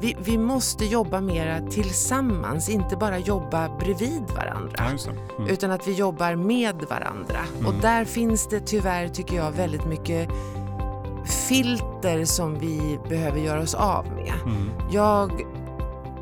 vi, 0.00 0.16
vi 0.20 0.38
måste 0.38 0.84
jobba 0.84 1.20
mera 1.20 1.60
tillsammans, 1.60 2.68
inte 2.68 2.96
bara 2.96 3.18
jobba 3.18 3.68
bredvid 3.78 4.22
varandra. 4.36 4.84
Mm. 5.38 5.50
Utan 5.50 5.70
att 5.70 5.88
vi 5.88 5.92
jobbar 5.92 6.34
med 6.34 6.84
varandra. 6.88 7.38
Och 7.66 7.74
där 7.74 8.04
finns 8.04 8.48
det 8.48 8.60
tyvärr, 8.60 9.08
tycker 9.08 9.36
jag, 9.36 9.52
väldigt 9.52 9.84
mycket 9.84 10.28
filter 11.48 12.24
som 12.24 12.58
vi 12.58 12.98
behöver 13.08 13.38
göra 13.38 13.60
oss 13.60 13.74
av 13.74 14.06
med. 14.06 14.32
Mm. 14.44 14.70
Jag, 14.90 15.46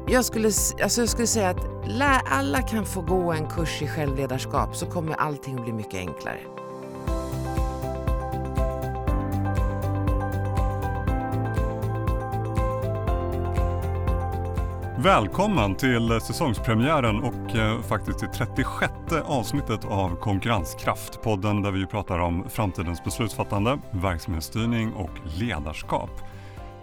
jag, 0.08 0.24
skulle, 0.24 0.46
alltså 0.82 1.00
jag 1.00 1.08
skulle 1.08 1.26
säga 1.26 1.50
att 1.50 1.66
alla 2.30 2.62
kan 2.62 2.86
få 2.86 3.00
gå 3.00 3.32
en 3.32 3.46
kurs 3.46 3.82
i 3.82 3.86
självledarskap 3.86 4.76
så 4.76 4.86
kommer 4.86 5.14
allting 5.14 5.58
att 5.58 5.64
bli 5.64 5.72
mycket 5.72 5.95
enklare. 5.95 6.40
Välkommen 15.02 15.75
till 15.75 16.20
säsongspremiären 16.20 17.22
och 17.22 17.56
eh, 17.56 17.82
faktiskt 17.82 18.18
till 18.18 18.29
36 18.29 18.93
avsnittet 19.25 19.84
av 19.84 20.16
Konkurrenskraft. 20.16 21.22
Podden 21.22 21.62
där 21.62 21.70
vi 21.70 21.86
pratar 21.86 22.18
om 22.18 22.44
framtidens 22.48 23.04
beslutsfattande, 23.04 23.79
verksamhetsstyrning 23.90 24.92
och 24.92 25.11
ledarskap. 25.40 26.11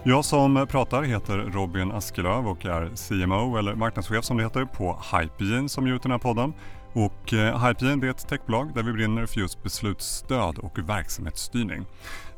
Jag 0.04 0.26
som 0.26 0.68
pratar 0.70 1.04
heter 1.04 1.38
Robin 1.38 1.92
Askelöv 1.92 2.48
och 2.48 2.66
är 2.66 2.90
CMO 2.96 3.58
eller 3.58 3.76
marknadschef 3.76 4.26
som 4.26 4.38
det 4.38 4.44
heter 4.44 4.66
på 4.66 5.00
Hypegen 5.12 5.70
som 5.70 5.88
ger 5.88 5.94
ut 5.94 6.04
den 6.04 6.12
här 6.12 6.20
podden. 6.20 6.54
Och 6.94 7.34
eh, 7.34 7.66
Hypegen 7.66 8.04
är 8.04 8.10
ett 8.10 8.28
techbolag 8.30 8.72
där 8.76 8.84
vi 8.84 8.94
brinner 8.94 9.26
för 9.26 9.40
just 9.40 9.64
beslutsstöd 9.64 10.58
och 10.58 10.80
verksamhetsstyrning. 10.80 11.86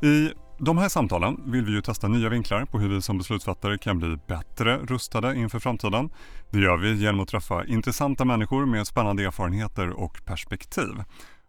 I 0.01 0.31
de 0.59 0.77
här 0.77 0.89
samtalen 0.89 1.51
vill 1.51 1.65
vi 1.65 1.71
ju 1.71 1.81
testa 1.81 2.07
nya 2.07 2.29
vinklar 2.29 2.65
på 2.65 2.79
hur 2.79 2.89
vi 2.89 3.01
som 3.01 3.17
beslutsfattare 3.17 3.77
kan 3.77 3.99
bli 3.99 4.17
bättre 4.27 4.77
rustade 4.77 5.35
inför 5.35 5.59
framtiden. 5.59 6.09
Det 6.49 6.59
gör 6.59 6.77
vi 6.77 6.93
genom 6.93 7.19
att 7.19 7.27
träffa 7.27 7.65
intressanta 7.65 8.25
människor 8.25 8.65
med 8.65 8.87
spännande 8.87 9.23
erfarenheter 9.23 9.89
och 9.89 10.25
perspektiv. 10.25 11.03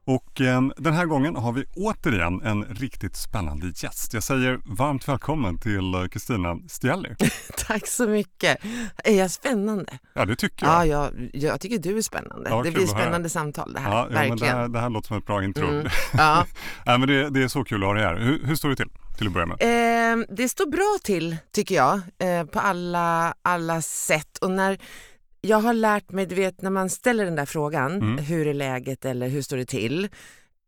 Och 0.09 0.41
eh, 0.41 0.63
den 0.77 0.95
här 0.95 1.07
gången 1.07 1.37
har 1.37 1.53
vi 1.53 1.65
återigen 1.77 2.43
en 2.43 2.65
riktigt 2.65 3.17
spännande 3.17 3.67
gäst. 3.67 4.15
Jag 4.15 4.23
säger 4.23 4.61
varmt 4.65 5.09
välkommen 5.09 5.59
till 5.59 5.95
eh, 5.95 6.07
Kristina 6.07 6.59
Stielli. 6.69 7.15
Tack 7.67 7.87
så 7.87 8.07
mycket. 8.09 8.59
Är 9.05 9.19
jag 9.19 9.31
spännande? 9.31 9.99
Ja, 10.15 10.25
det 10.25 10.37
tycker 10.37 10.67
jag. 10.67 10.87
Ja, 10.87 11.11
jag, 11.13 11.31
jag 11.33 11.61
tycker 11.61 11.79
du 11.79 11.99
är 11.99 12.03
spännande. 12.03 12.51
Ja, 12.51 12.63
det 12.63 12.71
blir 12.71 12.87
spännande 12.87 13.29
samtal 13.29 13.73
det 13.73 13.81
här. 13.81 13.91
Ja, 13.91 13.97
ja, 13.97 14.05
men 14.05 14.15
Verkligen. 14.15 14.39
det, 14.39 14.61
här, 14.61 14.69
det 14.69 14.81
här 14.81 14.91
låter 14.91 15.09
som 15.09 15.17
ett 15.17 15.27
bra 15.27 15.45
intro. 15.45 15.69
Mm. 15.69 15.89
Ja. 16.13 16.47
Nej, 16.87 16.99
men 16.99 17.09
det, 17.09 17.31
det 17.31 17.43
är 17.43 17.49
så 17.49 17.65
kul 17.65 17.83
att 17.83 17.87
ha 17.87 17.95
dig 17.95 18.05
här. 18.05 18.17
Hur, 18.17 18.47
hur 18.47 18.55
står 18.55 18.69
det 18.69 18.77
till, 18.77 18.91
till 19.19 19.27
att 19.27 19.33
börja 19.33 19.47
med? 19.47 19.57
Eh, 19.61 20.25
det 20.29 20.49
står 20.49 20.67
bra 20.67 20.99
till 21.05 21.37
tycker 21.53 21.75
jag 21.75 22.01
eh, 22.19 22.45
på 22.45 22.61
alla, 22.61 23.35
alla 23.43 23.83
sätt. 23.83 24.39
Och 24.41 24.51
när 24.51 24.79
jag 25.41 25.61
har 25.61 25.75
lärt 25.75 26.11
mig, 26.13 26.27
du 26.27 26.35
vet 26.35 26.63
när 26.63 26.71
man 26.71 26.91
ställer 26.91 27.25
den 27.25 27.35
där 27.37 27.47
frågan, 27.47 27.93
Mm. 27.93 28.19
hur 28.19 28.47
är 28.47 28.55
läget 28.55 29.05
eller 29.05 29.29
hur 29.29 29.43
står 29.43 29.57
det 29.57 29.65
till? 29.65 30.09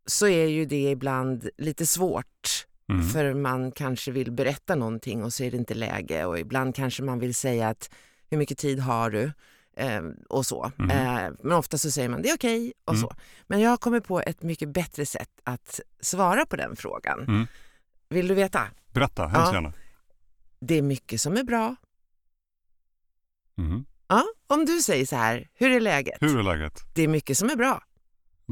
Så 0.06 0.26
är 0.28 0.46
ju 0.46 0.64
det 0.64 0.90
ibland 0.90 1.48
lite 1.58 1.86
svårt. 1.86 2.66
Mm. 2.88 3.08
För 3.08 3.34
man 3.34 3.72
kanske 3.72 4.10
vill 4.10 4.32
berätta 4.32 4.74
någonting 4.74 5.24
och 5.24 5.32
så 5.32 5.42
är 5.44 5.50
det 5.50 5.56
inte 5.56 5.74
läge 5.74 6.24
och 6.24 6.38
ibland 6.38 6.74
kanske 6.74 7.02
man 7.02 7.18
vill 7.18 7.34
säga 7.34 7.68
att 7.68 7.90
hur 8.30 8.38
mycket 8.38 8.58
tid 8.58 8.78
har 8.80 9.10
du? 9.10 9.32
Eh, 9.76 10.02
och 10.28 10.46
så. 10.46 10.72
Mhm. 10.76 10.90
Eh, 10.90 11.30
men 11.42 11.52
ofta 11.52 11.78
så 11.78 11.90
säger 11.90 12.08
man 12.08 12.22
det 12.22 12.30
är 12.30 12.34
okej 12.36 12.72
och 12.84 12.94
Mm. 12.94 13.02
så. 13.08 13.14
Men 13.46 13.60
jag 13.60 13.70
har 13.70 13.76
kommit 13.76 14.04
på 14.04 14.20
ett 14.20 14.42
mycket 14.42 14.68
bättre 14.68 15.06
sätt 15.06 15.30
att 15.44 15.80
svara 16.00 16.46
på 16.46 16.56
den 16.56 16.76
frågan. 16.76 17.20
Mm. 17.20 17.46
Vill 18.08 18.28
du 18.28 18.34
veta? 18.34 18.62
Berätta, 18.92 19.22
hemskt 19.26 19.48
Ja. 19.48 19.54
gärna. 19.54 19.72
Det 20.60 20.74
är 20.78 20.82
mycket 20.82 21.20
som 21.20 21.36
är 21.36 21.44
bra. 21.44 21.76
Ja, 24.10 24.24
om 24.46 24.64
du 24.64 24.80
säger 24.82 25.06
så 25.06 25.16
här, 25.16 25.48
hur 25.54 25.70
är 25.70 25.80
läget? 25.80 26.16
Hur 26.20 26.38
är 26.38 26.42
läget? 26.42 26.72
Det 26.94 27.02
är 27.02 27.08
mycket 27.08 27.38
som 27.38 27.50
är 27.50 27.56
bra. 27.56 27.82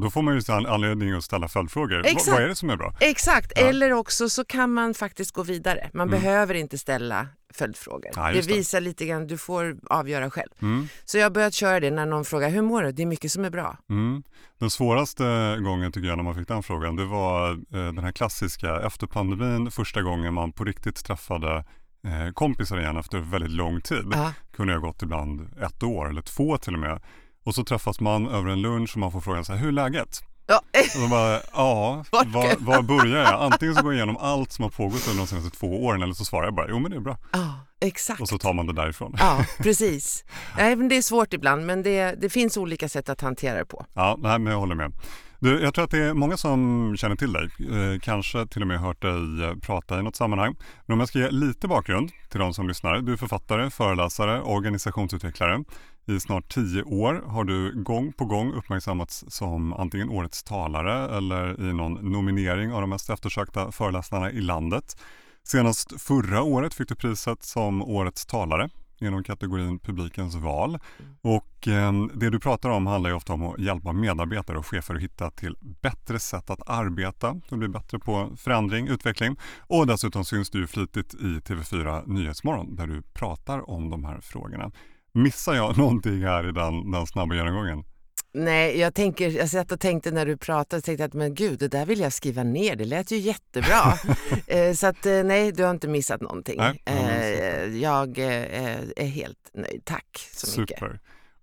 Då 0.02 0.10
får 0.10 0.22
man 0.22 0.34
ju 0.40 0.52
an- 0.52 0.66
anledning 0.66 1.12
att 1.12 1.24
ställa 1.24 1.48
följdfrågor. 1.48 2.06
Exakt. 2.06 2.28
Vad 2.28 2.42
är 2.42 2.48
det 2.48 2.54
som 2.54 2.70
är 2.70 2.76
bra? 2.76 2.94
Exakt, 3.00 3.52
Ja. 3.56 3.62
eller 3.62 3.92
också 3.92 4.28
så 4.28 4.44
kan 4.44 4.72
man 4.72 4.94
faktiskt 4.94 5.32
gå 5.32 5.42
vidare. 5.42 5.90
Man 5.94 6.08
Mm. 6.08 6.20
behöver 6.20 6.54
inte 6.54 6.78
ställa 6.78 7.26
följdfrågor. 7.54 8.10
Ja, 8.16 8.28
det 8.28 8.36
just 8.36 8.48
det. 8.48 8.54
visar 8.54 8.80
lite 8.80 9.06
grann, 9.06 9.26
du 9.26 9.38
får 9.38 9.76
avgöra 9.90 10.30
själv. 10.30 10.48
Mm. 10.62 10.88
Så 11.04 11.18
jag 11.18 11.24
har 11.24 11.30
börjat 11.30 11.54
köra 11.54 11.80
det 11.80 11.90
när 11.90 12.06
någon 12.06 12.24
frågar, 12.24 12.50
hur 12.50 12.62
mår 12.62 12.82
du? 12.82 12.92
Det 12.92 13.02
är 13.02 13.06
mycket 13.06 13.32
som 13.32 13.44
är 13.44 13.50
bra. 13.50 13.76
Mm. 13.90 14.22
Den 14.58 14.70
svåraste 14.70 15.56
gången 15.64 15.92
tycker 15.92 16.08
jag 16.08 16.16
när 16.16 16.24
man 16.24 16.34
fick 16.34 16.48
den 16.48 16.62
frågan, 16.62 16.96
det 16.96 17.04
var 17.04 17.50
eh, 17.52 17.56
den 17.70 17.98
här 17.98 18.12
klassiska 18.12 18.80
efter 18.86 19.06
pandemin, 19.06 19.70
första 19.70 20.02
gången 20.02 20.34
man 20.34 20.52
på 20.52 20.64
riktigt 20.64 21.04
träffade 21.04 21.64
eh, 22.06 22.32
kompisar 22.34 22.80
igen 22.80 22.96
efter 22.96 23.18
väldigt 23.18 23.50
lång 23.50 23.80
tid. 23.80 24.04
Ja. 24.12 24.32
kunde 24.52 24.72
ha 24.72 24.80
gått 24.80 25.02
ibland 25.02 25.48
ett 25.62 25.82
år 25.82 26.10
eller 26.10 26.22
två 26.22 26.58
till 26.58 26.74
och 26.74 26.80
med. 26.80 27.00
Och 27.44 27.54
så 27.54 27.64
träffas 27.64 28.00
man 28.00 28.28
över 28.28 28.50
en 28.50 28.62
lunch 28.62 28.90
och 28.94 29.00
man 29.00 29.12
får 29.12 29.20
frågan 29.20 29.44
så 29.44 29.52
här, 29.52 29.60
hur 29.60 29.68
är 29.68 29.72
läget? 29.72 30.22
Ja. 30.46 30.60
Och 30.94 31.00
då 31.02 31.08
bara, 31.08 31.40
ja, 31.52 32.04
Var 32.12 32.56
var, 32.64 32.82
börjar 32.82 33.22
jag? 33.22 33.42
Antingen 33.52 33.74
så 33.74 33.82
går 33.82 33.92
jag 33.92 33.96
igenom 33.98 34.16
allt 34.16 34.52
som 34.52 34.62
har 34.62 34.70
pågått 34.70 35.08
under 35.08 35.18
de 35.22 35.26
senaste 35.26 35.58
två 35.58 35.84
åren 35.84 36.02
eller 36.02 36.14
så 36.14 36.24
svarar 36.24 36.44
jag 36.44 36.54
bara, 36.54 36.66
jo 36.68 36.78
men 36.78 36.90
det 36.90 36.96
är 36.96 37.00
bra. 37.00 37.16
Ja, 37.32 37.60
exakt. 37.80 38.20
Och 38.20 38.28
så 38.28 38.38
tar 38.38 38.52
man 38.52 38.66
det 38.66 38.72
därifrån. 38.72 39.14
Ja, 39.18 39.44
precis. 39.58 40.24
Nej, 40.56 40.76
men 40.76 40.88
det 40.88 40.96
är 40.96 41.02
svårt 41.02 41.32
ibland, 41.32 41.66
men 41.66 41.82
det, 41.82 42.14
det 42.20 42.28
finns 42.30 42.56
olika 42.56 42.88
sätt 42.88 43.08
att 43.08 43.20
hantera 43.20 43.58
det 43.58 43.64
på. 43.64 43.86
Ja, 43.94 44.16
nej, 44.18 44.38
men 44.38 44.52
jag 44.52 44.60
håller 44.60 44.74
med. 44.74 44.92
Du, 45.40 45.60
jag 45.62 45.74
tror 45.74 45.84
att 45.84 45.90
det 45.90 45.98
är 45.98 46.14
många 46.14 46.36
som 46.36 46.94
känner 46.96 47.16
till 47.16 47.32
dig, 47.32 47.44
eh, 47.44 48.00
kanske 48.00 48.46
till 48.46 48.62
och 48.62 48.68
med 48.68 48.80
hört 48.80 49.02
dig 49.02 49.44
eh, 49.44 49.54
prata 49.54 49.98
i 49.98 50.02
något 50.02 50.16
sammanhang. 50.16 50.56
Men 50.86 50.94
om 50.94 51.00
jag 51.00 51.08
ska 51.08 51.18
ge 51.18 51.30
lite 51.30 51.68
bakgrund 51.68 52.10
till 52.28 52.40
de 52.40 52.54
som 52.54 52.68
lyssnar. 52.68 53.00
Du 53.00 53.12
är 53.12 53.16
författare, 53.16 53.70
föreläsare, 53.70 54.42
organisationsutvecklare. 54.42 55.64
I 56.06 56.20
snart 56.20 56.48
tio 56.48 56.82
år 56.82 57.22
har 57.26 57.44
du 57.44 57.82
gång 57.82 58.12
på 58.12 58.24
gång 58.24 58.52
uppmärksammats 58.52 59.24
som 59.28 59.72
antingen 59.72 60.08
årets 60.08 60.42
talare 60.42 61.16
eller 61.16 61.70
i 61.70 61.72
någon 61.72 62.12
nominering 62.12 62.72
av 62.72 62.80
de 62.80 62.90
mest 62.90 63.10
eftersökta 63.10 63.72
föreläsarna 63.72 64.30
i 64.30 64.40
landet. 64.40 64.96
Senast 65.44 66.02
förra 66.02 66.42
året 66.42 66.74
fick 66.74 66.88
du 66.88 66.94
priset 66.94 67.42
som 67.42 67.82
årets 67.82 68.26
talare 68.26 68.68
genom 69.00 69.24
kategorin 69.24 69.78
publikens 69.78 70.34
val. 70.34 70.78
Och 71.22 71.68
eh, 71.68 71.92
det 72.14 72.30
du 72.30 72.40
pratar 72.40 72.70
om 72.70 72.86
handlar 72.86 73.10
ju 73.10 73.16
ofta 73.16 73.32
om 73.32 73.42
att 73.42 73.58
hjälpa 73.58 73.92
medarbetare 73.92 74.58
och 74.58 74.66
chefer 74.66 74.94
att 74.94 75.02
hitta 75.02 75.30
till 75.30 75.56
bättre 75.60 76.18
sätt 76.18 76.50
att 76.50 76.68
arbeta, 76.68 77.28
att 77.28 77.58
bli 77.58 77.68
bättre 77.68 77.98
på 77.98 78.30
förändring, 78.36 78.88
utveckling. 78.88 79.36
Och 79.58 79.86
dessutom 79.86 80.24
syns 80.24 80.50
du 80.50 80.66
flitigt 80.66 81.14
i 81.14 81.26
TV4 81.26 82.02
Nyhetsmorgon 82.06 82.76
där 82.76 82.86
du 82.86 83.02
pratar 83.02 83.70
om 83.70 83.90
de 83.90 84.04
här 84.04 84.20
frågorna. 84.20 84.70
Missar 85.12 85.54
jag 85.54 85.78
någonting 85.78 86.22
här 86.22 86.48
i 86.48 86.52
den, 86.52 86.90
den 86.90 87.06
snabba 87.06 87.34
genomgången? 87.34 87.84
Nej, 88.32 88.78
jag, 88.78 88.94
tänker, 88.94 89.30
jag 89.30 89.48
satt 89.48 89.72
och 89.72 89.80
tänkte 89.80 90.10
när 90.10 90.26
du 90.26 90.36
pratade, 90.36 90.82
tänkte 90.82 91.04
att 91.04 91.14
men 91.14 91.34
gud, 91.34 91.58
det 91.58 91.68
där 91.68 91.86
vill 91.86 92.00
jag 92.00 92.12
skriva 92.12 92.42
ner, 92.42 92.76
det 92.76 92.84
lät 92.84 93.10
ju 93.10 93.16
jättebra. 93.16 93.98
eh, 94.46 94.72
så 94.74 94.86
att 94.86 95.06
eh, 95.06 95.22
nej, 95.24 95.52
du 95.52 95.62
har 95.64 95.70
inte 95.70 95.88
missat 95.88 96.20
någonting. 96.20 96.56
Nej, 96.58 96.82
ja, 96.84 96.92
men 96.92 97.36
så. 97.36 97.42
eh, 97.42 97.76
jag 97.82 98.18
eh, 98.18 98.80
är 98.96 99.06
helt 99.06 99.50
nöjd, 99.54 99.82
tack 99.84 100.28
så 100.32 100.60
mycket. 100.60 100.82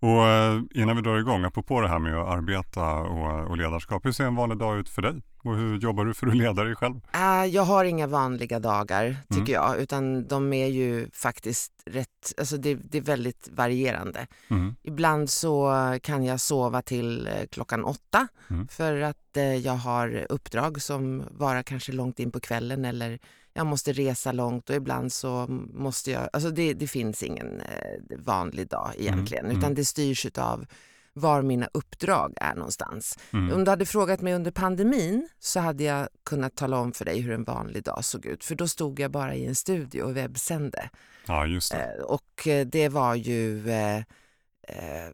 Och 0.06 0.28
eh, 0.28 0.62
innan 0.74 0.96
vi 0.96 1.02
drar 1.02 1.18
igång, 1.18 1.44
apropå 1.44 1.82
det 1.82 1.88
här 1.88 2.00
med 2.00 2.16
att 2.18 2.28
arbeta 2.28 2.94
och, 2.94 3.50
och 3.50 3.58
ledarskap, 3.58 4.06
hur 4.06 4.12
ser 4.12 4.26
en 4.26 4.36
vanlig 4.36 4.58
dag 4.58 4.78
ut 4.78 4.90
för 4.90 5.02
dig? 5.02 5.22
Och 5.44 5.56
hur 5.56 5.78
jobbar 5.78 6.06
du 6.06 6.14
för 6.14 6.28
att 6.28 6.36
leda 6.36 6.64
dig 6.64 6.76
själv? 6.76 6.96
Ah, 7.12 7.46
jag 7.46 7.64
har 7.64 7.86
inga 7.86 8.08
vanliga 8.08 8.60
dagar 8.60 9.16
tycker 9.30 9.54
Mm. 9.58 9.70
jag, 9.72 9.78
utan 9.80 10.28
de 10.28 10.54
är 10.54 10.68
ju 10.68 11.10
faktiskt 11.14 11.72
rätt, 11.86 12.34
alltså 12.38 12.58
det, 12.58 12.74
det 12.76 12.98
är 12.98 13.02
väldigt 13.02 13.50
varierande. 13.52 14.28
Mm. 14.50 14.76
Ibland 14.84 15.30
så 15.30 15.74
kan 16.02 16.24
jag 16.24 16.40
sova 16.40 16.82
till 16.82 17.28
eh, 17.28 17.34
klockan 17.52 17.84
åtta 17.84 18.28
Mm. 18.50 18.68
för 18.68 19.02
att 19.02 19.18
jag 19.64 19.74
har 19.74 20.26
uppdrag 20.30 20.82
som 20.82 21.24
varar 21.32 21.64
kanske 21.64 21.92
långt 21.92 22.20
in 22.20 22.32
på 22.32 22.40
kvällen 22.40 22.86
eller 22.86 23.20
jag 23.58 23.66
måste 23.66 23.94
resa 23.94 24.32
långt 24.32 24.70
och 24.70 24.76
ibland 24.76 25.14
så 25.14 25.46
måste 25.74 26.12
jag, 26.12 26.30
alltså 26.34 26.50
det, 26.50 26.74
det 26.74 26.88
finns 26.88 27.24
ingen 27.24 27.62
eh, 27.62 28.18
vanlig 28.20 28.68
dag 28.68 28.92
egentligen 28.98 29.46
Mm. 29.46 29.58
utan 29.58 29.74
det 29.74 29.86
styrs 29.86 30.26
av 30.38 30.66
var 31.14 31.42
mina 31.42 31.70
uppdrag 31.74 32.34
är 32.38 32.56
någonstans. 32.56 33.20
Mm. 33.34 33.54
Om 33.56 33.64
du 33.64 33.70
hade 33.72 33.86
frågat 33.86 34.22
mig 34.22 34.34
under 34.34 34.52
pandemin 34.52 35.30
så 35.40 35.60
hade 35.60 35.84
jag 35.84 36.08
kunnat 36.26 36.56
tala 36.56 36.78
om 36.80 36.92
för 36.94 37.06
dig 37.06 37.22
hur 37.22 37.34
en 37.34 37.44
vanlig 37.44 37.84
dag 37.84 38.06
såg 38.06 38.26
ut 38.26 38.44
för 38.44 38.56
då 38.56 38.68
stod 38.68 39.00
jag 39.00 39.12
bara 39.12 39.36
i 39.36 39.46
en 39.46 39.56
studio 39.56 40.04
och 40.04 40.18
webbsände. 40.18 40.90
Ja, 41.28 41.46
just 41.46 41.72
det. 41.72 41.96
Eh, 41.98 42.04
och 42.04 42.48
eh, 42.48 42.66
det 42.68 42.90
var 42.90 43.16
ju 43.16 43.70
eh, 43.70 43.98
eh, 44.68 45.10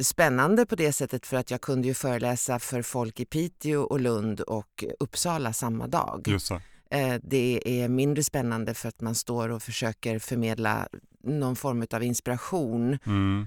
spännande 0.00 0.66
på 0.66 0.76
det 0.76 0.92
sättet 0.92 1.26
för 1.26 1.36
att 1.36 1.50
jag 1.50 1.60
kunde 1.60 1.88
ju 1.88 1.94
föreläsa 1.94 2.58
för 2.58 2.82
folk 2.82 3.20
i 3.20 3.24
Piteå 3.24 3.82
och 3.82 4.00
Lund 4.00 4.40
och 4.40 4.84
Uppsala 5.00 5.52
samma 5.52 5.86
dag. 5.86 6.24
Just 6.28 6.48
det. 6.48 6.60
Eh, 6.90 7.14
det 7.22 7.60
är 7.64 7.88
mindre 7.88 8.24
spännande 8.24 8.74
för 8.74 8.88
att 8.88 9.00
man 9.00 9.14
står 9.14 9.48
och 9.48 9.62
försöker 9.62 10.18
förmedla 10.18 10.88
någon 11.24 11.56
form 11.56 11.86
av 11.92 12.02
inspiration 12.02 12.98
Mm. 13.06 13.46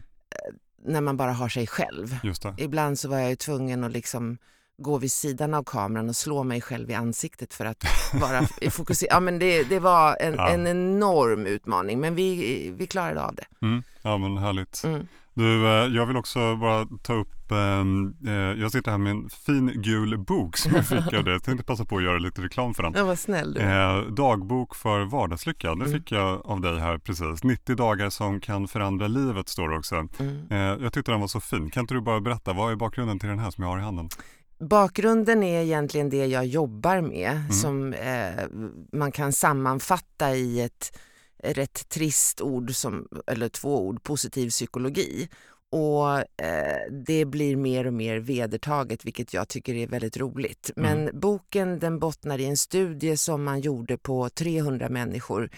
när 0.85 1.01
man 1.01 1.17
bara 1.17 1.31
har 1.33 1.49
sig 1.49 1.67
själv. 1.67 2.15
Ibland 2.57 2.99
så 2.99 3.09
var 3.09 3.17
jag 3.19 3.39
tvungen 3.39 3.83
att 3.83 3.91
liksom 3.91 4.38
gå 4.77 4.97
vid 4.97 5.11
sidan 5.11 5.53
av 5.53 5.63
kameran 5.63 6.09
och 6.09 6.15
slå 6.15 6.43
mig 6.43 6.61
själv 6.61 6.89
i 6.91 6.93
ansiktet 6.93 7.53
för 7.53 7.65
att 7.65 7.83
vara 8.21 8.47
fokuserad. 8.71 9.09
Ja, 9.15 9.19
men 9.19 9.39
det, 9.39 9.63
det 9.63 9.79
var 9.79 10.17
en, 10.19 10.33
Ja. 10.33 10.49
en 10.49 10.67
enorm 10.67 11.45
utmaning 11.45 11.99
men 11.99 12.15
vi, 12.15 12.71
vi 12.77 12.88
klarade 12.88 13.21
av 13.23 13.35
det. 13.35 13.45
Mm. 13.61 13.83
Ja 14.01 14.17
men 14.17 14.38
härligt. 14.38 14.83
Mm. 14.83 15.07
Du, 15.41 15.67
eh, 15.67 15.95
jag 15.95 16.05
vill 16.05 16.17
också 16.17 16.55
bara 16.55 16.88
ta 17.01 17.13
upp, 17.13 17.51
ehm, 17.51 18.13
eh, 18.27 18.33
jag 18.61 18.71
sitter 18.71 18.91
här 18.91 18.97
med 18.97 19.11
en 19.11 19.29
fin 19.29 19.71
gul 19.75 20.17
bok 20.17 20.57
som 20.57 20.71
jag 20.75 20.88
fick 20.88 21.13
av 21.13 21.23
dig. 21.23 21.33
Jag 21.33 21.43
tänkte 21.43 21.65
passa 21.65 21.85
på 21.85 21.97
att 21.97 22.03
göra 22.03 22.17
lite 22.19 22.41
reklam 22.41 22.73
för 22.73 22.83
den. 22.83 22.93
Ja, 22.95 23.03
vad 23.03 23.19
snäll 23.19 23.53
du 23.53 23.59
Eh, 23.61 24.01
dagbok 24.01 24.75
för 24.75 25.01
vardagslycka, 25.05 25.75
det 25.75 25.85
Mm. 25.85 25.91
fick 25.99 26.11
jag 26.11 26.41
av 26.45 26.61
dig 26.61 26.79
här 26.79 26.97
precis. 26.97 27.43
90 27.43 27.75
dagar 27.75 28.09
som 28.09 28.39
kan 28.39 28.67
förändra 28.67 29.07
livet 29.07 29.49
står 29.49 29.69
det 29.69 29.77
också. 29.77 29.95
mm. 29.95 30.47
Eh, 30.49 30.57
jag 30.83 30.93
tyckte 30.93 31.11
den 31.11 31.19
var 31.21 31.27
så 31.27 31.39
fin. 31.39 31.69
Kan 31.69 31.81
inte 31.81 31.93
du 31.93 32.01
bara 32.01 32.19
berätta, 32.21 32.53
vad 32.53 32.71
är 32.71 32.75
bakgrunden 32.75 33.19
till 33.19 33.29
den 33.29 33.39
här 33.39 33.51
som 33.51 33.63
jag 33.63 33.71
har 33.71 33.79
i 33.79 33.81
handen? 33.81 34.09
Bakgrunden 34.69 35.43
är 35.43 35.61
egentligen 35.61 36.09
det 36.09 36.25
jag 36.25 36.45
jobbar 36.45 37.01
med 37.01 37.31
Mm. 37.31 37.51
som 37.51 37.93
man 38.93 39.11
kan 39.11 39.33
sammanfatta 39.33 40.35
i 40.35 40.61
ett 40.61 40.99
rätt 41.43 41.89
trist 41.89 42.41
ord, 42.41 42.75
som, 42.75 43.07
eller 43.27 43.49
två 43.49 43.88
ord, 43.88 44.03
positiv 44.03 44.49
psykologi. 44.49 45.29
Och 45.71 46.17
eh, 46.45 46.91
det 47.05 47.25
blir 47.25 47.55
mer 47.55 47.88
och 47.88 47.93
mer 47.93 48.17
vedertaget 48.17 49.05
vilket 49.05 49.33
jag 49.33 49.47
tycker 49.47 49.75
är 49.75 49.88
väldigt 49.88 50.17
roligt. 50.17 50.71
Men 50.75 51.09
boken 51.13 51.79
den 51.79 51.99
bottnar 51.99 52.39
i 52.39 52.45
en 52.45 52.57
studie 52.57 53.17
som 53.17 53.43
man 53.43 53.61
gjorde 53.61 53.97
på 53.97 54.29
300 54.29 54.89
människor 54.89 55.49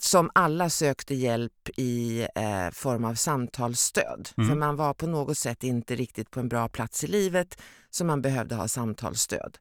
som 0.00 0.30
alla 0.34 0.70
sökte 0.70 1.14
hjälp 1.14 1.68
i 1.76 2.26
eh, 2.34 2.70
form 2.72 3.04
av 3.04 3.14
samtalsstöd. 3.14 4.28
Mm. 4.36 4.48
För 4.48 4.56
man 4.56 4.76
var 4.76 4.94
på 4.94 5.06
något 5.06 5.38
sätt 5.38 5.64
inte 5.64 5.96
riktigt 5.96 6.30
på 6.30 6.40
en 6.40 6.48
bra 6.48 6.68
plats 6.68 7.04
i 7.04 7.06
livet 7.06 7.62
så 7.90 8.04
man 8.04 8.22
behövde 8.22 8.54
ha 8.54 8.68
samtalsstöd. 8.68 9.58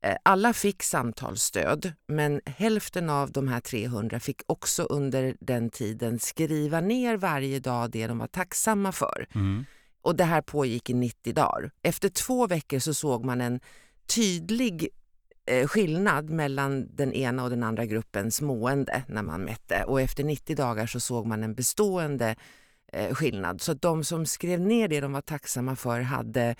Eh, 0.00 0.16
alla 0.22 0.52
fick 0.52 0.82
samtalsstöd 0.82 1.92
men 2.06 2.40
hälften 2.46 3.10
av 3.10 3.32
de 3.32 3.48
här 3.48 3.60
300 3.60 4.20
fick 4.20 4.42
också 4.46 4.82
under 4.82 5.36
den 5.40 5.70
tiden 5.70 6.18
skriva 6.18 6.80
ner 6.80 7.16
varje 7.16 7.60
dag 7.60 7.90
det 7.90 8.06
de 8.06 8.18
var 8.18 8.26
tacksamma 8.26 8.92
för. 8.92 9.26
Mm. 9.34 9.64
Och 10.02 10.16
det 10.16 10.24
här 10.24 10.42
pågick 10.42 10.90
i 10.90 10.94
90 10.94 11.32
dagar. 11.32 11.70
Efter 11.82 12.08
två 12.08 12.46
veckor 12.46 12.78
så 12.78 12.94
såg 12.94 13.24
man 13.24 13.40
en 13.40 13.60
tydlig 14.14 14.88
eh, 15.46 15.66
skillnad 15.66 16.30
mellan 16.30 16.96
den 16.96 17.12
ena 17.12 17.44
och 17.44 17.50
den 17.50 17.62
andra 17.62 17.86
gruppens 17.86 18.40
mående 18.40 19.02
när 19.08 19.22
man 19.22 19.40
mätte. 19.40 19.84
Och 19.84 20.00
efter 20.00 20.24
90 20.24 20.56
dagar 20.56 20.86
så 20.86 21.00
såg 21.00 21.26
man 21.26 21.42
en 21.42 21.54
bestående 21.54 22.36
eh, 22.92 23.14
skillnad. 23.14 23.60
Så 23.60 23.74
de 23.74 24.04
som 24.04 24.26
skrev 24.26 24.60
ner 24.60 24.88
det 24.88 25.00
de 25.00 25.12
var 25.12 25.20
tacksamma 25.20 25.76
för 25.76 26.00
hade 26.00 26.56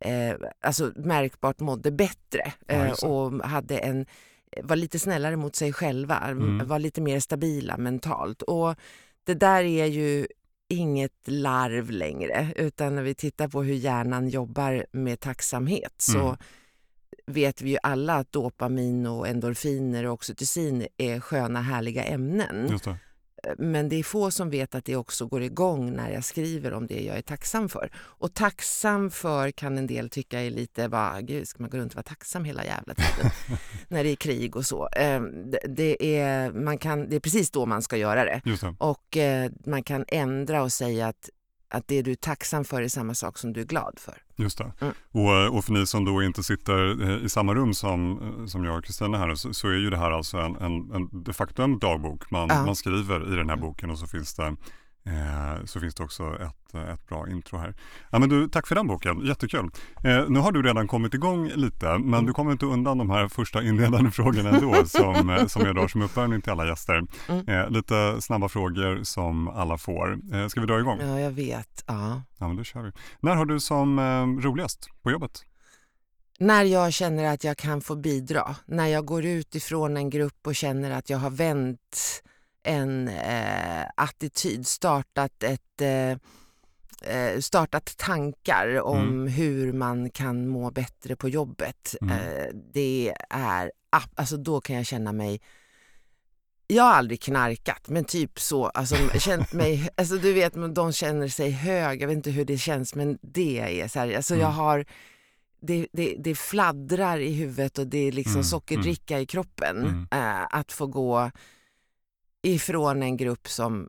eh, 0.00 0.34
alltså 0.60 0.92
märkbart 0.96 1.60
mådde 1.60 1.90
bättre 1.90 2.52
eh, 2.68 2.90
och 2.92 3.32
hade 3.32 3.78
en, 3.78 4.06
var 4.62 4.76
lite 4.76 4.98
snällare 4.98 5.36
mot 5.36 5.56
sig 5.56 5.72
själva, 5.72 6.16
Mm. 6.18 6.66
var 6.68 6.78
lite 6.78 7.00
mer 7.00 7.20
stabila 7.20 7.76
mentalt. 7.76 8.42
Och 8.42 8.74
det 9.24 9.34
där 9.34 9.62
är 9.64 9.86
ju 9.86 10.26
inget 10.68 11.12
larv 11.26 11.90
längre 11.90 12.52
utan 12.56 12.94
när 12.94 13.02
vi 13.02 13.14
tittar 13.14 13.48
på 13.48 13.62
hur 13.62 13.74
hjärnan 13.74 14.28
jobbar 14.28 14.86
med 14.92 15.20
tacksamhet 15.20 15.94
så 15.98 16.18
Mm. 16.18 16.36
vet 17.26 17.62
vi 17.62 17.70
ju 17.70 17.76
alla 17.82 18.14
att 18.14 18.32
dopamin 18.32 19.06
och 19.06 19.28
endorfiner 19.28 20.06
och 20.06 20.12
oxytocin 20.12 20.86
är 20.96 21.20
sköna 21.20 21.60
härliga 21.62 22.04
ämnen. 22.04 22.68
Men 23.58 23.88
det 23.88 23.96
är 23.96 24.02
få 24.02 24.30
som 24.30 24.50
vet 24.50 24.74
att 24.74 24.84
det 24.84 24.96
också 24.96 25.26
går 25.26 25.42
igång 25.42 25.92
när 25.92 26.10
jag 26.10 26.24
skriver 26.24 26.72
om 26.72 26.86
det 26.86 27.00
jag 27.00 27.16
är 27.16 27.22
tacksam 27.22 27.68
för. 27.68 27.90
Och 27.96 28.34
tacksam 28.34 29.10
för 29.10 29.50
kan 29.50 29.78
en 29.78 29.86
del 29.86 30.10
tycka 30.10 30.40
är 30.40 30.50
lite, 30.50 30.88
bara, 30.88 31.20
gud 31.20 31.48
ska 31.48 31.62
man 31.62 31.70
gå 31.70 31.78
runt 31.78 31.92
och 31.92 31.96
vara 31.96 32.02
tacksam 32.02 32.44
hela 32.44 32.64
jävla 32.64 32.94
tiden 32.94 33.30
när 33.88 34.04
det 34.04 34.10
är 34.10 34.16
krig 34.16 34.56
och 34.56 34.66
så. 34.66 34.88
Eh, 34.88 35.20
det- 35.68 36.16
är, 36.18 36.50
man 36.52 36.78
kan, 36.78 37.08
det 37.08 37.16
är 37.16 37.20
precis 37.20 37.50
då 37.50 37.66
man 37.66 37.82
ska 37.82 37.96
göra 37.96 38.24
det. 38.24 38.40
Just 38.44 38.62
det. 38.62 38.74
Och 38.78 39.16
eh, 39.16 39.50
man 39.66 39.82
kan 39.82 40.04
ändra 40.08 40.62
och 40.62 40.72
säga 40.72 41.08
att, 41.08 41.28
att 41.70 41.88
det 41.88 42.02
du 42.02 42.10
är 42.10 42.14
tacksam 42.14 42.64
för 42.64 42.82
är 42.82 42.88
samma 42.88 43.14
sak 43.14 43.38
som 43.38 43.52
du 43.52 43.60
är 43.60 43.64
glad 43.64 43.98
för. 43.98 44.14
Just 44.36 44.58
det. 44.58 44.72
Mm. 44.80 44.94
Och, 45.10 45.56
och 45.56 45.64
för 45.64 45.72
ni 45.72 45.86
som 45.86 46.04
då 46.04 46.22
inte 46.22 46.42
sitter 46.42 47.02
eh, 47.10 47.24
i 47.24 47.28
samma 47.28 47.54
rum 47.54 47.74
som, 47.74 48.22
eh, 48.40 48.46
som 48.46 48.64
jag 48.64 48.78
och 48.78 48.84
Kristina 48.84 49.18
här 49.18 49.34
så, 49.34 49.54
så 49.54 49.68
är 49.68 49.72
ju 49.72 49.90
det 49.90 49.96
här 49.98 50.10
alltså 50.10 50.38
en, 50.38 50.56
en, 50.56 50.90
en 50.94 51.22
de 51.24 51.32
facto 51.32 51.62
en 51.62 51.78
dagbok. 51.78 52.30
Man, 52.30 52.48
Ja. 52.48 52.66
man 52.66 52.76
skriver 52.76 53.32
i 53.32 53.36
den 53.36 53.48
här 53.50 53.56
boken 53.56 53.90
och 53.90 53.98
så 53.98 54.06
finns 54.06 54.34
det, 54.34 54.56
eh, 55.10 55.64
så 55.64 55.80
finns 55.80 55.94
det 55.94 56.02
också 56.02 56.36
ett, 56.42 56.74
ett 56.74 57.08
bra 57.08 57.28
intro 57.28 57.58
här. 57.58 57.74
Ja, 58.10 58.18
men 58.18 58.28
du, 58.28 58.48
tack 58.48 58.66
för 58.66 58.74
den 58.74 58.86
boken, 58.86 59.20
jättekul. 59.26 59.70
Eh, 60.04 60.24
nu 60.28 60.38
har 60.38 60.52
du 60.52 60.62
redan 60.62 60.88
kommit 60.88 61.14
igång 61.14 61.48
lite 61.54 61.86
men 61.86 62.14
Mm. 62.14 62.26
du 62.26 62.32
kommer 62.32 62.52
inte 62.52 62.66
undan 62.66 62.98
de 62.98 63.10
här 63.10 63.28
första 63.28 63.62
inledande 63.62 64.10
frågorna 64.20 64.48
ändå 64.50 64.84
som, 64.86 65.30
eh, 65.30 65.46
som 65.46 65.62
jag 65.66 65.74
drar 65.74 65.88
som 65.88 66.02
uppvärmning 66.02 66.40
till 66.42 66.52
alla 66.52 66.66
gäster. 66.66 67.02
Mm. 67.28 67.48
Eh, 67.48 67.70
lite 67.70 68.16
snabba 68.20 68.48
frågor 68.48 69.02
som 69.02 69.48
alla 69.48 69.78
får. 69.78 70.18
Eh, 70.34 70.46
ska 70.46 70.60
vi 70.60 70.66
dra 70.66 70.80
igång? 70.80 70.98
Ja, 71.00 71.20
jag 71.20 71.30
vet. 71.30 71.84
Ja. 71.86 72.22
Ja, 72.38 72.48
men 72.48 72.56
då 72.56 72.64
kör 72.64 72.82
vi. 72.82 72.92
När 73.20 73.34
har 73.34 73.44
du 73.44 73.60
som 73.60 73.98
eh, 73.98 74.26
roligast 74.46 74.88
på 75.02 75.10
jobbet? 75.10 75.44
När 76.38 76.64
jag 76.64 76.92
känner 76.92 77.24
att 77.34 77.44
jag 77.44 77.56
kan 77.56 77.80
få 77.80 77.96
bidra, 77.96 78.56
när 78.66 78.86
jag 78.86 79.04
går 79.04 79.24
ut 79.24 79.54
ifrån 79.54 79.96
en 79.96 80.10
grupp 80.10 80.46
och 80.46 80.54
känner 80.54 80.90
att 80.90 81.10
jag 81.10 81.18
har 81.18 81.30
vänt 81.30 82.22
en 82.62 83.08
eh, 83.08 83.84
attityd, 83.96 84.66
startat, 84.66 85.42
ett, 85.42 85.80
eh, 85.80 86.10
eh, 87.16 87.40
startat 87.40 87.94
tankar 87.96 88.80
om 88.80 89.26
hur 89.26 89.72
man 89.72 90.10
kan 90.10 90.48
må 90.48 90.70
bättre 90.70 91.16
på 91.16 91.28
jobbet. 91.28 91.94
Mm. 92.02 92.16
Eh, 92.18 92.46
det 92.74 93.14
är, 93.30 93.72
alltså 94.14 94.36
då 94.36 94.60
kan 94.60 94.76
jag 94.76 94.86
känna 94.86 95.12
mig 95.12 95.40
jag 96.66 96.82
har 96.82 96.92
aldrig 96.92 97.20
knarkat, 97.22 97.88
men 97.88 98.04
typ 98.04 98.40
så. 98.40 98.66
Alltså, 98.66 98.96
känt 99.18 99.52
mig, 99.62 99.88
alltså, 99.96 100.16
du 100.16 100.32
vet, 100.32 100.74
de 100.74 100.92
känner 100.92 101.28
sig 101.28 101.50
hög. 101.50 102.02
Jag 102.02 102.08
vet 102.08 102.16
inte 102.16 102.30
hur 102.30 102.44
det 102.44 102.58
känns, 102.58 102.94
men 102.94 103.18
det 103.22 103.80
är 103.80 103.88
så 103.88 103.98
här. 103.98 104.16
Alltså, 104.16 104.34
jag 104.34 104.44
Mm. 104.44 104.54
har, 104.54 104.84
det, 105.62 105.86
det, 105.92 106.16
det 106.18 106.34
fladdrar 106.34 107.18
i 107.18 107.32
huvudet 107.32 107.78
och 107.78 107.86
det 107.86 107.98
är 108.08 108.12
liksom 108.12 108.32
Mm, 108.32 108.44
sockerdricka 108.44 109.20
i 109.20 109.26
kroppen. 109.26 109.76
Mm. 109.76 110.06
Eh, 110.10 110.46
att 110.50 110.72
få 110.72 110.86
gå 110.86 111.30
ifrån 112.42 113.02
en 113.02 113.16
grupp 113.16 113.48
som, 113.48 113.88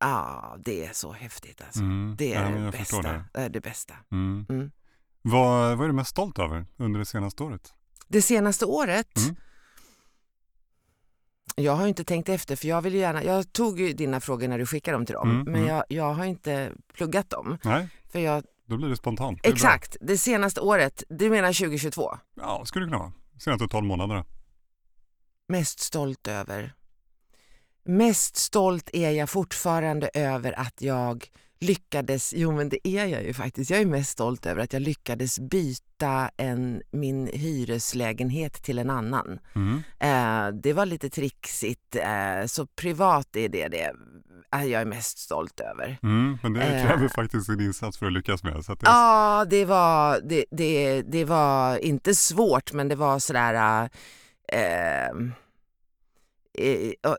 ja, 0.00 0.56
det 0.64 0.84
är 0.86 0.92
så 0.92 1.12
häftigt. 1.12 1.62
Alltså. 1.66 1.80
Mm. 1.80 2.14
Det 2.18 2.34
är 2.34 2.50
Ja, 2.52 2.58
det 2.64 2.70
bästa. 2.70 3.02
det. 3.02 3.24
Det 3.32 3.40
är 3.40 3.48
det 3.48 3.60
bästa. 3.60 3.94
Mm. 4.12 4.46
Mm. 4.48 4.70
Vad, 5.22 5.76
vad 5.78 5.84
är 5.84 5.88
du 5.88 5.94
mest 5.94 6.10
stolt 6.10 6.38
över 6.38 6.66
under 6.76 6.98
det 7.00 7.06
senaste 7.06 7.42
året? 7.42 7.74
Det 8.08 8.22
senaste 8.22 8.64
året, 8.66 9.16
Mm. 9.16 9.36
jag 11.56 11.72
har 11.76 11.86
inte 11.86 12.04
tänkt 12.04 12.28
efter 12.28 12.56
för 12.56 12.68
jag 12.68 12.82
vill 12.82 12.94
gärna, 12.94 13.24
jag 13.24 13.52
tog 13.52 13.80
ju 13.80 13.92
dina 13.92 14.20
frågor 14.20 14.48
när 14.48 14.58
du 14.58 14.66
skickade 14.66 14.96
dem 14.96 15.06
till 15.06 15.14
dem, 15.14 15.30
Mm, 15.30 15.44
men 15.44 15.54
mm. 15.54 15.66
jag, 15.66 15.84
jag 15.88 16.14
har 16.14 16.24
inte 16.24 16.72
pluggat 16.94 17.30
dem. 17.30 17.58
Nej, 17.64 17.88
För 18.12 18.18
jag, 18.18 18.44
då 18.66 18.76
blir 18.76 18.88
det 18.88 18.96
spontant. 18.96 19.38
Det 19.42 19.48
är 19.48 19.52
bra. 19.52 19.56
exakt, 19.56 19.96
det 20.00 20.18
senaste 20.18 20.60
året, 20.60 21.02
du 21.08 21.30
menar 21.30 21.52
2022, 21.52 22.18
Ja, 22.34 22.62
skulle 22.64 22.84
det 22.84 22.88
kunna 22.90 22.98
vara. 22.98 23.12
Senaste 23.38 23.68
12 23.68 23.86
månaderna. 23.86 24.24
mest 25.48 25.80
stolt 25.80 26.28
över? 26.28 26.74
Mest 27.86 28.36
stolt 28.36 28.90
är 28.92 29.10
jag 29.10 29.30
fortfarande 29.30 30.10
över 30.14 30.58
att 30.60 30.74
jag 30.82 31.24
lyckades, 31.60 32.32
jo 32.36 32.52
men 32.52 32.68
det 32.68 32.88
är 32.88 33.06
jag 33.06 33.22
ju 33.24 33.32
faktiskt, 33.34 33.70
jag 33.70 33.80
är 33.80 33.86
mest 33.86 34.10
stolt 34.10 34.46
över 34.46 34.62
att 34.62 34.72
jag 34.72 34.82
lyckades 34.82 35.38
byta 35.40 36.30
en, 36.36 36.82
min 36.90 37.26
hyreslägenhet 37.32 38.52
till 38.62 38.78
en 38.78 38.90
annan. 38.90 39.38
Mm. 39.54 39.82
Eh, 40.00 40.60
det 40.62 40.72
var 40.72 40.86
lite 40.86 41.10
trixigt, 41.10 41.96
eh, 41.96 42.46
så 42.46 42.66
privat 42.66 43.36
är 43.36 43.48
det 43.48 43.68
det 43.68 43.92
eh, 44.54 44.64
jag 44.64 44.80
är 44.80 44.86
mest 44.86 45.18
stolt 45.18 45.60
över. 45.60 45.98
Mm. 46.02 46.38
Men 46.42 46.52
det 46.52 46.62
Eh. 46.62 46.86
kräver 46.86 47.08
faktiskt 47.08 47.48
en 47.48 47.60
insats 47.60 47.98
för 47.98 48.06
att 48.06 48.12
lyckas 48.12 48.42
med. 48.44 48.64
Så 48.64 48.74
det. 48.74 48.80
Ja, 48.84 49.46
det 49.50 49.64
var, 49.64 50.20
det, 50.24 50.44
det, 50.50 51.02
det 51.02 51.24
var 51.24 51.78
inte 51.78 52.14
svårt 52.14 52.72
men 52.72 52.88
det 52.88 52.96
var 52.96 53.18
sådär... 53.18 53.88
Eh, 54.52 54.60
eh, 54.60 55.10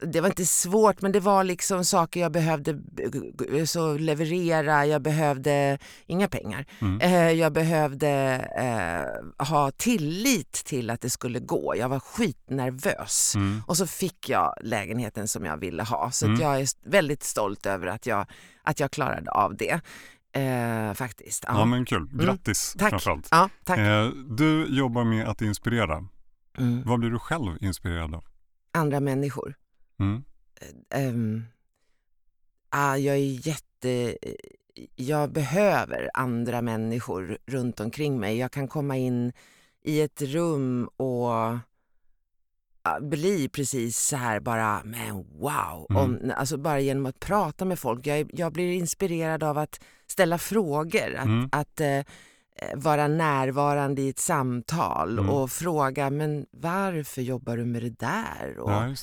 det 0.01 0.21
var 0.21 0.27
inte 0.27 0.45
svårt 0.45 1.01
men 1.01 1.11
det 1.11 1.19
var 1.19 1.43
liksom 1.43 1.85
saker 1.85 2.19
jag 2.19 2.31
behövde 2.31 2.71
eh, 3.53 3.65
så 3.65 3.97
leverera, 3.97 4.85
jag 4.85 5.01
behövde 5.01 5.77
inga 6.05 6.27
pengar. 6.27 6.65
Mm. 6.81 7.01
Eh, 7.01 7.31
jag 7.31 7.53
behövde 7.53 8.09
eh, 8.57 9.45
ha 9.47 9.71
tillit 9.71 10.51
till 10.51 10.89
att 10.89 11.01
det 11.01 11.09
skulle 11.09 11.39
gå. 11.39 11.75
Jag 11.77 11.89
var 11.89 11.99
skitnervös. 11.99 13.35
Mm. 13.35 13.61
Och 13.67 13.77
så 13.77 13.87
fick 13.87 14.29
jag 14.29 14.53
lägenheten 14.61 15.27
som 15.27 15.45
jag 15.45 15.57
ville 15.57 15.83
ha. 15.83 16.11
Så 16.11 16.25
Mm. 16.25 16.41
jag 16.41 16.61
är 16.61 16.67
väldigt 16.89 17.23
stolt 17.23 17.65
över 17.65 17.87
att 17.87 18.05
jag, 18.05 18.25
att 18.63 18.79
jag 18.79 18.91
klarade 18.91 19.31
av 19.31 19.55
det. 19.57 19.79
Eh, 20.33 20.93
faktiskt. 20.93 21.43
Ja. 21.47 21.59
Ja, 21.59 21.65
men 21.65 21.85
kul. 21.85 22.09
Grattis 22.13 22.75
Tack. 22.79 22.89
framförallt. 22.89 23.27
Ja, 23.31 23.49
tack. 23.65 23.79
Eh, 23.79 24.07
du 24.37 24.65
jobbar 24.69 25.03
med 25.03 25.27
att 25.27 25.41
inspirera. 25.41 26.03
Mm. 26.57 26.83
Vad 26.85 26.99
blir 26.99 27.09
du 27.09 27.19
själv 27.19 27.57
inspirerad 27.61 28.15
av? 28.15 28.23
Andra 28.77 28.99
människor. 28.99 29.55
Mm. 29.99 30.23
Ehm, 30.89 31.43
ah, 32.69 32.95
jag 32.95 33.15
är 33.15 33.47
jätte... 33.47 34.17
jag 34.95 35.31
behöver 35.31 36.09
andra 36.13 36.61
människor 36.61 37.37
runt 37.45 37.79
omkring 37.79 38.19
mig. 38.19 38.37
Jag 38.37 38.51
kan 38.51 38.67
komma 38.67 38.97
in 38.97 39.33
i 39.83 40.01
ett 40.01 40.21
rum 40.21 40.87
och 40.97 41.59
bli 43.01 43.49
precis 43.49 43.97
så 43.97 44.15
här 44.15 44.39
bara, 44.39 44.81
men 44.83 45.15
wow. 45.15 45.87
Mm. 45.89 46.03
Om, 46.03 46.31
alltså 46.35 46.57
bara 46.57 46.79
genom 46.79 47.05
att 47.05 47.19
prata 47.19 47.65
med 47.65 47.79
folk. 47.79 48.07
Jag, 48.07 48.29
jag 48.33 48.53
blir 48.53 48.73
inspirerad 48.73 49.43
av 49.43 49.57
att 49.57 49.79
ställa 50.07 50.37
frågor, 50.37 51.15
att, 51.15 51.25
mm. 51.25 51.49
att 51.51 51.81
eh, 51.81 52.01
vara 52.75 53.07
närvarande 53.07 54.01
i 54.01 54.09
ett 54.09 54.19
samtal 54.19 55.19
mm. 55.19 55.29
och 55.29 55.51
fråga, 55.51 56.09
men 56.09 56.45
varför 56.51 57.21
jobbar 57.21 57.57
du 57.57 57.65
med 57.65 57.83
det 57.83 57.99
där? 57.99 58.59
Och, 58.59 58.71
ja, 58.71 58.95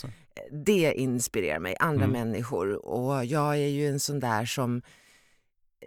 det 0.50 0.92
inspirerar 0.92 1.58
mig, 1.58 1.76
andra 1.80 2.04
mm. 2.04 2.12
människor. 2.12 2.86
Och 2.86 3.24
jag 3.24 3.54
är 3.54 3.68
ju 3.68 3.88
en 3.88 4.00
sån 4.00 4.20
där 4.20 4.44
som 4.44 4.82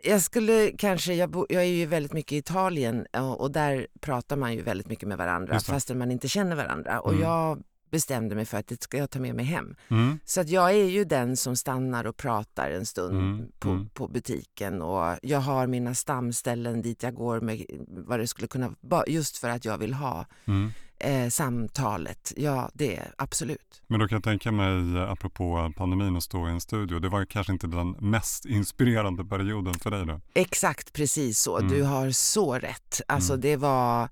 jag 0.03 0.21
skulle 0.21 0.71
kanske, 0.77 1.13
jag, 1.13 1.29
bo, 1.29 1.45
jag 1.49 1.61
är 1.61 1.67
ju 1.67 1.85
väldigt 1.85 2.13
mycket 2.13 2.31
i 2.31 2.37
Italien 2.37 3.05
och, 3.13 3.41
och, 3.41 3.51
där 3.51 3.87
pratar 3.99 4.35
man 4.35 4.53
ju 4.53 4.61
väldigt 4.61 4.87
mycket 4.87 5.07
med 5.07 5.17
varandra 5.17 5.59
fastän 5.59 5.97
man 5.97 6.11
inte 6.11 6.27
känner 6.27 6.55
varandra. 6.55 6.99
Och 6.99 7.11
mm. 7.11 7.23
jag 7.23 7.63
bestämde 7.91 8.35
mig 8.35 8.45
för 8.45 8.57
att 8.57 8.67
det 8.67 8.83
ska 8.83 8.97
jag 8.97 9.09
ta 9.09 9.19
med 9.19 9.35
mig 9.35 9.45
hem. 9.45 9.75
Mm. 9.87 10.19
Så 10.25 10.41
att 10.41 10.49
jag 10.49 10.71
är 10.71 10.89
ju 10.89 11.03
den 11.03 11.37
som 11.37 11.55
stannar 11.55 12.07
och 12.07 12.17
pratar 12.17 12.71
en 12.71 12.85
stund 12.85 13.19
mm. 13.19 13.47
På, 13.59 13.69
mm. 13.69 13.89
på 13.89 14.07
butiken 14.07 14.81
och 14.81 15.17
jag 15.21 15.39
har 15.39 15.67
mina 15.67 15.95
stamställen 15.95 16.81
dit 16.81 17.03
jag 17.03 17.15
går 17.15 17.41
med 17.41 17.65
vad 17.87 18.19
det 18.19 18.27
skulle 18.27 18.47
kunna 18.47 18.73
vara 18.81 19.03
just 19.07 19.37
för 19.37 19.49
att 19.49 19.65
jag 19.65 19.77
vill 19.77 19.93
ha 19.93 20.25
mm. 20.45 20.71
eh, 20.99 21.29
samtalet. 21.29 22.33
Ja, 22.37 22.69
det 22.73 22.97
är 22.97 23.13
absolut. 23.17 23.81
Men 23.87 23.99
då 23.99 24.07
kan 24.07 24.15
jag 24.15 24.23
tänka 24.23 24.51
mig, 24.51 24.99
apropå 24.99 25.73
pandemin 25.77 26.15
och 26.15 26.23
stå 26.23 26.47
i 26.47 26.51
en 26.51 26.61
studio, 26.61 26.99
det 26.99 27.09
var 27.09 27.25
kanske 27.25 27.53
inte 27.53 27.67
den 27.67 27.91
mest 27.91 28.45
inspirerande 28.57 29.25
perioden 29.25 29.73
för 29.73 29.91
dig 29.91 30.05
då? 30.05 30.21
Exakt, 30.33 30.93
precis 30.93 31.39
så. 31.39 31.59
Du 31.59 31.75
mm. 31.75 31.87
har 31.87 32.11
så 32.11 32.53
rätt. 32.53 33.01
Alltså 33.07 33.33
mm. 33.33 33.41
det 33.41 33.55
var 33.55 34.09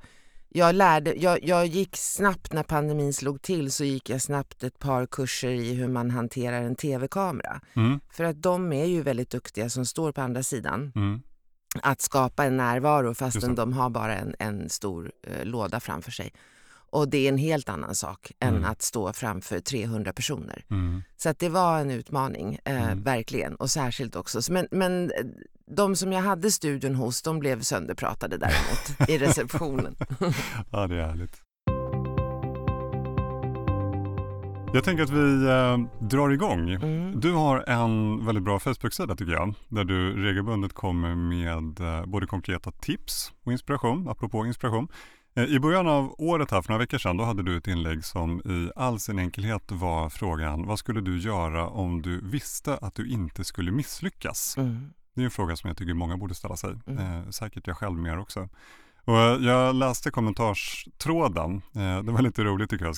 jag, 0.55 0.75
lärde, 0.75 1.13
jag, 1.15 1.43
jag 1.43 1.65
gick 1.65 1.97
snabbt 1.97 2.53
när 2.53 2.63
pandemin 2.63 3.13
slog 3.13 3.41
till 3.41 3.71
så 3.71 3.83
gick 3.83 4.09
jag 4.09 4.21
snabbt 4.21 4.63
ett 4.63 4.79
par 4.79 5.05
kurser 5.05 5.49
i 5.49 5.73
hur 5.73 5.87
man 5.87 6.11
hanterar 6.11 6.61
en 6.61 6.75
tv-kamera. 6.75 7.61
Mm. 7.73 7.99
För 8.11 8.23
att 8.23 8.41
de 8.41 8.73
är 8.73 8.85
ju 8.85 9.01
väldigt 9.01 9.29
duktiga 9.29 9.69
som 9.69 9.85
står 9.85 10.11
på 10.11 10.21
andra 10.21 10.43
sidan. 10.43 10.91
Mm. 10.95 11.21
Att 11.81 12.01
skapa 12.01 12.45
en 12.45 12.57
närvaro 12.57 13.13
fastän 13.13 13.55
de 13.55 13.73
har 13.73 13.89
bara 13.89 14.15
en, 14.15 14.35
en 14.39 14.69
stor 14.69 15.11
eh, 15.23 15.45
låda 15.45 15.79
framför 15.79 16.11
sig. 16.11 16.33
Och 16.89 17.09
det 17.09 17.17
är 17.17 17.29
en 17.29 17.37
helt 17.37 17.69
annan 17.69 17.95
sak 17.95 18.31
än 18.39 18.55
mm. 18.55 18.65
att 18.65 18.81
stå 18.81 19.13
framför 19.13 19.59
300 19.59 20.13
personer. 20.13 20.65
Mm. 20.69 21.03
Så 21.17 21.29
att 21.29 21.39
det 21.39 21.49
var 21.49 21.79
en 21.79 21.91
utmaning, 21.91 22.59
eh, 22.65 22.83
mm. 22.83 23.03
verkligen. 23.03 23.55
Och 23.55 23.71
särskilt 23.71 24.15
också. 24.15 24.53
Men, 24.53 24.67
men 24.71 25.11
de 25.71 25.95
som 25.95 26.11
jag 26.13 26.21
hade 26.21 26.51
studion 26.51 26.95
hos, 26.95 27.21
de 27.21 27.39
blev 27.39 27.61
sönderpratade 27.61 28.37
däremot 28.37 29.09
i 29.09 29.17
receptionen. 29.25 29.95
ja, 30.71 30.87
det 30.87 30.95
är 30.95 31.07
härligt. 31.07 31.41
Jag 34.73 34.83
tänker 34.83 35.03
att 35.03 35.09
vi 35.09 35.45
eh, 35.45 36.07
drar 36.07 36.29
igång. 36.29 36.69
Mm. 36.69 37.19
Du 37.19 37.31
har 37.31 37.69
en 37.69 38.25
väldigt 38.25 38.43
bra 38.43 38.59
Facebook-sida 38.59 39.15
tycker 39.15 39.33
jag, 39.33 39.53
där 39.67 39.83
du 39.83 40.23
regelbundet 40.23 40.73
kommer 40.73 41.15
med 41.15 41.79
eh, 41.79 42.05
både 42.05 42.27
konkreta 42.27 42.71
tips 42.71 43.31
och 43.43 43.51
inspiration, 43.51 44.09
apropå 44.09 44.45
inspiration. 44.45 44.87
Eh, 45.35 45.43
I 45.43 45.59
början 45.59 45.87
av 45.87 46.15
året 46.17 46.51
här 46.51 46.61
för 46.61 46.69
några 46.69 46.79
veckor 46.79 46.97
sedan, 46.97 47.17
då 47.17 47.23
hade 47.23 47.43
du 47.43 47.57
ett 47.57 47.67
inlägg 47.67 48.05
som 48.05 48.39
i 48.39 48.71
all 48.75 48.99
sin 48.99 49.19
enkelhet 49.19 49.71
var 49.71 50.09
frågan, 50.09 50.65
vad 50.67 50.79
skulle 50.79 51.01
du 51.01 51.19
göra 51.19 51.67
om 51.67 52.01
du 52.01 52.21
visste 52.23 52.77
att 52.77 52.95
du 52.95 53.09
inte 53.09 53.43
skulle 53.43 53.71
misslyckas? 53.71 54.57
Mm. 54.57 54.93
Det 55.15 55.21
är 55.21 55.25
en 55.25 55.31
fråga 55.31 55.55
som 55.55 55.67
jag 55.67 55.77
tycker 55.77 55.93
många 55.93 56.17
borde 56.17 56.35
ställa 56.35 56.57
sig, 56.57 56.75
mm. 56.87 56.99
eh, 56.99 57.29
säkert 57.29 57.67
jag 57.67 57.77
själv 57.77 57.97
mer 57.97 58.19
också. 58.19 58.49
Och 59.05 59.17
jag 59.43 59.75
läste 59.75 60.11
kommentarstråden, 60.11 61.61
eh, 61.75 62.03
det 62.03 62.11
var 62.11 62.21
lite 62.21 62.43
roligt 62.43 62.69
tycker 62.69 62.85
jag 62.85 62.91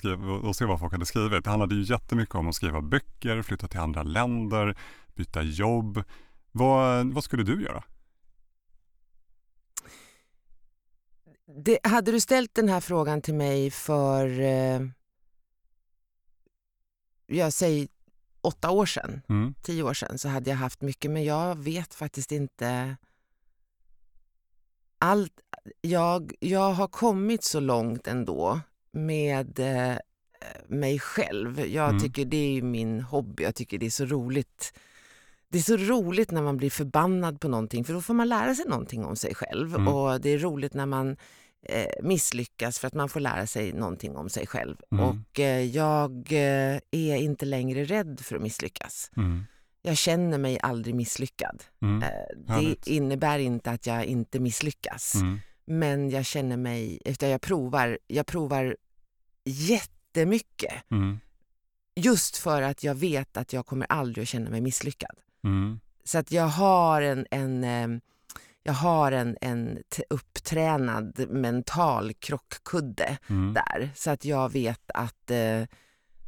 att 0.49 0.55
se 0.55 0.65
vad 0.65 0.79
folk 0.79 0.91
hade 0.91 1.05
skrivit. 1.05 1.43
Det 1.43 1.49
handlade 1.49 1.75
ju 1.75 1.81
jättemycket 1.81 2.35
om 2.35 2.49
att 2.49 2.55
skriva 2.55 2.81
böcker, 2.81 3.41
flytta 3.41 3.67
till 3.67 3.79
andra 3.79 4.03
länder, 4.03 4.77
byta 5.15 5.41
jobb. 5.41 6.03
Vad, 6.51 7.13
vad 7.13 7.23
skulle 7.23 7.43
du 7.43 7.63
göra? 7.63 7.83
Det, 11.63 11.79
hade 11.83 12.11
du 12.11 12.19
ställt 12.19 12.55
den 12.55 12.69
här 12.69 12.81
frågan 12.81 13.21
till 13.21 13.35
mig 13.35 13.71
för, 13.71 14.39
eh, 14.39 14.81
jag 17.25 17.53
säger 17.53 17.87
åtta 18.41 18.71
år 18.71 18.85
sedan, 18.85 19.21
mm. 19.29 19.53
tio 19.61 19.83
år 19.83 19.93
sedan, 19.93 20.17
så 20.17 20.29
hade 20.29 20.49
jag 20.49 20.57
haft 20.57 20.81
mycket. 20.81 21.11
Men 21.11 21.23
jag 21.23 21.55
vet 21.55 21.93
faktiskt 21.93 22.31
inte 22.31 22.97
allt. 24.99 25.33
Jag, 25.81 26.33
jag 26.39 26.71
har 26.71 26.87
kommit 26.87 27.43
så 27.43 27.59
långt 27.59 28.07
ändå 28.07 28.59
med 28.91 29.59
eh, 29.59 29.97
mig 30.67 30.99
själv. 30.99 31.59
Jag 31.59 31.89
mm. 31.89 32.01
tycker 32.01 32.25
det 32.25 32.57
är 32.57 32.61
min 32.61 33.01
hobby. 33.01 33.43
Jag 33.43 33.55
tycker 33.55 33.77
det 33.77 33.85
är 33.85 33.89
så 33.89 34.05
roligt. 34.05 34.73
Det 35.49 35.57
är 35.57 35.61
så 35.61 35.77
roligt 35.77 36.31
när 36.31 36.41
man 36.41 36.57
blir 36.57 36.69
förbannad 36.69 37.39
på 37.39 37.47
någonting 37.47 37.85
för 37.85 37.93
då 37.93 38.01
får 38.01 38.13
man 38.13 38.29
lära 38.29 38.55
sig 38.55 38.65
någonting 38.65 39.05
om 39.05 39.15
sig 39.15 39.35
själv. 39.35 39.75
Mm. 39.75 39.87
Och 39.87 40.21
det 40.21 40.29
är 40.29 40.37
roligt 40.37 40.73
när 40.73 40.85
man 40.85 41.17
eh, 41.63 42.03
misslyckas 42.03 42.79
för 42.79 42.87
att 42.87 42.93
man 42.93 43.09
får 43.09 43.19
lära 43.19 43.47
sig 43.47 43.73
någonting 43.73 44.15
om 44.15 44.29
sig 44.29 44.47
själv. 44.47 44.75
Mm. 44.91 45.05
Och 45.05 45.39
eh, 45.39 45.61
jag 45.61 46.27
eh, 46.31 46.79
är 46.91 47.15
inte 47.15 47.45
längre 47.45 47.83
rädd 47.83 48.19
för 48.19 48.35
att 48.35 48.41
misslyckas. 48.41 49.11
Mm. 49.17 49.45
Jag 49.81 49.97
känner 49.97 50.37
mig 50.37 50.59
aldrig 50.63 50.95
misslyckad. 50.95 51.63
Mm. 51.81 52.03
Det 52.37 52.87
innebär 52.87 53.39
inte 53.39 53.71
att 53.71 53.87
jag 53.87 54.05
inte 54.05 54.39
misslyckas. 54.39 55.15
Mm. 55.15 55.39
Men 55.65 56.09
jag 56.09 56.25
känner 56.25 56.57
mig, 56.57 57.01
efter 57.05 57.27
jag 57.27 57.41
provar, 57.41 57.99
jag 58.07 58.25
provar 58.25 58.77
jättemycket. 59.45 60.91
Mm. 60.91 61.19
Just 61.95 62.37
för 62.37 62.61
att 62.61 62.83
jag 62.83 62.95
vet 62.95 63.37
att 63.37 63.53
jag 63.53 63.65
kommer 63.65 63.87
aldrig 63.89 64.23
att 64.23 64.29
känna 64.29 64.49
mig 64.49 64.61
misslyckad. 64.61 65.15
Mm. 65.43 65.79
Så 66.03 66.17
att 66.17 66.31
jag 66.31 66.47
har 66.47 67.01
en, 67.01 67.25
en 67.31 68.01
jag 68.67 68.73
har 68.73 69.11
en, 69.11 69.37
en 69.41 69.83
upptränad 70.09 71.29
mental 71.29 72.13
krockkudde 72.13 73.17
mm. 73.29 73.53
där 73.53 73.91
så 73.95 74.11
att 74.11 74.25
jag 74.25 74.51
vet 74.51 74.91
att 74.93 75.31
eh, 75.31 75.63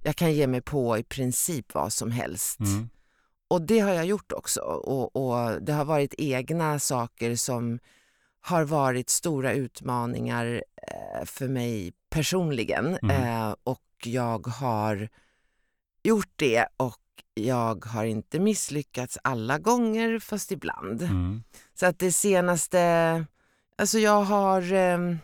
jag 0.04 0.16
kan 0.16 0.34
ge 0.34 0.48
mig 0.48 0.62
på 0.62 0.98
i 0.98 1.04
princip 1.04 1.74
vad 1.74 1.94
som 1.94 2.12
helst. 2.12 2.60
Mm. 2.60 2.90
Och 3.48 3.62
det 3.62 3.80
har 3.80 3.92
jag 3.92 4.06
gjort 4.06 4.32
också 4.32 4.62
och, 4.62 5.16
och, 5.16 5.62
det 5.62 5.74
har 5.74 5.86
varit 5.86 6.14
egna 6.18 6.80
saker 6.80 7.36
som 7.36 7.80
har 8.42 8.64
varit 8.64 9.10
stora 9.10 9.54
utmaningar 9.54 10.64
eh, 10.88 11.26
för 11.26 11.48
mig 11.48 11.94
personligen 12.10 12.98
mm. 13.04 13.12
eh, 13.12 13.56
och 13.64 13.84
jag 14.04 14.48
har 14.48 15.10
gjort 16.04 16.34
det 16.36 16.68
och 16.78 16.98
jag 17.46 17.86
har 17.86 18.06
inte 18.06 18.40
misslyckats 18.40 19.18
alla 19.24 19.58
gånger, 19.58 20.20
fast 20.20 20.52
ibland. 20.52 21.02
Mm. 21.02 21.44
Så 21.76 21.86
att 21.86 22.00
det 22.00 22.12
senaste... 22.12 23.26
Alltså 23.78 24.00
jag 24.00 24.22
har 24.24 24.74
eh, 24.74 25.18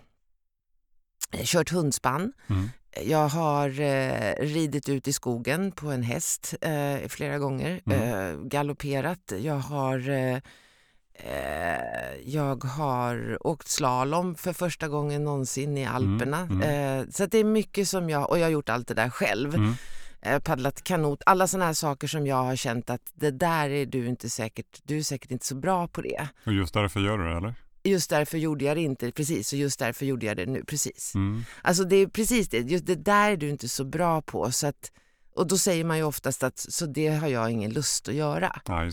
kört 1.43 1.71
hundspann. 1.71 2.33
Mm. 2.47 2.69
Jag 3.03 3.27
har 3.27 3.81
eh, 3.81 4.33
ridit 4.39 4.89
ut 4.89 5.07
i 5.07 5.13
skogen 5.13 5.71
på 5.71 5.91
en 5.91 6.03
häst 6.03 6.55
eh, 6.61 7.07
flera 7.07 7.37
gånger, 7.37 7.81
mm. 7.85 8.01
eh, 8.01 8.39
galopperat. 8.47 9.33
Jag 9.39 9.57
har, 9.57 10.09
eh, 10.09 10.39
eh, 11.13 12.15
jag 12.25 12.63
har 12.63 13.47
åkt 13.47 13.67
slalom 13.67 14.35
för 14.35 14.53
första 14.53 14.87
gången 14.87 15.23
någonsin 15.23 15.77
i 15.77 15.85
Alperna. 15.85 16.39
Mm. 16.39 16.61
Mm. 16.61 16.99
Eh, 16.99 17.07
så 17.11 17.25
det 17.25 17.37
är 17.37 17.43
mycket 17.43 17.87
som 17.87 18.09
jag, 18.09 18.29
och 18.29 18.39
jag 18.39 18.45
har 18.45 18.51
gjort 18.51 18.69
allt 18.69 18.87
det 18.87 18.93
där 18.93 19.09
själv. 19.09 19.55
Eh, 20.25 20.39
paddlat 20.39 20.83
kanot, 20.83 21.21
alla 21.25 21.47
sådana 21.47 21.65
här 21.65 21.73
saker 21.73 22.07
som 22.07 22.27
jag 22.27 22.43
har 22.43 22.55
känt 22.55 22.89
att 22.89 23.11
det 23.13 23.31
där 23.31 23.69
är 23.69 23.85
du 23.85 24.07
inte 24.07 24.29
säkert, 24.29 24.81
du 24.83 24.97
är 24.97 25.03
säkert 25.03 25.31
inte 25.31 25.45
så 25.45 25.55
bra 25.55 25.87
på 25.87 26.01
det. 26.01 26.27
Och 26.45 26.53
just 26.53 26.73
därför 26.73 26.99
gör 26.99 27.17
du 27.17 27.23
det 27.23 27.37
eller? 27.37 27.53
Just 27.83 28.09
därför 28.09 28.37
gjorde 28.37 28.65
jag 28.65 28.77
det 28.77 28.81
inte, 28.81 29.11
precis, 29.11 29.53
och 29.53 29.59
just 29.59 29.79
därför 29.79 30.05
gjorde 30.05 30.25
jag 30.25 30.37
det 30.37 30.45
nu, 30.45 30.63
precis. 30.63 31.15
Mm. 31.15 31.43
Alltså 31.61 31.83
det 31.83 31.95
är 31.95 32.07
precis 32.07 32.49
det, 32.49 32.57
just 32.57 32.85
det 32.85 32.95
där 32.95 33.31
är 33.31 33.37
du 33.37 33.49
inte 33.49 33.69
så 33.69 33.83
bra 33.83 34.21
på 34.21 34.51
så 34.51 34.67
att, 34.67 34.91
och 35.35 35.47
då 35.47 35.57
säger 35.57 35.83
man 35.83 35.97
ju 35.97 36.03
oftast 36.03 36.43
att 36.43 36.59
så 36.59 36.85
det 36.85 37.07
har 37.07 37.27
jag 37.27 37.51
ingen 37.51 37.73
lust 37.73 38.09
att 38.09 38.15
göra. 38.15 38.61
Ja. 38.65 38.89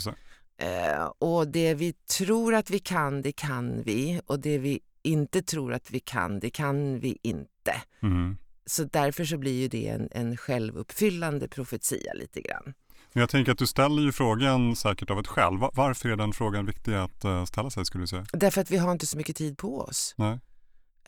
Uh, 0.63 1.13
och 1.19 1.49
det 1.49 1.75
vi 1.75 1.93
tror 1.93 2.55
att 2.55 2.71
vi 2.71 2.79
kan, 2.79 3.23
det 3.23 3.33
kan 3.33 3.83
vi 3.83 4.21
och 4.27 4.41
det 4.41 4.59
vi 4.59 4.81
inte 5.03 5.43
tror 5.43 5.75
att 5.75 5.91
vi 5.91 6.01
kan, 6.01 6.41
det 6.41 6.51
kan 6.51 7.01
vi 7.01 7.19
inte. 7.23 7.75
Mm 8.03 8.37
så 8.67 8.85
därför 8.85 9.25
så 9.25 9.39
blir 9.39 9.61
ju 9.61 9.69
det 9.69 9.89
en, 9.89 10.09
en 10.11 10.37
självuppfyllande 10.37 11.49
profetia 11.49 12.13
lite 12.15 12.41
grann. 12.41 12.75
Jag 13.13 13.31
tänker 13.31 13.53
att 13.53 13.59
du 13.59 13.67
ställer 13.67 14.03
ju 14.03 14.13
frågan 14.13 14.77
säkert 14.77 15.11
av 15.11 15.19
ett 15.19 15.27
skäl. 15.27 15.59
Varför 15.73 16.09
är 16.09 16.17
den 16.17 16.33
frågan 16.33 16.67
viktig 16.67 16.95
att 16.95 17.25
uh, 17.25 17.45
ställa 17.45 17.71
sig 17.71 17.85
skulle 17.85 18.03
du 18.03 18.07
säga? 18.07 18.27
Därför 18.33 18.61
att 18.61 18.71
vi 18.71 18.77
har 18.77 18.93
inte 18.93 19.07
så 19.07 19.17
mycket 19.17 19.37
tid 19.37 19.59
på 19.59 19.81
oss. 19.81 20.15
Nej. 20.17 20.39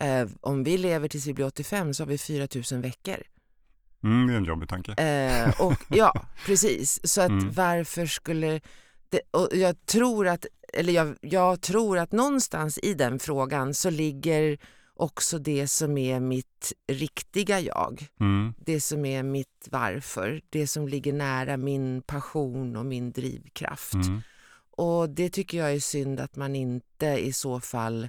Uh, 0.02 0.30
om 0.40 0.64
vi 0.64 0.78
lever 0.78 1.08
tills 1.08 1.26
vi 1.26 1.34
blir 1.34 1.46
85 1.46 1.94
så 1.94 2.02
har 2.02 2.08
vi 2.08 2.18
4 2.18 2.49
000 2.73 2.82
veckor. 2.82 3.16
Mm, 4.04 4.26
det 4.26 4.32
är 4.32 4.37
en 4.37 4.44
jobbig 4.44 4.68
tanke. 4.68 4.90
Uh, 4.90 5.61
och, 5.61 5.75
ja, 5.88 6.26
precis. 6.46 7.00
Så 7.12 7.20
att 7.20 7.28
mm. 7.28 7.52
varför 7.52 8.06
skulle 8.06 8.61
det, 9.08 9.20
och 9.30 9.49
jag, 9.52 9.87
tror 9.87 10.28
att, 10.28 10.46
eller 10.73 10.92
jag, 10.92 11.16
jag 11.20 11.61
tror 11.61 11.99
att 11.99 12.12
någonstans 12.12 12.78
i 12.82 12.94
den 12.94 13.18
frågan 13.18 13.75
så 13.75 13.90
ligger 13.90 14.58
också 14.96 15.38
det 15.38 15.68
som 15.68 15.98
är 15.98 16.20
mitt 16.20 16.72
riktiga 16.86 17.60
jag. 17.60 18.06
Mm. 18.20 18.54
Det 18.58 18.80
som 18.80 19.04
är 19.04 19.22
mitt 19.22 19.68
varför, 19.70 20.42
det 20.50 20.66
som 20.66 20.88
ligger 20.88 21.12
nära 21.12 21.56
min 21.56 22.02
passion 22.02 22.76
och 22.76 22.86
min 22.86 23.12
drivkraft. 23.12 23.94
Mm. 23.94 24.20
Och 24.76 25.10
det 25.10 25.30
tycker 25.30 25.58
jag 25.58 25.72
är 25.72 25.80
synd 25.80 26.20
att 26.20 26.36
man 26.36 26.56
inte 26.56 27.06
i 27.06 27.32
så 27.32 27.60
fall 27.60 28.08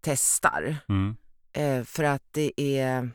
testar. 0.00 0.76
Mm. 0.88 1.16
Eh, 1.52 1.84
för 1.84 2.04
att 2.04 2.22
det 2.30 2.60
är, 2.60 3.10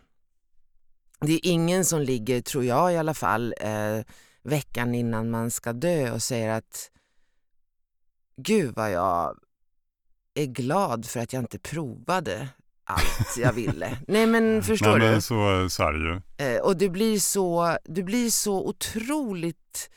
det 1.20 1.34
är 1.34 1.40
ingen 1.44 1.86
som 1.86 2.02
ligger, 2.02 2.42
tror 2.42 2.64
jag 2.64 2.94
i 2.94 2.98
alla 2.98 3.14
fall, 3.14 3.54
eh, 3.60 4.06
veckan 4.44 4.96
innan 4.96 5.30
man 5.30 5.52
ska 5.52 5.74
dö 5.74 6.12
och 6.12 6.24
säger 6.24 6.50
att 6.50 6.92
gud 8.36 8.76
vad 8.76 8.92
jag 8.92 9.40
är 10.34 10.46
glad 10.46 11.06
för 11.06 11.20
att 11.20 11.34
jag 11.34 11.44
inte 11.44 11.60
provade 11.60 12.50
allt 12.88 13.38
jag 13.38 13.54
ville. 13.54 13.98
Nej 14.08 14.26
men 14.26 14.64
förstår 14.64 14.98
Nej, 14.98 15.00
du? 15.00 15.12
men 15.12 15.22
så, 15.22 15.70
så 15.70 15.84
är 15.84 15.94
det 15.94 16.00
ju. 16.00 16.22
Eh, 16.48 16.62
och 16.62 16.78
du 16.78 16.90
blir, 16.90 17.20
så, 17.20 17.78
du 17.86 18.04
blir 18.04 18.30
så 18.30 18.68
otroligt 18.68 19.90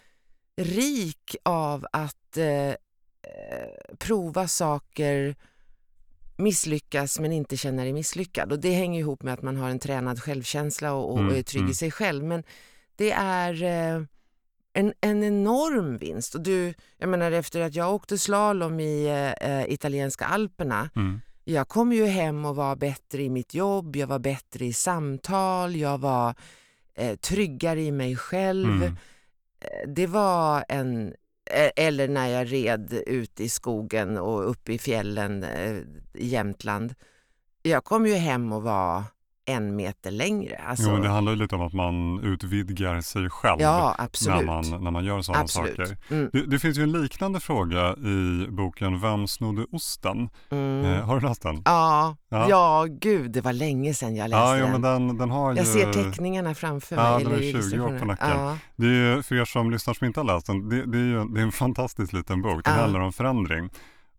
rik 0.56 1.36
av 1.42 1.86
att 1.92 2.36
eh, 2.36 2.46
eh, 2.46 2.74
prova 3.98 4.48
saker, 4.48 5.36
misslyckas 6.36 7.18
men 7.18 7.32
inte 7.32 7.56
känna 7.56 7.82
dig 7.82 7.92
misslyckad. 7.92 8.52
Och 8.52 8.60
det 8.60 8.72
hänger 8.72 9.00
ihop 9.00 9.22
med 9.22 9.34
att 9.34 9.42
man 9.42 9.56
har 9.56 9.70
en 9.70 9.78
tränad 9.78 10.22
självkänsla 10.22 10.92
och, 10.92 11.12
och 11.12 11.18
Mm, 11.18 11.34
är 11.34 11.42
trygg 11.42 11.60
mm. 11.60 11.70
i 11.70 11.74
sig 11.74 11.90
själv. 11.90 12.24
Men 12.24 12.42
det 12.96 13.12
är 13.12 13.62
eh, 13.62 14.02
en, 14.72 14.92
en 15.00 15.24
enorm 15.24 15.98
vinst. 15.98 16.34
Och 16.34 16.40
du, 16.40 16.74
jag 16.98 17.08
menar 17.08 17.32
efter 17.32 17.60
att 17.60 17.74
jag 17.74 17.94
åkte 17.94 18.18
slalom 18.18 18.80
i 18.80 19.06
eh, 19.06 19.50
eh, 19.50 19.72
italienska 19.72 20.24
alperna 20.24 20.90
Mm. 20.96 21.20
Jag 21.44 21.68
kom 21.68 21.92
ju 21.92 22.06
hem 22.06 22.44
och 22.44 22.56
var 22.56 22.76
bättre 22.76 23.22
i 23.22 23.30
mitt 23.30 23.54
jobb, 23.54 23.96
jag 23.96 24.06
var 24.06 24.18
bättre 24.18 24.64
i 24.64 24.72
samtal, 24.72 25.76
jag 25.76 25.98
var 25.98 26.34
eh, 26.94 27.16
tryggare 27.16 27.82
i 27.82 27.92
mig 27.92 28.16
själv. 28.16 28.68
Mm. 28.70 28.82
Eh, 29.60 29.88
Det 29.88 30.06
var 30.06 30.64
en... 30.68 31.06
eh, 31.50 31.70
Eller 31.76 32.08
när 32.08 32.26
jag 32.28 32.52
red 32.52 32.92
ut 33.06 33.40
i 33.40 33.48
skogen 33.48 34.18
och 34.18 34.50
uppe 34.50 34.72
i 34.72 34.78
fjällen 34.78 35.42
eh, 35.44 35.76
i 36.14 36.26
Jämtland. 36.26 36.94
Jag 37.62 37.84
kom 37.84 38.06
ju 38.06 38.14
hem 38.14 38.52
och 38.52 38.62
var 38.62 39.02
en 39.50 39.76
meter 39.76 40.10
längre. 40.10 40.56
Alltså, 40.66 40.86
Jo, 40.86 40.92
men 40.92 41.02
det 41.02 41.08
handlar 41.08 41.32
ju 41.32 41.38
lite 41.38 41.54
om 41.54 41.62
att 41.62 41.72
man 41.72 42.20
utvidgar 42.24 43.00
sig 43.00 43.30
själv 43.30 43.60
ja, 43.60 43.96
när 44.26 44.44
man, 44.44 44.84
när 44.84 44.90
man 44.90 45.04
gör 45.04 45.22
sådana 45.22 45.42
absolut. 45.42 45.76
saker. 45.76 45.96
Mm, 46.10 46.30
Det, 46.32 46.46
det 46.46 46.58
finns 46.58 46.78
ju 46.78 46.82
en 46.82 46.92
liknande 46.92 47.40
fråga 47.40 47.94
i 47.96 48.46
boken 48.50 49.00
Vem 49.00 49.26
snodde 49.28 49.66
osten? 49.72 50.28
mm. 50.50 50.84
Eh, 50.84 51.04
har 51.04 51.20
du 51.20 51.26
läst 51.28 51.42
den? 51.42 51.62
Ja, 51.64 52.16
Ja. 52.28 52.46
ja. 52.48 52.86
gud, 53.00 53.30
det 53.32 53.40
var 53.40 53.52
länge 53.52 53.94
sedan 53.94 54.16
jag 54.16 54.28
läste 54.30 54.42
Ja, 54.42 54.56
jo, 54.56 54.62
den. 54.62 54.72
men 54.72 54.82
den, 54.82 55.18
den 55.18 55.30
har 55.30 55.48
Jag 55.54 55.66
ju... 55.66 55.72
ser 55.72 55.92
teckningarna 55.92 56.54
framför 56.54 56.96
mig. 56.96 57.04
Ja, 57.04 57.18
den 57.18 57.32
är 57.32 57.70
20 57.70 57.80
år 57.80 57.98
på 57.98 58.04
nacken. 58.04 58.30
Ja. 58.30 58.56
Det 58.76 58.86
är 58.86 59.22
för 59.22 59.34
er 59.34 59.44
som 59.44 59.70
lyssnar 59.70 59.94
som 59.94 60.06
inte 60.06 60.20
har 60.20 60.24
läst 60.24 60.46
den, 60.46 60.68
det, 60.68 60.86
det 60.86 60.98
är 60.98 61.02
ju 61.02 61.24
det 61.24 61.40
är 61.40 61.44
en 61.44 61.52
fantastisk 61.52 62.12
liten 62.12 62.42
bok. 62.42 62.64
Den 62.64 62.74
Ja. 62.74 62.80
handlar 62.80 63.00
om 63.00 63.12
förändring. 63.12 63.70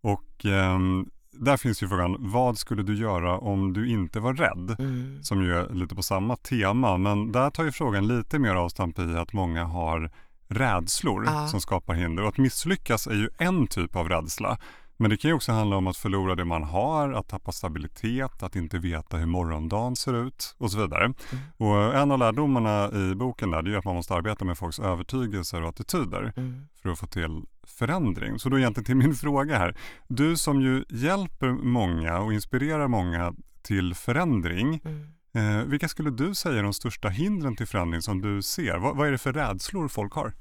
Och 0.03 0.45
ehm, 0.45 1.05
där 1.31 1.57
finns 1.57 1.83
ju 1.83 1.87
frågan, 1.87 2.15
vad 2.19 2.57
skulle 2.57 2.83
du 2.83 2.95
göra 2.95 3.37
om 3.37 3.73
du 3.73 3.89
inte 3.89 4.19
var 4.19 4.33
rädd? 4.33 4.75
Mm. 4.79 5.23
Som 5.23 5.43
ju 5.43 5.53
är 5.55 5.69
lite 5.73 5.95
på 5.95 6.03
samma 6.03 6.35
tema, 6.35 6.97
men 6.97 7.31
där 7.31 7.49
tar 7.49 7.63
ju 7.63 7.71
frågan 7.71 8.07
lite 8.07 8.39
mer 8.39 8.55
avstamp 8.55 8.99
i 8.99 9.15
att 9.17 9.33
många 9.33 9.63
har 9.65 10.11
rädslor 10.47 11.23
Ja. 11.25 11.47
som 11.47 11.61
skapar 11.61 11.93
hinder. 11.93 12.23
Och 12.23 12.29
att 12.29 12.37
misslyckas 12.37 13.07
är 13.07 13.13
ju 13.15 13.29
en 13.37 13.67
typ 13.67 13.95
av 13.95 14.09
rädsla. 14.09 14.57
Men 15.01 15.09
det 15.09 15.17
kan 15.17 15.29
ju 15.29 15.35
också 15.35 15.51
handla 15.51 15.77
om 15.77 15.87
att 15.87 15.97
förlora 15.97 16.35
det 16.35 16.45
man 16.45 16.63
har, 16.63 17.11
att 17.11 17.27
tappa 17.27 17.51
stabilitet, 17.51 18.43
att 18.43 18.55
inte 18.55 18.79
veta 18.79 19.17
hur 19.17 19.25
morgondagen 19.25 19.95
ser 19.95 20.27
ut 20.27 20.55
och 20.57 20.71
så 20.71 20.81
vidare. 20.81 21.13
Och 21.57 21.95
en 21.95 22.11
av 22.11 22.19
lärdomarna 22.19 22.91
i 22.91 23.15
boken 23.15 23.51
där, 23.51 23.61
det 23.61 23.73
är 23.73 23.77
att 23.77 23.85
man 23.85 23.95
måste 23.95 24.13
arbeta 24.13 24.45
med 24.45 24.57
folks 24.57 24.79
övertygelser 24.79 25.61
och 25.61 25.69
attityder 25.69 26.33
Mm. 26.37 26.67
för 26.81 26.89
att 26.89 26.99
få 26.99 27.07
till 27.07 27.41
förändring. 27.63 28.39
Så 28.39 28.49
då 28.49 28.59
egentligen 28.59 28.85
till 28.85 28.95
min 28.95 29.15
fråga 29.25 29.57
här. 29.57 29.77
Du 30.07 30.37
som 30.37 30.61
ju 30.61 30.83
hjälper 30.89 31.49
många 31.49 32.19
och 32.19 32.33
inspirerar 32.33 32.87
många 32.87 33.33
till 33.61 33.95
förändring. 33.95 34.81
Mm. 34.85 35.59
Eh, 35.59 35.65
vilka 35.65 35.87
skulle 35.87 36.09
du 36.09 36.35
säga 36.35 36.59
är 36.59 36.63
de 36.63 36.73
största 36.73 37.09
hindren 37.09 37.55
till 37.55 37.67
förändring 37.67 38.01
som 38.01 38.21
du 38.21 38.41
ser? 38.41 38.77
Vad, 38.77 38.97
vad 38.97 39.07
är 39.07 39.11
det 39.11 39.17
för 39.17 39.33
rädslor 39.33 39.87
folk 39.87 40.13
har? 40.13 40.33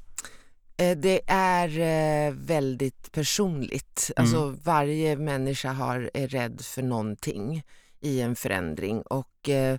Eh, 0.80 0.96
Det 0.96 1.20
är 1.26 1.78
eh, 1.78 2.32
väldigt 2.34 3.12
personligt. 3.12 4.10
Mm. 4.16 4.24
Alltså 4.24 4.56
varje 4.64 5.16
människa 5.16 5.72
har, 5.72 6.10
är 6.14 6.28
rädd 6.28 6.60
för 6.60 6.82
någonting 6.82 7.62
i 8.00 8.20
en 8.20 8.36
förändring 8.36 9.02
och 9.02 9.48
eh, 9.48 9.78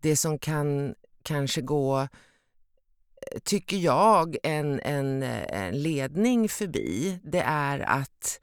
det 0.00 0.16
som 0.16 0.38
kan 0.38 0.94
kanske 1.22 1.60
gå, 1.60 2.08
tycker 3.44 3.76
jag, 3.76 4.36
en, 4.42 4.80
en, 4.80 5.22
en 5.22 5.82
ledning 5.82 6.48
förbi, 6.48 7.18
det 7.24 7.40
är 7.40 7.78
att 7.78 8.40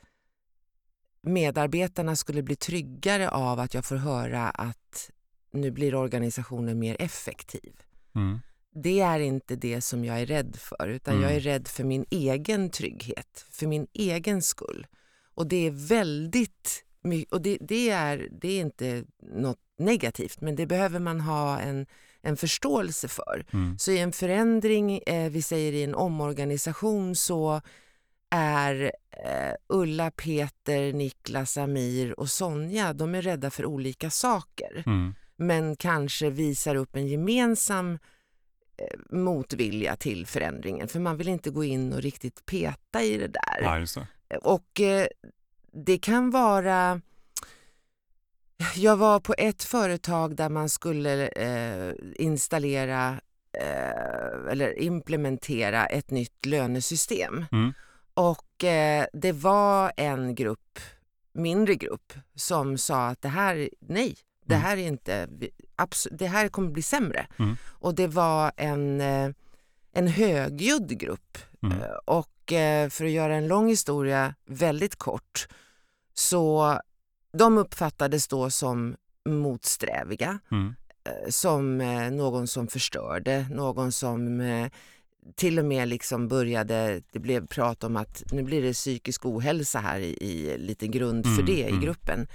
medarbetarna 1.21 2.15
skulle 2.15 2.41
bli 2.43 2.55
tryggare 2.55 3.29
av 3.29 3.59
att 3.59 3.73
jag 3.73 3.85
får 3.85 3.95
höra 3.95 4.49
att 4.49 5.11
nu 5.51 5.71
blir 5.71 5.95
organisationen 5.95 6.79
mer 6.79 6.95
effektiv 6.99 7.73
Mm. 8.15 8.39
Det 8.75 8.99
är 8.99 9.19
inte 9.19 9.55
det 9.55 9.81
som 9.81 10.05
jag 10.05 10.21
är 10.21 10.25
rädd 10.25 10.55
för 10.59 10.87
utan 10.87 11.13
Mm. 11.13 11.23
jag 11.23 11.35
är 11.35 11.39
rädd 11.39 11.67
för 11.67 11.83
min 11.83 12.05
egen 12.09 12.69
trygghet, 12.69 13.45
för 13.51 13.67
min 13.67 13.87
egen 13.93 14.41
skull. 14.41 14.87
Och 15.35 15.47
det 15.47 15.67
är 15.67 15.71
väldigt 15.71 16.85
och 17.29 17.41
det, 17.41 17.57
det, 17.61 17.89
är, 17.89 18.27
det 18.41 18.47
är 18.47 18.61
inte 18.61 19.03
något 19.33 19.59
negativt 19.77 20.41
men 20.41 20.55
det 20.55 20.65
behöver 20.65 20.99
man 20.99 21.21
ha 21.21 21.59
en, 21.59 21.85
en 22.21 22.37
förståelse 22.37 23.07
för. 23.07 23.45
Mm. 23.53 23.77
Så 23.79 23.91
i 23.91 23.99
en 23.99 24.11
förändring, 24.11 24.97
eh, 24.97 25.29
vi 25.31 25.41
säger 25.41 25.73
i 25.73 25.83
en 25.83 25.95
omorganisation 25.95 27.15
så 27.15 27.61
är 28.29 28.91
eh, 29.25 29.53
Ulla, 29.69 30.11
Peter, 30.11 30.93
Niklas, 30.93 31.57
Amir 31.57 32.19
och 32.19 32.29
Sonja, 32.29 32.93
de 32.93 33.15
är 33.15 33.21
rädda 33.21 33.49
för 33.49 33.65
olika 33.65 34.09
saker 34.09 34.83
Mm. 34.85 35.13
men 35.35 35.75
kanske 35.75 36.29
visar 36.29 36.75
upp 36.75 36.95
en 36.95 37.07
gemensam 37.07 37.99
motvilja 39.09 39.95
till 39.95 40.25
förändringen. 40.27 40.87
För 40.87 40.99
man 40.99 41.17
vill 41.17 41.27
inte 41.27 41.49
gå 41.49 41.63
in 41.63 41.93
och 41.93 42.01
riktigt 42.01 42.45
peta 42.45 43.03
i 43.03 43.17
det 43.17 43.27
där. 43.27 43.59
Ja, 43.61 43.85
det. 44.27 44.37
Och 44.37 44.79
eh, 44.81 45.07
det 45.71 45.97
kan 45.97 46.29
vara... 46.31 47.01
Jag 48.75 48.97
var 48.97 49.19
på 49.19 49.35
ett 49.37 49.63
företag 49.63 50.35
där 50.35 50.49
man 50.49 50.69
skulle 50.69 51.27
eh, 51.27 51.93
installera 52.15 53.21
eh, 53.53 54.51
eller 54.51 54.79
implementera 54.79 55.85
ett 55.85 56.11
nytt 56.11 56.45
lönesystem. 56.45 57.45
Mm. 57.51 57.73
Och 58.13 58.63
eh, 58.63 59.05
det 59.13 59.31
var 59.31 59.91
en 59.97 60.35
grupp, 60.35 60.79
mindre 61.33 61.75
grupp, 61.75 62.13
som 62.35 62.77
sa 62.77 63.07
att 63.07 63.21
det 63.21 63.27
här, 63.29 63.69
nej, 63.79 64.15
det 64.45 64.55
Mm. 64.55 64.65
här 64.65 64.77
är 64.77 64.87
inte, 64.87 65.29
det 66.11 66.27
här 66.27 66.47
kommer 66.47 66.69
bli 66.71 66.81
sämre. 66.81 67.27
Mm. 67.39 67.57
Och 67.65 67.95
det 67.95 68.07
var 68.07 68.51
en, 68.57 69.01
eh, 69.01 69.29
en 69.93 70.07
högljudd 70.07 70.99
grupp. 70.99 71.37
Mm. 71.63 71.77
Eh, 71.81 71.87
Och 72.05 72.53
eh, 72.53 72.89
för 72.89 73.05
att 73.05 73.11
göra 73.11 73.35
en 73.35 73.47
lång 73.47 73.67
historia 73.67 74.35
väldigt 74.45 74.95
kort, 74.95 75.47
så 76.13 76.79
de 77.33 77.57
uppfattades 77.57 78.27
då 78.27 78.49
som 78.49 78.95
motsträviga 79.29 80.39
Mm. 80.51 80.75
som 81.29 81.77
någon 82.17 82.47
som 82.47 82.67
förstörde, 82.67 83.45
någon 83.51 83.91
som 83.91 84.41
till 85.35 85.59
och 85.59 85.65
med 85.65 85.87
liksom 85.87 86.27
började, 86.27 87.01
det 87.11 87.19
blev 87.19 87.47
prat 87.47 87.83
om 87.83 87.97
att 87.97 88.23
nu 88.31 88.43
blir 88.43 88.61
det 88.61 88.73
psykisk 88.73 89.25
ohälsa 89.25 89.79
här 89.79 89.99
i, 89.99 90.17
i 90.21 90.57
lite 90.57 90.87
grund 90.87 91.25
för 91.25 91.33
Mm, 91.41 91.45
det 91.45 91.59
i 91.59 91.69
mm. 91.69 91.81
gruppen. 91.81 92.27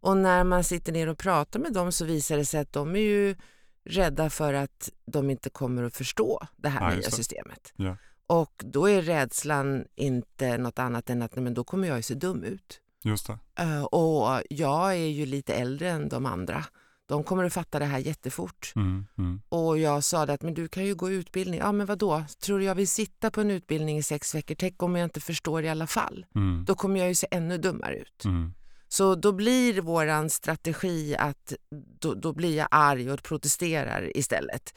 Och 0.00 0.16
när 0.16 0.44
man 0.44 0.64
sitter 0.64 0.92
ner 0.92 1.08
och 1.08 1.18
pratar 1.18 1.60
med 1.60 1.72
dem 1.72 1.92
så 1.92 2.04
visar 2.04 2.36
det 2.36 2.44
sig 2.44 2.60
att 2.60 2.72
de 2.72 2.96
är 2.96 3.00
ju 3.00 3.36
rädda 3.84 4.30
för 4.30 4.54
att 4.54 4.90
de 5.06 5.30
inte 5.30 5.50
kommer 5.50 5.82
att 5.82 5.96
förstå 5.96 6.46
det 6.56 6.68
här 6.68 6.90
Ja, 6.90 6.96
nya 6.96 7.10
systemet. 7.10 7.72
Ja. 7.76 7.96
Och 8.26 8.64
då 8.64 8.88
är 8.88 9.02
rädslan 9.02 9.84
inte 9.94 10.58
något 10.58 10.78
annat 10.78 11.10
än 11.10 11.22
att 11.22 11.36
nej, 11.36 11.42
men 11.44 11.54
då 11.54 11.64
kommer 11.64 11.88
jag 11.88 11.96
ju 11.96 12.02
se 12.02 12.14
dum 12.14 12.42
ut. 12.42 12.80
Just 13.02 13.26
det. 13.26 13.38
Eh, 13.62 13.82
och 13.82 14.42
jag 14.50 14.90
är 14.92 15.06
ju 15.06 15.26
lite 15.26 15.54
äldre 15.54 15.90
än 15.90 16.08
de 16.08 16.26
andra. 16.26 16.64
De 17.06 17.24
kommer 17.24 17.44
att 17.44 17.52
fatta 17.52 17.78
det 17.78 17.84
här 17.84 17.98
jättefort. 17.98 18.72
Mm. 18.76 19.06
Mm. 19.18 19.40
Och 19.48 19.78
jag 19.78 20.04
sa 20.04 20.26
det 20.26 20.32
att 20.32 20.42
men 20.42 20.54
du 20.54 20.68
kan 20.68 20.84
ju 20.84 20.94
gå 20.94 21.10
utbildning. 21.10 21.60
Ja 21.60 21.72
men 21.72 21.86
vad 21.86 21.98
då? 21.98 22.24
Tror 22.40 22.58
du 22.58 22.64
jag 22.64 22.74
vill 22.74 22.88
sitta 22.88 23.30
på 23.30 23.40
en 23.40 23.50
utbildning 23.50 23.98
i 23.98 24.02
sex 24.02 24.34
veckor? 24.34 24.54
Tänk 24.54 24.82
om 24.82 24.96
jag 24.96 25.04
inte 25.04 25.20
förstår 25.20 25.64
i 25.64 25.68
alla 25.68 25.86
fall? 25.86 26.26
Mm. 26.34 26.64
Då 26.64 26.74
kommer 26.74 27.00
jag 27.00 27.08
ju 27.08 27.14
se 27.14 27.26
ännu 27.30 27.58
dummare 27.58 27.96
ut. 27.96 28.24
Mm. 28.24 28.54
Så 28.88 29.14
då 29.14 29.32
blir 29.32 29.80
vår 29.80 30.28
strategi 30.28 31.16
att 31.16 31.52
då, 32.00 32.14
då 32.14 32.32
blir 32.32 32.56
jag 32.56 32.68
arg 32.70 33.12
och 33.12 33.22
protesterar 33.22 34.16
istället. 34.16 34.74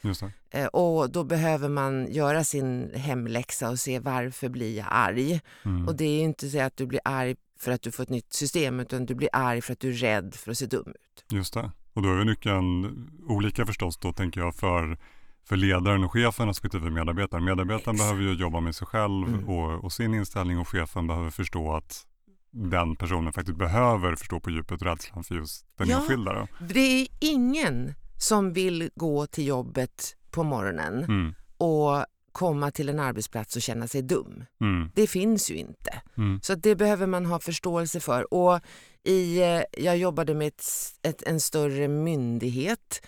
Eh, 0.50 0.66
och 0.66 1.10
då 1.10 1.24
behöver 1.24 1.68
man 1.68 2.12
göra 2.12 2.44
sin 2.44 2.94
hemläxa 2.94 3.70
och 3.70 3.78
se 3.78 3.98
varför 3.98 4.48
blir 4.48 4.76
jag 4.76 4.86
arg. 4.90 5.40
Mm. 5.64 5.88
Och 5.88 5.96
det 5.96 6.04
är 6.04 6.22
inte 6.22 6.48
så 6.48 6.60
att 6.60 6.76
du 6.76 6.86
blir 6.86 7.00
arg 7.04 7.36
för 7.58 7.72
att 7.72 7.82
du 7.82 7.90
får 7.90 8.02
ett 8.02 8.08
nytt 8.08 8.32
system 8.32 8.80
utan 8.80 9.06
du 9.06 9.14
blir 9.14 9.28
arg 9.32 9.60
för 9.60 9.72
att 9.72 9.80
du 9.80 9.88
är 9.88 9.92
rädd 9.92 10.34
för 10.34 10.50
att 10.50 10.58
se 10.58 10.66
dum 10.66 10.88
ut. 10.88 11.24
Just 11.32 11.54
det. 11.54 11.70
Och 11.92 12.02
då 12.02 12.08
är 12.08 12.24
nyckeln 12.24 13.10
olika 13.28 13.66
förstås 13.66 13.98
då 13.98 14.12
tänker 14.12 14.40
jag 14.40 14.54
för 14.54 14.98
för 15.44 15.56
ledaren 15.56 16.04
och 16.04 16.12
chefen 16.12 16.46
respektive 16.46 16.90
medarbetaren. 16.90 17.44
Medarbetaren 17.44 17.80
Exakt. 17.80 17.98
behöver 17.98 18.22
ju 18.22 18.32
jobba 18.32 18.60
med 18.60 18.74
sig 18.74 18.86
själv 18.86 19.28
mm. 19.28 19.48
och, 19.48 19.84
och, 19.84 19.92
sin 19.92 20.14
inställning 20.14 20.58
och 20.58 20.68
chefen 20.68 21.06
behöver 21.06 21.30
förstå 21.30 21.74
att 21.74 22.06
den 22.52 22.96
personen 22.96 23.32
faktiskt 23.32 23.58
behöver 23.58 24.14
förstå 24.14 24.40
på 24.40 24.50
djupet 24.50 24.82
rädslan 24.82 25.24
för 25.24 25.34
just 25.34 25.66
den 25.76 25.88
ja, 25.88 26.00
enskilda. 26.00 26.32
Då. 26.32 26.48
Det 26.60 27.02
är 27.02 27.08
ingen 27.20 27.94
som 28.18 28.52
vill 28.52 28.90
gå 28.94 29.26
till 29.26 29.46
jobbet 29.46 30.16
på 30.30 30.42
morgonen 30.42 31.04
mm. 31.04 31.34
och 31.56 32.04
komma 32.32 32.70
till 32.70 32.88
en 32.88 33.00
arbetsplats 33.00 33.56
och 33.56 33.62
känna 33.62 33.88
sig 33.88 34.02
dum. 34.02 34.44
Mm. 34.60 34.90
Det 34.94 35.06
finns 35.06 35.50
ju 35.50 35.54
inte. 35.54 36.02
Mm. 36.16 36.40
Så 36.42 36.54
det 36.54 36.76
behöver 36.76 37.06
man 37.06 37.26
ha 37.26 37.38
förståelse 37.38 38.00
för. 38.00 38.34
Och 38.34 38.60
i, 39.04 39.42
eh, 39.42 39.62
jag 39.72 39.98
jobbade 39.98 40.34
med 40.34 40.48
ett, 40.48 40.64
ett, 41.02 41.22
en 41.22 41.40
större 41.40 41.88
myndighet 41.88 43.06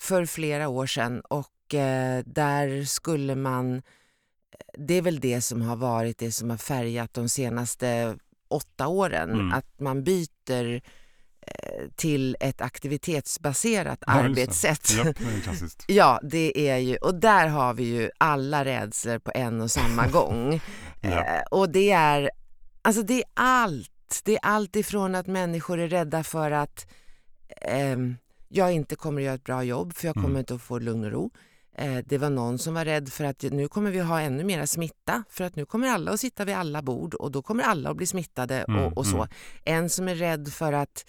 för 0.00 0.26
flera 0.26 0.68
år 0.68 0.86
sedan 0.86 1.20
och 1.20 1.74
eh, 1.74 2.22
där 2.26 2.84
skulle 2.84 3.34
man... 3.34 3.82
Det 4.78 4.94
är 4.94 5.02
väl 5.02 5.20
det 5.20 5.40
som 5.40 5.62
har 5.62 5.76
varit 5.76 6.18
det 6.18 6.32
som 6.32 6.50
har 6.50 6.56
färgat 6.56 7.14
de 7.14 7.28
senaste 7.28 8.18
åtta 8.54 8.86
åren. 8.86 9.30
Mm. 9.30 9.52
Att 9.52 9.80
man 9.80 10.04
byter 10.04 10.80
eh, 11.46 11.88
till 11.96 12.36
ett 12.40 12.60
aktivitetsbaserat 12.60 13.98
ja, 14.06 14.12
arbetssätt. 14.12 14.90
Japp, 14.90 15.16
det 15.16 15.64
ja, 15.94 16.20
det 16.22 16.68
är 16.68 16.78
ju, 16.78 16.96
och 16.96 17.14
där 17.14 17.48
har 17.48 17.74
vi 17.74 17.84
ju 17.84 18.10
alla 18.18 18.64
rädslor 18.64 19.18
på 19.18 19.32
en 19.34 19.60
och 19.60 19.70
samma 19.70 20.06
gång. 20.12 20.60
eh, 21.02 21.42
och 21.50 21.70
det 21.70 21.90
är, 21.90 22.30
alltså 22.82 23.02
det 23.02 23.14
är 23.14 23.24
allt. 23.34 23.90
Det 24.24 24.32
är 24.32 24.40
allt 24.42 24.76
ifrån 24.76 25.14
att 25.14 25.26
människor 25.26 25.78
är 25.78 25.88
rädda 25.88 26.24
för 26.24 26.50
att 26.50 26.86
eh, 27.60 27.96
jag 28.48 28.72
inte 28.72 28.96
kommer 28.96 29.20
att 29.20 29.24
göra 29.24 29.34
ett 29.34 29.44
bra 29.44 29.62
jobb 29.62 29.94
för 29.94 30.06
jag 30.06 30.14
kommer 30.14 30.28
mm. 30.28 30.38
inte 30.38 30.54
att 30.54 30.62
få 30.62 30.78
lugn 30.78 31.04
och 31.04 31.10
ro. 31.10 31.30
Eh, 31.78 31.98
det 32.06 32.18
var 32.18 32.30
någon 32.30 32.58
som 32.58 32.74
var 32.74 32.84
rädd 32.84 33.12
för 33.12 33.24
att 33.24 33.42
nu 33.42 33.68
kommer 33.68 33.90
vi 33.90 34.00
ha 34.00 34.20
ännu 34.20 34.44
mer 34.44 34.66
smitta 34.66 35.24
för 35.30 35.44
att 35.44 35.56
nu 35.56 35.66
kommer 35.66 35.88
alla 35.88 36.10
att 36.10 36.20
sitta 36.20 36.44
vid 36.44 36.54
alla 36.54 36.82
bord 36.82 37.14
och 37.14 37.30
då 37.30 37.42
kommer 37.42 37.64
alla 37.64 37.90
att 37.90 37.96
bli 37.96 38.06
smittade 38.06 38.64
mm, 38.68 38.84
och, 38.84 38.98
och, 38.98 39.06
så. 39.06 39.16
Mm. 39.16 39.28
En 39.64 39.90
som 39.90 40.08
är 40.08 40.14
rädd 40.14 40.48
för 40.52 40.72
att 40.72 41.04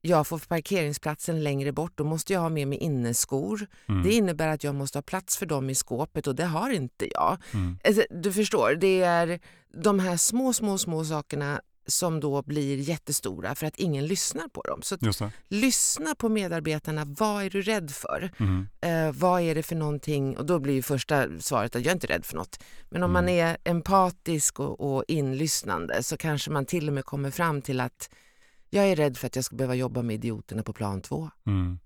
jag 0.00 0.26
får 0.26 0.38
parkeringsplatsen 0.38 1.44
längre 1.44 1.72
bort, 1.72 1.92
då 1.94 2.04
måste 2.04 2.32
jag 2.32 2.40
ha 2.40 2.48
med 2.48 2.68
mig 2.68 2.78
inneskor. 2.78 3.66
Mm. 3.88 4.02
Det 4.02 4.12
innebär 4.12 4.48
att 4.48 4.64
jag 4.64 4.74
måste 4.74 4.98
ha 4.98 5.02
plats 5.02 5.36
för 5.36 5.46
dem 5.46 5.70
i 5.70 5.74
skåpet 5.74 6.26
och 6.26 6.34
det 6.34 6.44
har 6.44 6.70
inte 6.70 7.08
jag. 7.12 7.38
Mm. 7.54 7.78
Alltså, 7.84 8.02
du 8.10 8.32
förstår, 8.32 8.74
det 8.74 9.02
är 9.02 9.40
de 9.82 9.98
här 9.98 10.16
små, 10.16 10.52
små, 10.52 10.78
små 10.78 11.04
sakerna 11.04 11.60
som 11.86 12.20
då 12.20 12.42
blir 12.42 12.76
jättestora 12.78 13.54
för 13.54 13.66
att 13.66 13.76
ingen 13.76 14.06
lyssnar 14.06 14.48
på 14.48 14.62
dem. 14.62 14.82
Så 14.82 15.30
lyssna 15.48 16.14
på 16.14 16.28
medarbetarna. 16.28 17.04
Vad 17.04 17.44
är 17.44 17.50
du 17.50 17.62
rädd 17.62 17.90
för? 17.90 18.30
Mm. 18.38 18.68
Eh, 18.80 19.12
vad 19.12 19.42
är 19.42 19.54
det 19.54 19.62
för 19.62 19.76
någonting? 19.76 20.36
Och 20.36 20.46
då 20.46 20.58
blir 20.58 20.82
första 20.82 21.40
svaret 21.40 21.76
att 21.76 21.82
jag 21.82 21.90
är 21.90 21.94
inte 21.94 22.06
rädd 22.06 22.24
för 22.24 22.36
något. 22.36 22.62
Men 22.90 23.02
om 23.02 23.10
mm. 23.10 23.12
man 23.12 23.28
är 23.28 23.56
empatisk 23.64 24.60
och, 24.60 24.80
och 24.80 25.04
inlyssnande 25.08 26.02
så 26.02 26.16
kanske 26.16 26.50
man 26.50 26.66
till 26.66 26.88
och 26.88 26.94
med 26.94 27.04
kommer 27.04 27.30
fram 27.30 27.62
till 27.62 27.80
att 27.80 28.10
jag 28.70 28.84
är 28.88 28.96
rädd 28.96 29.16
för 29.16 29.26
att 29.26 29.36
jag 29.36 29.44
ska 29.44 29.56
behöva 29.56 29.74
jobba 29.74 30.02
med 30.02 30.14
idioterna 30.14 30.62
på 30.62 30.72
plan 30.72 31.02
två. 31.02 31.30
Mm. 31.46 31.78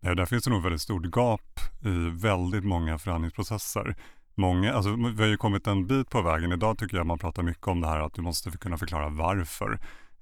Ja, 0.00 0.14
där 0.14 0.26
finns 0.26 0.44
det 0.44 0.50
nog 0.50 0.62
väldigt 0.62 0.82
stort 0.82 1.16
gap 1.16 1.60
i 1.80 2.10
väldigt 2.22 2.64
många 2.64 2.98
förhandlingsprocesser 2.98 3.96
många, 4.38 4.74
alltså 4.74 4.96
vi 5.16 5.22
har 5.22 5.28
ju 5.28 5.36
kommit 5.36 5.66
en 5.66 5.86
bit 5.86 6.10
på 6.10 6.22
vägen. 6.22 6.52
Idag 6.52 6.78
tycker 6.78 6.96
jag 6.96 7.06
man 7.06 7.18
pratar 7.18 7.42
mycket 7.42 7.68
om 7.68 7.80
det 7.80 7.86
här 7.86 8.00
att 8.00 8.14
du 8.14 8.22
måste 8.22 8.50
kunna 8.50 8.78
förklara 8.78 9.08
varför. 9.08 9.78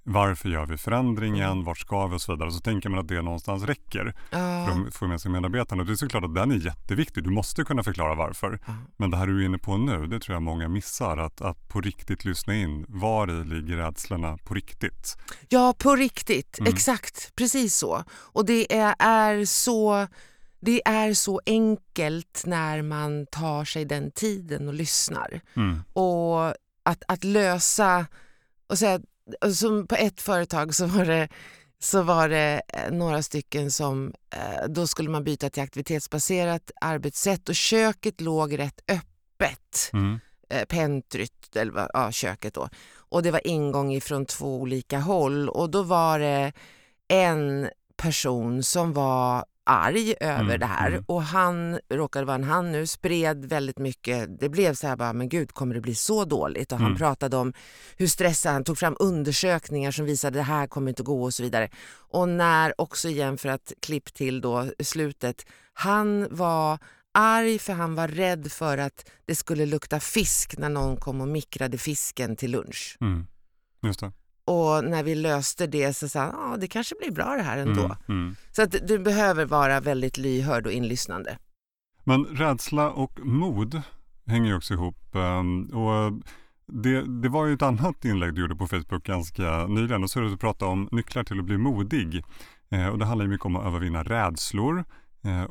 Varför 0.09 0.49
gör 0.49 0.67
vi 0.67 0.77
förändringen? 0.77 1.53
Mm. 1.53 1.65
Vart 1.65 1.79
ska 1.79 2.07
vi? 2.07 2.17
Och 2.17 2.21
så 2.21 2.33
vidare. 2.33 2.51
Så 2.51 2.61
tänker 2.61 2.89
man 2.89 2.99
att 2.99 3.09
det 3.09 3.23
någonstans 3.23 3.65
räcker 3.65 4.07
uh. 4.07 4.13
för 4.31 4.87
att 4.87 4.95
få 4.95 5.07
med 5.07 5.21
sig 5.21 5.31
medarbetarna. 5.31 5.85
Det 5.85 5.93
är 5.93 5.97
såklart 5.97 6.25
att 6.25 6.35
den 6.35 6.51
är 6.51 6.57
jätteviktig. 6.57 7.25
Du 7.25 7.31
måste 7.31 7.65
kunna 7.65 7.83
förklara 7.83 8.15
varför. 8.15 8.53
Uh. 8.53 8.75
Men 8.97 9.11
det 9.11 9.17
här 9.17 9.27
du 9.27 9.43
är 9.43 9.47
inne 9.47 9.59
på 9.59 9.77
nu, 9.77 10.07
det 10.07 10.21
tror 10.21 10.35
jag 10.35 10.43
många 10.43 10.69
missar. 10.69 11.17
Att, 11.17 11.41
att 11.41 11.69
på 11.69 11.81
riktigt 11.81 12.25
lyssna 12.25 12.55
in. 12.55 12.87
Var 12.89 13.31
i 13.31 13.45
ligger 13.45 13.77
rädslorna 13.77 14.39
på 14.45 14.55
riktigt? 14.55 15.17
Ja, 15.49 15.75
på 15.79 15.97
riktigt. 15.97 16.59
Mm. 16.59 16.73
Exakt. 16.73 17.33
Precis 17.37 17.77
så. 17.77 18.05
Och 18.11 18.47
det 18.47 18.77
är, 18.77 18.95
är 18.99 19.45
så 19.45 20.07
det 20.61 20.83
är 20.88 21.14
så 21.14 21.40
enkelt 21.47 22.42
när 22.47 22.83
man 22.83 23.27
tar 23.27 23.64
sig 23.64 23.85
den 23.85 24.11
tiden 24.11 24.69
och 24.69 24.75
lyssnar. 24.75 25.40
Mm. 25.57 25.83
Och 25.92 26.47
att, 26.83 27.03
att 27.09 27.25
lösa... 27.25 28.07
Och 28.66 28.79
säga, 28.79 29.01
som 29.55 29.87
på 29.87 29.95
ett 29.95 30.21
företag 30.21 30.75
så 30.75 30.87
var 30.87 31.05
det 31.05 31.29
så 31.79 32.03
var 32.03 32.29
det 32.29 32.62
eh, 32.69 32.92
några 32.92 33.23
stycken 33.23 33.71
som, 33.71 34.14
eh, 34.31 34.69
då 34.69 34.87
skulle 34.87 35.11
man 35.11 35.25
byta 35.25 35.51
till 35.51 35.62
aktivitetsbaserat 35.62 36.71
arbetssätt 36.81 37.49
och 37.49 37.55
köket 37.55 38.21
låg 38.21 38.59
rätt 38.59 38.81
öppet. 38.88 39.90
Mm. 39.92 40.19
Eh, 40.49 40.64
pentryt, 40.64 41.57
eller 41.57 41.90
ja, 41.92 42.12
köket 42.12 42.55
då. 42.55 42.69
Och 42.95 43.23
det 43.23 43.31
var 43.31 43.47
ingång 43.47 43.92
ifrån 43.92 44.27
två 44.27 44.61
olika 44.61 44.99
håll 44.99 45.49
och 45.49 45.71
då 45.71 45.83
var 45.83 46.19
det 46.19 46.53
en 47.09 47.69
person 47.97 48.62
som 48.62 48.92
var 48.92 49.45
arg 49.67 50.15
över 50.21 50.41
mm, 50.41 50.61
det 50.61 50.67
här 50.67 50.89
mm. 50.89 51.05
och 51.07 51.23
han, 51.23 51.79
råkade 51.89 52.27
vara 52.27 52.35
en 52.35 52.45
han 52.45 52.73
nu, 52.73 52.87
spred 52.87 53.45
väldigt 53.45 53.79
mycket. 53.79 54.41
Det 54.41 54.49
blev 54.49 54.75
så 54.75 54.87
här 54.87 54.97
bara, 54.97 55.13
men 55.13 55.29
gud 55.29 55.53
kommer 55.53 55.75
det 55.75 55.81
bli 55.81 55.95
så 55.95 56.25
dåligt? 56.25 56.73
Och 56.73 56.79
han 56.79 56.87
mm. 56.87 56.99
pratade 56.99 57.37
om 57.37 57.53
hur 57.97 58.07
stressad 58.07 58.53
han 58.53 58.65
tog 58.65 58.79
fram 58.79 58.97
undersökningar 58.99 59.91
som 59.91 60.05
visade 60.05 60.29
att 60.29 60.47
det 60.47 60.53
här 60.53 60.67
kommer 60.67 60.89
inte 60.89 61.03
gå 61.03 61.23
och 61.23 61.35
så 61.35 61.43
vidare. 61.43 61.71
Och 62.11 62.29
när 62.29 62.81
också 62.81 63.09
igen 63.09 63.39
för 63.39 63.49
att 63.49 63.73
klipp 63.81 64.15
till 64.15 64.41
då 64.41 64.71
slutet, 64.81 65.47
han 65.73 66.29
var 66.31 66.79
arg 67.15 67.59
för 67.59 67.73
han 67.73 67.95
var 67.95 68.09
rädd 68.09 68.53
för 68.53 68.79
att 68.79 69.11
det 69.25 69.35
skulle 69.35 69.67
lukta 69.67 70.01
fisk 70.01 70.59
när 70.59 70.69
någon 70.69 70.97
kom 70.97 71.21
och 71.21 71.29
mikrade 71.29 71.79
fisken 71.79 72.37
till 72.37 72.51
lunch. 72.51 72.97
Mm. 73.01 73.27
Just 73.83 74.01
det. 74.01 74.13
Och 74.47 74.85
när 74.85 75.03
vi 75.03 75.15
löste 75.15 75.67
det 75.67 75.93
så 75.93 76.09
sa 76.09 76.21
han, 76.21 76.53
ah, 76.53 76.57
det 76.57 76.69
kanske 76.69 76.95
blir 77.01 77.11
bra 77.11 77.37
det 77.37 77.43
här 77.43 77.59
ändå. 77.59 77.85
Mm, 77.85 77.97
mm. 78.09 78.37
Så 78.53 78.63
att 78.63 78.75
du 78.89 78.99
behöver 78.99 79.45
vara 79.45 79.81
väldigt 79.81 80.19
lyhörd 80.19 80.67
och 80.67 80.73
inlyssnande. 80.73 81.39
Men 82.05 82.25
rädsla 82.25 82.91
och 82.91 83.21
mod 83.27 83.83
hänger 84.27 84.51
ju 84.51 84.57
också 84.57 84.75
ihop. 84.75 85.15
Ehm, 85.15 85.65
och 85.65 86.13
det, 86.67 87.21
det 87.23 87.29
var 87.29 87.47
ju 87.47 87.55
ett 87.55 87.63
annat 87.63 88.05
inlägg 88.05 88.35
du 88.35 88.41
gjorde 88.41 88.57
på 88.57 88.67
Facebook 88.67 89.05
ganska 89.05 89.67
nyligen. 89.67 90.01
Då 90.01 90.09
så 90.09 90.21
du 90.21 90.37
prata 90.37 90.67
om 90.67 90.89
nycklar 90.93 91.25
till 91.25 91.39
att 91.39 91.45
bli 91.45 91.59
modig. 91.59 92.25
Eh, 92.71 92.89
och 92.89 92.99
det 92.99 93.05
handlar 93.05 93.25
ju 93.25 93.31
mycket 93.31 93.47
om 93.47 93.57
att 93.57 93.67
övervinna 93.67 94.03
rädslor. 94.03 94.85
Eh, 95.25 95.43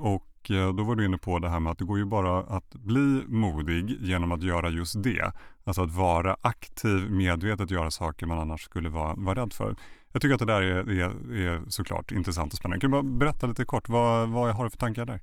och 0.46 0.52
Eh, 0.52 0.74
då 0.74 0.84
var 0.84 0.96
du 0.96 1.06
inne 1.06 1.18
på 1.18 1.40
det 1.40 1.50
här 1.50 1.60
med 1.60 1.72
att 1.72 1.78
det 1.78 1.86
går 1.86 1.98
ju 1.98 2.06
bara 2.06 2.40
att 2.40 2.74
bli 2.74 3.24
modig 3.28 3.98
genom 4.02 4.32
att 4.32 4.44
göra 4.44 4.70
just 4.70 5.04
det. 5.04 5.32
Alltså 5.64 5.82
att 5.82 5.92
vara 5.92 6.38
aktiv, 6.42 7.12
medvetet 7.12 7.72
göra 7.72 7.92
saker 7.92 8.26
man 8.26 8.40
annars 8.40 8.64
skulle 8.64 8.90
vara, 8.90 9.14
vara 9.18 9.42
rädd 9.42 9.54
för. 9.54 9.76
Jag 10.12 10.22
tycker 10.22 10.34
att 10.34 10.40
det 10.40 10.46
där 10.46 10.62
är, 10.62 10.90
är, 10.90 11.36
är 11.48 11.70
såklart 11.70 12.12
intressant 12.12 12.54
och 12.54 12.60
spännande. 12.60 12.82
Kan 12.82 12.92
du 12.92 13.02
bara 13.02 13.18
berätta 13.18 13.48
lite 13.48 13.66
kort, 13.66 13.90
vad, 13.90 14.30
vad 14.30 14.56
har 14.56 14.64
du 14.64 14.70
för 14.70 14.78
tankar 14.78 15.06
där? 15.06 15.22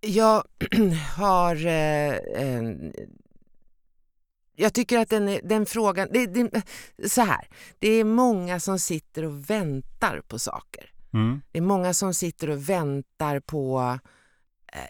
Jag 0.00 0.44
har 1.16 1.66
eh, 1.66 2.14
en 2.34 2.92
jag 4.56 4.74
tycker 4.74 4.98
att 4.98 5.10
den, 5.10 5.38
den 5.44 5.66
frågan... 5.66 6.08
Det, 6.12 6.26
det, 6.26 6.62
så 7.08 7.22
här, 7.22 7.48
det 7.78 7.88
är 7.88 8.04
många 8.04 8.60
som 8.60 8.78
sitter 8.78 9.24
och 9.24 9.50
väntar 9.50 10.22
på 10.28 10.38
saker. 10.38 10.90
Mm. 11.14 11.40
Det 11.52 11.58
är 11.58 11.62
många 11.62 11.94
som 11.94 12.14
sitter 12.14 12.50
och 12.50 12.68
väntar 12.68 13.40
på 13.40 13.80
Eh, 13.80 13.98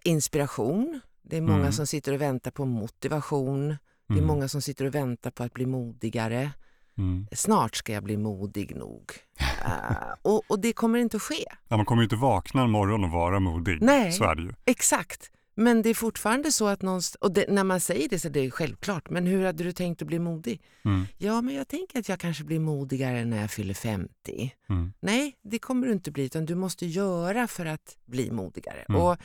inspiration. 0.02 1.00
Det 1.22 1.36
är 1.36 1.40
många 1.40 1.58
mm. 1.58 1.72
som 1.72 1.86
sitter 1.86 2.12
och 2.12 2.20
väntar 2.20 2.50
på 2.50 2.64
motivation. 2.64 3.68
Det 4.08 4.14
är 4.14 4.18
mm. 4.18 4.26
många 4.26 4.48
som 4.48 4.62
sitter 4.62 4.84
och 4.84 4.94
väntar 4.94 5.30
på 5.30 5.42
att 5.42 5.52
bli 5.52 5.66
modigare. 5.66 6.50
Mm. 6.98 7.26
Snart 7.32 7.76
ska 7.76 7.92
jag 7.92 8.02
bli 8.02 8.16
modig 8.16 8.76
nog. 8.76 9.12
uh, 9.40 9.96
och, 10.22 10.42
och, 10.48 10.60
det 10.60 10.72
kommer 10.72 10.98
inte 10.98 11.16
att 11.16 11.22
ske. 11.22 11.44
Ja, 11.68 11.76
man 11.76 11.86
kommer 11.86 12.02
inte 12.02 12.16
vakna 12.16 12.62
en 12.62 12.70
morgon 12.70 13.04
och 13.04 13.10
vara 13.10 13.40
modig. 13.40 13.78
Nej, 13.82 14.12
så 14.12 14.24
är 14.24 14.34
det 14.34 14.42
ju. 14.42 14.52
exakt. 14.64 15.30
Men 15.56 15.82
det 15.82 15.90
är 15.90 15.94
fortfarande 15.94 16.52
så 16.52 16.66
att 16.68 16.82
någonstans, 16.82 17.14
och 17.20 17.32
det, 17.32 17.44
när 17.48 17.64
man 17.64 17.80
säger 17.80 18.08
det 18.08 18.18
så 18.18 18.28
är 18.28 18.32
det 18.32 18.50
självklart, 18.50 19.10
men 19.10 19.26
hur 19.26 19.44
hade 19.44 19.64
du 19.64 19.72
tänkt 19.72 20.02
att 20.02 20.08
bli 20.08 20.18
modig? 20.18 20.62
Mm. 20.84 21.06
Ja, 21.18 21.40
men 21.40 21.54
jag 21.54 21.68
tänker 21.68 21.98
att 21.98 22.08
jag 22.08 22.20
kanske 22.20 22.44
blir 22.44 22.58
modigare 22.58 23.24
när 23.24 23.40
jag 23.40 23.50
fyller 23.50 23.74
50. 23.74 24.54
Mm. 24.68 24.92
Nej, 25.00 25.36
det 25.42 25.58
kommer 25.58 25.86
du 25.86 25.92
inte 25.92 26.10
bli, 26.10 26.24
utan 26.24 26.46
du 26.46 26.54
måste 26.54 26.86
göra 26.86 27.46
för 27.46 27.66
att 27.66 27.96
bli 28.06 28.30
modigare. 28.30 28.84
Mm. 28.88 29.00
Och 29.00 29.16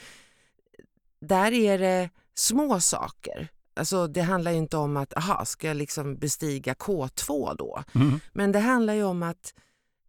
där 1.21 1.51
är 1.51 1.79
det 1.79 2.10
små 2.34 2.79
saker. 2.79 3.47
Alltså 3.73 4.08
det 4.08 4.21
handlar 4.21 4.51
inte 4.51 4.77
om 4.77 4.97
att, 4.97 5.17
aha, 5.17 5.45
ska 5.45 5.67
jag 5.67 5.77
liksom 5.77 6.15
bestiga 6.15 6.73
K2 6.73 7.55
då? 7.58 7.84
Mm. 7.95 8.19
Men 8.34 8.51
det 8.51 8.60
handlar 8.60 8.93
ju 8.93 9.03
om 9.03 9.23
att, 9.23 9.53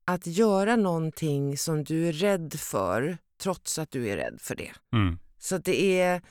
att 0.05 0.27
göra 0.27 0.77
någonting 0.77 1.59
som 1.59 1.85
du 1.85 2.09
är 2.09 2.13
rädd 2.13 2.55
för 2.55 3.19
trots 3.43 3.79
att 3.79 3.91
du 3.91 4.09
är 4.09 4.17
rädd 4.17 4.41
för 4.41 4.55
det. 4.57 4.73
Mm. 4.93 5.19
Så 5.39 5.59
det 5.59 6.01
är 6.01 6.23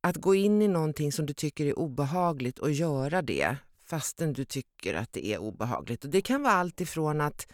att 0.00 0.16
gå 0.16 0.34
in 0.34 0.62
i 0.62 0.68
någonting 0.68 1.12
som 1.12 1.26
du 1.26 1.32
tycker 1.32 1.66
är 1.66 1.78
obehagligt 1.78 2.58
och 2.58 2.70
göra 2.70 3.22
det 3.22 3.56
fastän 3.86 4.32
du 4.32 4.44
tycker 4.44 4.94
att 4.94 5.12
det 5.12 5.26
är 5.26 5.38
obehagligt. 5.38 6.04
Och 6.04 6.10
Det 6.10 6.20
kan 6.20 6.42
vara 6.42 6.54
allt 6.54 6.80
ifrån 6.80 7.20
att 7.20 7.46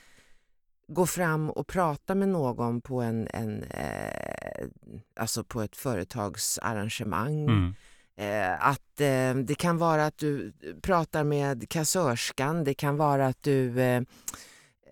gå 0.95 1.07
fram 1.07 1.51
och 1.51 1.67
prata 1.67 2.15
med 2.15 2.29
någon 2.29 2.81
på, 2.81 3.01
en, 3.01 3.29
en 3.33 3.63
eh, 3.63 4.67
alltså 5.17 5.45
på 5.45 5.63
ett 5.63 5.77
företagsarrangemang. 5.77 7.45
Mm. 7.49 7.75
Eh, 8.17 8.67
att 8.67 9.01
eh, 9.01 9.35
Det 9.35 9.55
kan 9.59 9.79
vara 9.79 10.07
att 10.07 10.19
du 10.19 10.53
pratar 10.83 11.25
med 11.25 11.69
kassörskan, 11.69 12.65
det 12.65 12.75
kan 12.75 12.97
vara 12.97 13.27
att 13.27 13.43
du 13.43 13.81
eh, 13.81 14.03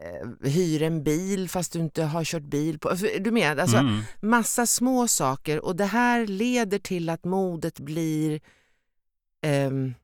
eh, 0.00 0.28
hyr 0.50 0.82
en 0.82 1.02
bil 1.04 1.48
fast 1.48 1.72
du 1.72 1.78
inte 1.78 2.02
har 2.04 2.24
kört 2.24 2.42
bil. 2.42 2.78
på... 2.78 2.88
Alltså, 2.88 3.06
Du 3.20 3.30
med? 3.30 3.60
Alltså, 3.60 3.76
Mm. 3.76 4.00
massa 4.20 4.66
små 4.66 5.08
saker 5.08 5.64
och 5.64 5.76
det 5.76 5.84
här 5.84 6.26
leder 6.26 6.78
till 6.78 7.08
att 7.08 7.24
modet 7.24 7.80
blir 7.80 8.40
ehm, 9.42 9.94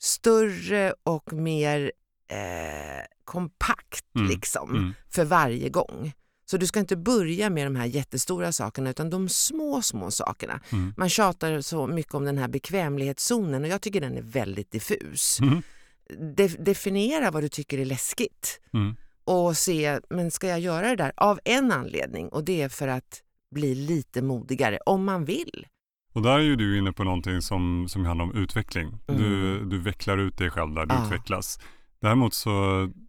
större 0.00 0.94
och 1.02 1.32
mer 1.32 1.92
eh, 2.28 3.04
kompakt 3.32 4.04
Mm. 4.14 4.28
liksom 4.28 4.70
Mm. 4.76 4.94
för 5.10 5.24
varje 5.24 5.68
gång. 5.68 6.12
Så 6.44 6.56
du 6.56 6.66
ska 6.66 6.80
inte 6.80 6.96
börja 6.96 7.50
med 7.50 7.66
de 7.66 7.76
här 7.76 7.86
jättestora 7.86 8.52
sakerna 8.52 8.90
utan 8.90 9.10
de 9.10 9.28
små, 9.28 9.82
små 9.82 10.10
sakerna. 10.10 10.60
Mm. 10.72 10.94
Man 10.96 11.08
tjatar 11.08 11.60
så 11.60 11.86
mycket 11.86 12.14
om 12.14 12.24
den 12.24 12.38
här 12.38 12.48
bekvämlighetszonen 12.48 13.62
och 13.64 13.68
jag 13.68 13.80
tycker 13.82 14.00
den 14.00 14.16
är 14.16 14.22
väldigt 14.22 14.70
diffus. 14.70 15.40
Mm. 15.40 15.62
De- 16.36 16.48
definiera 16.48 17.30
vad 17.30 17.42
du 17.42 17.48
tycker 17.48 17.78
är 17.78 17.84
läskigt 17.84 18.60
Mm. 18.74 18.96
och 19.24 19.56
se, 19.56 20.00
men 20.10 20.30
ska 20.30 20.46
jag 20.48 20.60
göra 20.60 20.88
det 20.88 20.96
där? 20.96 21.12
Av 21.16 21.40
en 21.44 21.72
anledning 21.72 22.28
och 22.28 22.44
det 22.44 22.62
är 22.62 22.68
för 22.68 22.88
att 22.88 23.22
bli 23.54 23.74
lite 23.74 24.22
modigare 24.22 24.78
om 24.86 25.04
man 25.04 25.24
vill. 25.24 25.66
Och 26.14 26.22
där 26.22 26.38
är 26.38 26.42
ju 26.42 26.56
du 26.56 26.78
inne 26.78 26.92
på 26.92 27.04
någonting 27.04 27.42
som, 27.42 27.86
som 27.88 28.04
handlar 28.04 28.24
om 28.24 28.34
utveckling. 28.34 28.98
Du, 29.06 29.52
Mm. 29.54 29.68
du 29.68 29.78
vecklar 29.78 30.18
ut 30.18 30.38
dig 30.38 30.50
själv 30.50 30.74
där, 30.74 30.86
du 30.86 30.94
Ja. 30.94 31.04
utvecklas. 31.06 31.58
Däremot 32.02 32.34
så, 32.34 32.50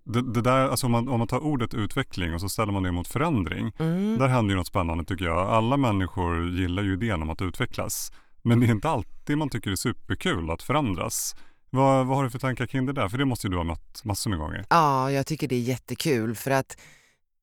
det, 0.03 0.33
det 0.33 0.41
där, 0.41 0.69
alltså 0.69 0.85
om, 0.85 0.91
man, 0.91 1.09
om 1.09 1.19
man 1.19 1.27
tar 1.27 1.39
ordet 1.39 1.73
utveckling 1.73 2.33
och 2.33 2.41
så 2.41 2.49
ställer 2.49 2.73
man 2.73 2.83
det 2.83 2.91
mot 2.91 3.07
förändring. 3.07 3.71
Mm. 3.79 4.17
Där 4.17 4.27
händer 4.27 4.53
ju 4.53 4.57
något 4.57 4.67
spännande 4.67 5.05
tycker 5.05 5.25
jag. 5.25 5.37
Alla 5.37 5.77
människor 5.77 6.49
gillar 6.49 6.83
ju 6.83 6.93
idén 6.93 7.21
om 7.21 7.29
att 7.29 7.41
utvecklas. 7.41 8.11
Men 8.41 8.59
det 8.59 8.65
är 8.65 8.71
inte 8.71 8.89
alltid 8.89 9.37
man 9.37 9.49
tycker 9.49 9.69
det 9.69 9.73
är 9.73 9.75
superkul 9.75 10.51
att 10.51 10.63
förändras. 10.63 11.35
Vad, 11.69 12.07
vad 12.07 12.17
har 12.17 12.23
du 12.23 12.29
för 12.29 12.39
tankar 12.39 12.65
kring 12.65 12.85
det 12.85 12.93
där? 12.93 13.09
För 13.09 13.17
det 13.17 13.25
måste 13.25 13.47
ju 13.47 13.51
du 13.51 13.57
ha 13.57 13.63
mött 13.63 14.01
massor 14.03 14.29
med 14.29 14.39
gånger. 14.39 14.65
Ja, 14.69 15.11
jag 15.11 15.25
tycker 15.25 15.47
det 15.47 15.55
är 15.55 15.59
jättekul 15.59 16.35
för 16.35 16.51
att 16.51 16.77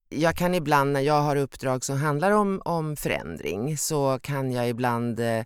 jag 0.09 0.37
kan 0.37 0.55
ibland 0.55 0.93
när 0.93 1.01
jag 1.01 1.23
har 1.23 1.37
uppdrag 1.37 1.85
som 1.85 1.97
handlar 1.99 2.31
om, 2.31 2.63
om 2.65 2.97
förändring 2.97 3.79
så 3.79 4.19
kan 4.23 4.53
jag 4.53 4.69
ibland 4.69 5.21
eh, 5.21 5.45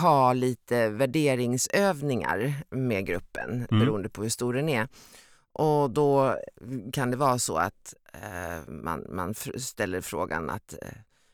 ha 0.00 0.32
lite 0.32 0.88
värderingsövningar 0.88 2.54
med 2.70 3.06
gruppen 3.06 3.66
Mm. 3.70 3.80
beroende 3.80 4.08
på 4.08 4.22
hur 4.22 4.28
stor 4.30 4.52
den 4.54 4.68
är. 4.68 4.88
Och 5.52 5.90
då 5.90 6.36
kan 6.92 7.10
det 7.10 7.16
vara 7.16 7.38
så 7.38 7.56
att 7.56 7.94
eh, 8.12 8.68
man, 8.72 9.06
man 9.10 9.34
ställer 9.58 10.00
frågan 10.00 10.50
att 10.50 10.72
eh, 10.82 10.88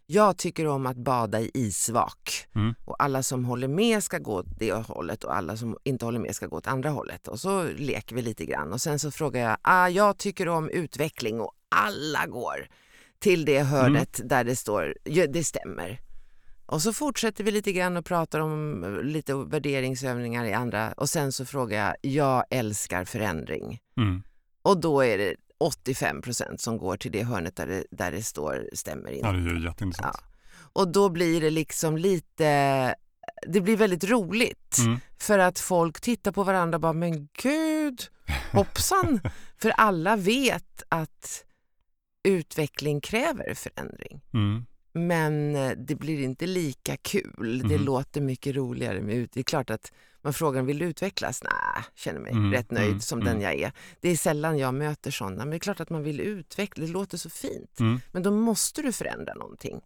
jag 0.06 0.36
tycker 0.36 0.66
om 0.66 0.86
att 0.86 0.96
bada 0.96 1.40
i 1.40 1.50
isvak 1.54 2.46
Mm. 2.54 2.74
och 2.84 3.02
alla 3.02 3.22
som 3.22 3.44
håller 3.44 3.68
med 3.68 4.02
ska 4.04 4.18
gå 4.18 4.34
åt 4.34 4.58
det 4.58 4.72
hållet 4.72 5.24
och 5.24 5.36
alla 5.36 5.56
som 5.56 5.76
inte 5.84 6.04
håller 6.04 6.18
med 6.20 6.34
ska 6.34 6.46
gå 6.46 6.56
åt 6.56 6.66
andra 6.66 6.90
hållet. 6.90 7.28
Och 7.28 7.40
så 7.40 7.62
leker 7.64 8.14
vi 8.16 8.22
lite 8.22 8.44
grann 8.46 8.72
och 8.72 8.80
sen 8.80 8.98
så 8.98 9.10
frågar 9.10 9.40
jag, 9.48 9.56
ah, 9.62 9.88
jag 9.88 10.18
tycker 10.18 10.48
om 10.48 10.70
utveckling 10.70 11.40
och 11.40 11.52
alla 11.68 12.26
går 12.26 12.68
till 13.18 13.44
det 13.44 13.62
hörnet 13.62 14.20
där 14.24 14.44
det 14.44 14.56
står, 14.56 14.96
ja, 15.04 15.26
det 15.26 15.44
stämmer. 15.44 16.00
Och 16.70 16.82
så 16.82 16.92
fortsätter 16.92 17.44
vi 17.44 17.50
lite 17.50 17.72
grann 17.72 17.96
och 17.96 18.04
pratar 18.04 18.40
om 18.40 18.84
eh, 18.84 19.02
lite 19.02 19.34
värderingsövningar 19.34 20.44
i 20.44 20.52
andra 20.52 20.92
och 20.92 21.08
sen 21.08 21.32
så 21.32 21.44
frågar 21.44 21.86
jag, 21.86 22.12
jag 22.12 22.44
älskar 22.50 23.04
förändring. 23.04 23.80
Mm. 23.96 24.22
Och 24.62 24.80
då 24.80 25.00
är 25.00 25.18
det 25.18 25.34
85 25.58 26.22
procent 26.22 26.60
som 26.60 26.78
går 26.78 26.96
till 26.96 27.12
det 27.12 27.22
hörnet 27.22 27.56
där 27.56 27.66
det, 27.66 27.84
där 27.90 28.12
det 28.12 28.22
står 28.22 28.68
stämmer 28.72 29.10
inte. 29.10 29.26
Ja, 29.26 29.32
det 29.32 29.50
är 29.50 29.64
jätteintressant. 29.64 30.16
Ja. 30.22 30.30
Och 30.72 30.92
då 30.92 31.08
blir 31.08 31.40
det 31.40 31.50
liksom 31.50 31.96
lite, 31.96 32.94
det 33.46 33.60
blir 33.60 33.76
väldigt 33.76 34.04
roligt. 34.04 34.78
Mm. 34.78 35.00
För 35.18 35.38
att 35.38 35.58
folk 35.58 36.00
tittar 36.00 36.32
på 36.32 36.44
varandra 36.44 36.76
och 36.76 36.80
bara, 36.80 36.92
men 36.92 37.28
gud, 37.42 38.02
hoppsan. 38.52 39.20
För 39.58 39.70
alla 39.70 40.16
vet 40.16 40.82
att 40.88 41.44
utveckling 42.22 43.00
kräver 43.00 43.54
förändring. 43.54 44.20
Mm. 44.32 44.66
Men 44.92 45.56
eh, 45.56 45.70
det 45.76 45.94
blir 45.94 46.22
inte 46.22 46.46
lika 46.46 46.96
kul. 46.96 47.62
Det 47.68 47.76
Mhm. 47.76 47.84
låter 47.84 48.20
mycket 48.20 48.56
roligare 48.56 49.00
med 49.00 49.14
ut. 49.14 49.30
Det 49.32 49.40
är 49.40 49.44
klart 49.44 49.70
att 49.70 49.92
man 50.22 50.32
frågar, 50.32 50.62
vill 50.62 50.78
du 50.78 50.84
utvecklas? 50.84 51.42
Nej, 51.44 51.84
känner 51.94 52.20
mig 52.20 52.32
Mm, 52.32 52.52
rätt 52.52 52.70
nöjd 52.70 52.88
mm, 52.88 53.00
som 53.00 53.20
mm. 53.20 53.32
den 53.32 53.42
jag 53.42 53.54
är. 53.54 53.72
Det 54.00 54.08
är 54.08 54.16
sällan 54.16 54.58
jag 54.58 54.74
möter 54.74 55.10
sådana. 55.10 55.36
Men 55.36 55.50
det 55.50 55.56
är 55.56 55.58
klart 55.58 55.80
att 55.80 55.90
man 55.90 56.02
vill 56.02 56.20
utveckla, 56.20 56.86
det 56.86 56.92
låter 56.92 57.18
så 57.18 57.30
fint. 57.30 57.80
Mm. 57.80 58.00
Men 58.12 58.22
då 58.22 58.30
måste 58.30 58.82
du 58.82 58.92
förändra 58.92 59.34
någonting. 59.34 59.80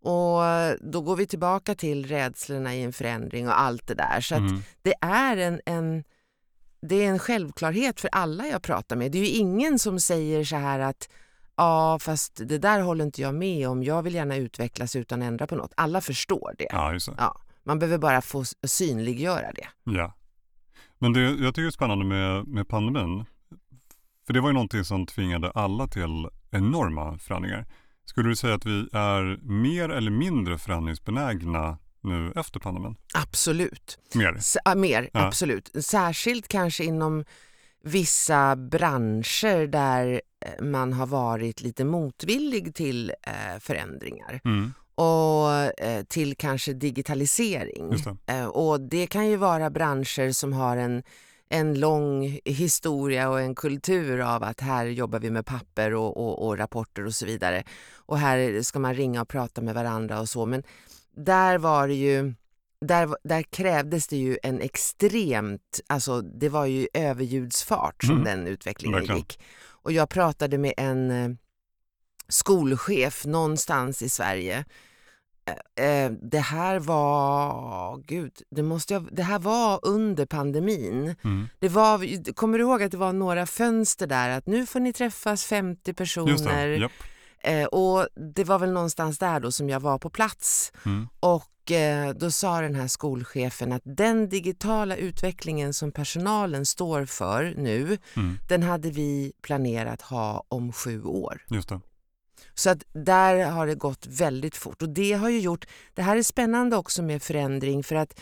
Och 0.00 0.40
då 0.80 1.00
går 1.00 1.16
vi 1.16 1.26
tillbaka 1.26 1.74
till 1.74 2.06
rädslorna 2.06 2.74
i 2.74 2.82
en 2.82 2.92
förändring 2.92 3.48
och 3.48 3.60
allt 3.60 3.86
det 3.86 3.94
där. 3.94 4.20
Så 4.20 4.34
att 4.34 4.40
Mm. 4.40 4.60
det 4.82 4.94
är 5.00 5.36
en, 5.36 5.60
en, 5.66 6.04
det 6.80 7.04
är 7.04 7.08
en 7.08 7.18
självklarhet 7.18 8.00
för 8.00 8.08
alla 8.12 8.46
jag 8.46 8.62
pratar 8.62 8.96
med. 8.96 9.12
Det 9.12 9.18
är 9.18 9.22
ju 9.22 9.28
ingen 9.28 9.78
som 9.78 10.00
säger 10.00 10.44
så 10.44 10.56
här 10.56 10.78
att 10.80 11.08
ja, 11.58 11.98
fast 11.98 12.36
det 12.48 12.58
där 12.58 12.80
håller 12.80 13.04
inte 13.04 13.22
jag 13.22 13.34
med 13.34 13.68
om. 13.68 13.82
Jag 13.82 14.02
vill 14.02 14.14
gärna 14.14 14.36
utvecklas 14.36 14.96
utan 14.96 15.22
ändra 15.22 15.46
på 15.46 15.56
något. 15.56 15.72
Alla 15.76 16.00
förstår 16.00 16.54
det. 16.58 16.66
Ja, 16.70 16.92
just 16.92 17.06
det. 17.06 17.14
Ja, 17.18 17.40
man 17.64 17.78
behöver 17.78 17.98
bara 17.98 18.20
få 18.22 18.44
synliggöra 18.66 19.52
det. 19.52 19.68
Ja. 19.84 20.14
Men 20.98 21.12
det, 21.12 21.20
jag 21.20 21.54
tycker 21.54 21.62
det 21.62 21.68
är 21.68 21.70
spännande 21.70 22.04
med, 22.04 22.46
med 22.46 22.68
pandemin. 22.68 23.24
För 24.26 24.32
det 24.32 24.40
var 24.40 24.48
ju 24.48 24.52
någonting 24.54 24.84
som 24.84 25.06
tvingade 25.06 25.50
alla 25.50 25.86
till 25.86 26.28
enorma 26.50 27.18
förändringar. 27.18 27.66
Skulle 28.04 28.28
du 28.28 28.36
säga 28.36 28.54
att 28.54 28.66
vi 28.66 28.88
är 28.92 29.38
mer 29.42 29.88
eller 29.88 30.10
mindre 30.10 30.58
förändringsbenägna 30.58 31.78
nu 32.00 32.32
efter 32.36 32.60
pandemin? 32.60 32.96
Absolut. 33.14 33.98
Mer? 34.14 34.34
S- 34.38 34.56
mer, 34.76 35.10
Ja. 35.12 35.26
absolut. 35.26 35.70
Särskilt 35.84 36.48
kanske 36.48 36.84
inom 36.84 37.24
vissa 37.88 38.56
branscher 38.56 39.66
där 39.66 40.20
eh, 40.44 40.64
man 40.64 40.92
har 40.92 41.06
varit 41.06 41.60
lite 41.60 41.84
motvillig 41.84 42.74
till 42.74 43.12
eh, 43.22 43.58
förändringar 43.60 44.40
Mm, 44.44 44.72
och 44.94 45.80
eh, 45.80 46.04
till 46.04 46.36
kanske 46.36 46.72
digitalisering. 46.72 47.94
det. 48.26 48.46
Och 48.46 48.80
det 48.80 49.06
kan 49.06 49.28
ju 49.28 49.36
vara 49.36 49.70
branscher 49.70 50.32
som 50.32 50.52
har 50.52 50.76
en, 50.76 51.02
en 51.48 51.80
lång 51.80 52.38
historia 52.44 53.28
och 53.30 53.40
en 53.40 53.54
kultur 53.54 54.20
av 54.20 54.42
att 54.42 54.60
här 54.60 54.86
jobbar 54.86 55.18
vi 55.18 55.30
med 55.30 55.46
papper 55.46 55.94
och, 55.94 56.16
och, 56.16 56.46
och 56.46 56.58
rapporter 56.58 57.06
och 57.06 57.14
så 57.14 57.26
vidare. 57.26 57.62
Och 58.06 58.18
här 58.18 58.62
ska 58.62 58.78
man 58.78 58.94
ringa 58.94 59.22
och 59.22 59.28
prata 59.28 59.60
med 59.60 59.74
varandra 59.74 60.20
och 60.20 60.28
så. 60.28 60.46
Men 60.46 60.62
där 61.16 61.58
var 61.58 61.88
det 61.88 61.94
ju 61.94 62.34
där, 62.80 63.16
där 63.24 63.42
krävdes 63.42 64.06
det 64.08 64.16
ju 64.16 64.38
en 64.42 64.60
extremt, 64.60 65.80
alltså 65.86 66.20
det 66.20 66.48
var 66.48 66.66
ju 66.66 66.88
överljudsfart 66.94 68.02
som 68.04 68.10
Mm. 68.14 68.24
den 68.24 68.46
utvecklingen 68.46 68.94
Verkligen. 68.98 69.18
gick. 69.18 69.40
Och 69.82 69.92
jag 69.92 70.08
pratade 70.08 70.58
med 70.58 70.74
en 70.76 71.10
eh, 71.10 71.30
skolchef 72.28 73.24
någonstans 73.26 74.02
i 74.02 74.08
Sverige 74.08 74.64
Eh, 75.76 75.84
eh, 76.04 76.12
det 76.22 76.38
här 76.38 76.78
var, 76.78 77.96
gud, 78.06 78.32
det, 78.50 78.62
måste 78.62 78.94
jag, 78.94 79.08
det 79.12 79.22
här 79.22 79.38
var 79.38 79.80
under 79.82 80.26
pandemin. 80.26 81.14
Mm. 81.24 81.48
Det 81.58 81.68
var, 81.68 82.32
kommer 82.34 82.58
du 82.58 82.64
ihåg 82.64 82.82
att 82.82 82.90
det 82.90 82.96
var 82.96 83.12
några 83.12 83.46
fönster 83.46 84.06
där 84.06 84.28
att 84.30 84.46
nu 84.46 84.66
får 84.66 84.80
ni 84.80 84.92
träffas 84.92 85.44
50 85.44 85.80
Just 85.90 85.96
personer. 85.96 86.68
det. 86.78 86.88
Eh, 87.60 87.66
och 87.66 88.08
det 88.34 88.44
var 88.44 88.58
väl 88.58 88.72
någonstans 88.72 89.18
där 89.18 89.40
då 89.40 89.52
som 89.52 89.68
jag 89.68 89.80
var 89.80 89.98
på 89.98 90.10
plats. 90.10 90.72
Mm. 90.86 91.08
Och 91.20 91.44
då 92.16 92.30
sa 92.30 92.60
den 92.60 92.74
här 92.74 92.86
skolchefen 92.88 93.72
att 93.72 93.82
den 93.84 94.28
digitala 94.28 94.96
utvecklingen 94.96 95.74
som 95.74 95.92
personalen 95.92 96.66
står 96.66 97.04
för 97.04 97.54
nu, 97.56 97.98
Mm. 98.16 98.38
den 98.48 98.62
hade 98.62 98.90
vi 98.90 99.32
planerat 99.42 100.02
ha 100.02 100.44
om 100.48 100.72
sju 100.72 101.02
år. 101.04 101.44
Just 101.50 101.68
det. 101.68 101.80
Så 102.54 102.70
att 102.70 102.84
där 102.92 103.50
har 103.50 103.66
det 103.66 103.74
gått 103.74 104.06
väldigt 104.06 104.56
fort 104.56 104.82
och 104.82 104.88
det 104.88 105.12
har 105.12 105.28
ju 105.28 105.40
gjort, 105.40 105.66
det 105.94 106.02
här 106.02 106.16
är 106.16 106.22
spännande 106.22 106.76
också 106.76 107.02
med 107.02 107.22
förändring 107.22 107.82
för 107.84 107.94
att 107.96 108.20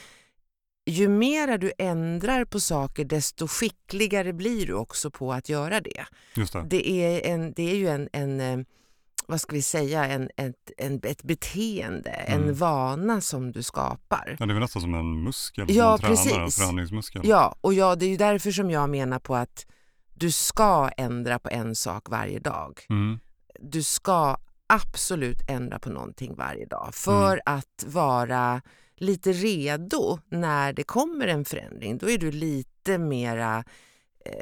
ju 0.87 1.09
mer 1.09 1.59
du 1.59 1.73
ändrar 1.79 2.45
på 2.45 2.61
saker 2.61 3.05
desto 3.05 3.49
skickligare 3.49 4.33
blir 4.33 4.67
du 4.67 4.73
också 4.73 5.11
på 5.11 5.33
att 5.33 5.49
göra 5.49 5.81
det. 5.81 6.07
Just 6.37 6.53
det. 6.53 6.67
Det 6.71 6.91
är, 6.91 7.33
en, 7.33 7.53
det 7.53 7.71
är 7.71 7.77
ju 7.77 7.89
en, 7.89 8.09
en 8.13 8.41
eh, 8.41 8.59
vad 9.29 9.41
ska 9.41 9.53
vi 9.57 9.63
säga, 9.63 10.05
en, 10.07 10.31
ett, 10.37 10.71
en, 10.79 11.01
ett 11.03 11.23
beteende, 11.23 12.11
en 12.11 12.43
Mm. 12.43 12.55
vana 12.55 13.21
som 13.21 13.53
du 13.53 13.63
skapar. 13.63 14.37
Ja, 14.39 14.47
det 14.47 14.53
är 14.53 14.55
väl 14.55 14.61
nästan 14.61 14.83
som 14.83 14.95
en 14.95 15.23
muskel 15.25 15.65
Ja, 15.69 15.99
som 15.99 16.09
man 16.09 16.17
tränar, 16.17 16.39
en 16.39 16.45
precis. 16.45 16.59
förändringsmuskel. 16.63 17.23
Ja, 17.25 17.57
och 17.61 17.75
ja, 17.75 17.97
det 17.97 18.05
är 18.07 18.11
ju 18.11 18.17
därför 18.17 18.51
som 18.51 18.71
jag 18.71 18.91
menar 18.91 19.19
på 19.19 19.37
att 19.37 19.67
du 20.15 20.31
ska 20.31 20.89
ändra 20.97 21.39
på 21.39 21.49
en 21.49 21.75
sak 21.75 22.09
varje 22.11 22.39
dag. 22.39 22.81
Mm. 22.91 23.19
Du 23.61 23.83
ska 23.83 24.37
absolut 24.67 25.39
ändra 25.49 25.79
på 25.79 25.91
någonting 25.91 26.35
varje 26.35 26.67
dag 26.67 26.91
för 26.95 27.33
Mm. 27.33 27.43
att 27.47 27.85
vara 27.87 28.63
lite 28.97 29.33
redo 29.33 30.19
när 30.31 30.73
det 30.73 30.83
kommer 30.83 31.27
en 31.29 31.45
förändring. 31.45 31.99
Då 31.99 32.11
är 32.11 32.19
du 32.19 32.31
lite 32.33 32.99
mera 32.99 33.65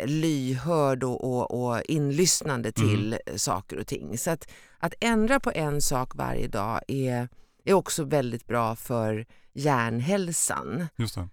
lyhörd 0.07 1.05
och, 1.05 1.25
och, 1.25 1.64
och 1.68 1.83
inlyssnande 1.88 2.73
Mm. 2.77 2.88
till 2.88 3.18
eh, 3.27 3.37
saker 3.37 3.79
och 3.79 3.87
ting. 3.87 4.18
Så 4.18 4.31
att, 4.31 4.49
att 4.79 4.94
ändra 5.01 5.40
på 5.40 5.53
en 5.55 5.81
sak 5.83 6.14
varje 6.14 6.49
dag 6.49 6.81
är, 6.88 7.29
är 7.64 7.73
också 7.73 8.05
väldigt 8.05 8.47
bra 8.47 8.77
för 8.77 9.27
hjärnhälsan. 9.53 10.87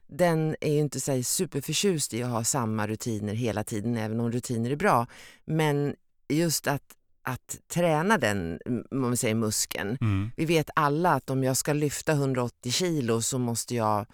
Den 0.08 0.56
är 0.62 0.74
ju 0.74 0.80
inte 0.80 1.00
så 1.00 1.24
superförtjust 1.24 2.14
i 2.14 2.24
att 2.24 2.30
ha 2.30 2.44
samma 2.44 2.88
rutiner 2.88 3.34
hela 3.34 3.64
tiden, 3.64 3.98
även 3.98 4.20
om 4.20 4.32
rutiner 4.32 4.72
är 4.72 4.76
bra. 4.76 5.08
Men 5.46 5.96
just 6.30 6.68
att, 6.68 6.84
att 7.24 7.58
träna 7.74 8.18
den 8.18 8.60
om 8.92 9.02
man 9.02 9.18
säger 9.18 9.36
muskeln. 9.36 9.98
Mm. 10.02 10.32
Vi 10.38 10.46
vet 10.46 10.70
alla 10.76 11.14
att 11.14 11.30
om 11.30 11.44
jag 11.44 11.58
ska 11.58 11.74
lyfta 11.74 12.12
180 12.12 12.72
kilo 12.72 13.22
så 13.22 13.40
måste 13.40 13.76
jag 13.76 14.06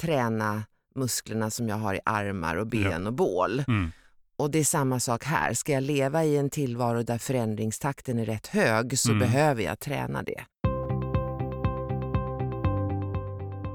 träna 0.00 0.62
musklerna 0.94 1.50
som 1.50 1.68
jag 1.68 1.76
har 1.76 1.94
i 1.94 2.00
armar 2.04 2.56
och 2.56 2.66
ben 2.66 3.06
och 3.06 3.12
bål. 3.12 3.64
Mm. 3.68 3.90
Och 4.36 4.50
det 4.50 4.58
är 4.58 4.64
samma 4.64 5.00
sak 5.00 5.24
här. 5.24 5.54
Ska 5.54 5.72
jag 5.72 5.82
leva 5.82 6.24
i 6.24 6.36
en 6.36 6.50
tillvaro 6.50 7.02
där 7.02 7.18
förändringstakten 7.18 8.18
är 8.18 8.24
rätt 8.26 8.46
hög 8.46 8.98
så 8.98 9.10
Mm. 9.12 9.18
behöver 9.20 9.62
jag 9.62 9.78
träna 9.80 10.22
det. 10.22 10.44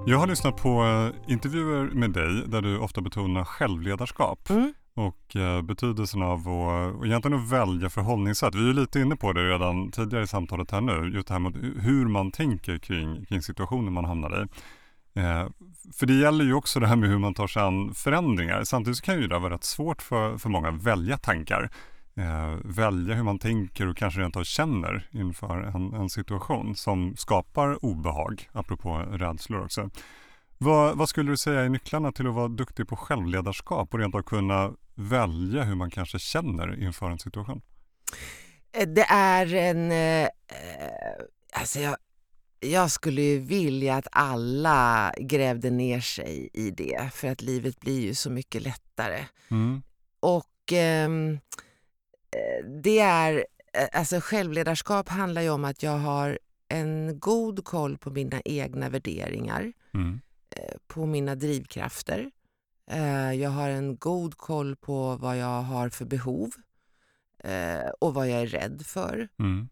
Jag 0.08 0.17
har 0.17 0.28
lyssnat 0.28 0.58
på 0.62 0.84
eh, 0.86 1.32
intervjuer 1.34 1.84
med 1.93 2.12
dig 2.12 2.43
där 2.47 2.62
du 2.62 2.78
ofta 2.80 3.01
betonar 3.01 3.43
självledarskap 3.43 4.49
Mm. 4.49 4.73
och 4.93 5.36
eh, 5.36 5.62
betydelsen 5.62 6.21
av 6.21 6.39
att 6.39 6.95
och 6.95 7.06
egentligen 7.06 7.38
att 7.39 7.51
välja 7.51 7.89
förhållningssätt. 7.89 8.56
Vi 8.56 8.69
är 8.69 8.73
lite 8.73 8.99
inne 8.99 9.15
på 9.15 9.34
det 9.34 9.49
redan 9.49 9.91
tidigare 9.91 10.23
i 10.23 10.28
samtalet 10.28 10.71
här 10.71 10.82
nu, 10.82 11.12
just 11.15 11.28
det 11.28 11.34
här 11.34 11.39
med 11.39 11.73
hur 11.82 12.08
man 12.08 12.32
tänker 12.32 12.78
kring, 12.78 13.25
kring 13.25 13.41
situationen 13.41 13.93
man 13.93 14.06
hamnar 14.06 14.43
i. 14.43 14.47
Eh, 15.15 15.47
för 15.93 16.06
det 16.06 16.13
gäller 16.13 16.45
ju 16.45 16.54
också 16.54 16.80
det 16.80 16.88
här 16.88 16.95
med 16.95 17.10
hur 17.10 17.17
man 17.17 17.34
tar 17.34 17.47
sig 17.47 17.62
an 17.62 17.93
förändringar. 17.93 18.63
Samtidigt 18.63 18.97
så 18.97 19.04
kan 19.04 19.21
ju 19.21 19.28
det 19.28 19.39
vara 19.39 19.54
rätt 19.54 19.63
svårt 19.63 20.01
för, 20.01 20.38
för 20.38 20.49
många 20.49 20.69
att 20.69 20.84
välja 20.84 21.17
tankar. 21.17 21.69
Eh, 22.17 22.58
välja 22.63 23.15
hur 23.15 23.23
man 23.23 23.39
tänker 23.39 23.88
och 23.88 23.97
kanske 23.97 24.21
rent 24.21 24.36
av 24.36 24.43
känner 24.43 25.10
inför 25.12 25.62
en, 25.62 25.93
en 25.93 26.10
situation 26.10 26.75
som 26.75 27.15
skapar 27.17 27.86
obehag, 27.86 28.49
apropå 28.51 28.97
rädslor 28.97 29.63
också. 29.63 29.89
Vad, 30.58 30.97
vad 30.97 31.10
skulle 31.10 31.32
du 31.32 31.38
säga 31.38 31.62
är 31.62 31.69
nycklarna 31.69 32.12
till 32.12 32.28
att 32.28 32.34
vara 32.34 32.47
duktig 32.47 32.88
på 32.88 32.95
självledarskap 32.95 33.93
och 33.93 33.99
rent 33.99 34.15
av 34.15 34.21
kunna 34.21 34.73
välja 34.95 35.63
hur 35.63 35.75
man 35.75 35.91
kanske 35.91 36.19
känner 36.19 36.84
inför 36.84 37.10
en 37.10 37.19
situation? 37.19 37.62
Eh, 38.78 38.88
det 38.88 39.06
är 39.10 39.56
en... 39.56 39.91
Eh, 39.91 40.30
alltså 41.54 41.80
jag, 41.80 41.95
jag 42.71 42.91
skulle 42.91 43.21
ju 43.21 43.39
vilja 43.39 43.95
att 43.95 44.08
alla 44.12 45.13
grävde 45.17 45.69
ner 45.69 45.99
sig 45.99 46.49
i 46.54 46.71
det 46.71 47.10
för 47.13 47.28
att 47.28 47.41
livet 47.41 47.80
blir 47.80 47.99
ju 48.01 48.15
så 48.15 48.30
mycket 48.30 48.62
lättare. 48.62 49.25
Mm. 49.51 49.82
Och 50.19 50.71
ehm, 50.73 51.34
eh, 52.32 52.65
det 52.84 52.99
är... 52.99 53.34
eh, 53.73 53.99
Alltså 53.99 54.19
självledarskap 54.21 55.10
handlar 55.10 55.41
ju 55.41 55.49
om 55.49 55.65
att 55.65 55.84
jag 55.84 55.97
har 55.97 56.39
en 56.67 57.19
god 57.19 57.65
koll 57.65 57.97
på 57.97 58.10
mina 58.10 58.41
egna 58.45 58.89
värderingar, 58.89 59.73
Mm. 59.93 60.21
eh, 60.49 60.75
på 60.88 61.06
mina 61.06 61.36
drivkrafter. 61.36 62.32
Eh, 62.91 63.34
Jag 63.34 63.49
har 63.49 63.69
en 63.69 63.97
god 63.97 64.38
koll 64.38 64.75
på 64.75 65.15
vad 65.15 65.38
jag 65.38 65.62
har 65.62 65.89
för 65.89 66.06
behov 66.06 66.51
eh, 67.43 67.89
och 67.99 68.13
vad 68.13 68.30
jag 68.30 68.41
är 68.41 68.47
rädd 68.47 68.82
för. 68.86 69.28
Mm. 69.39 69.69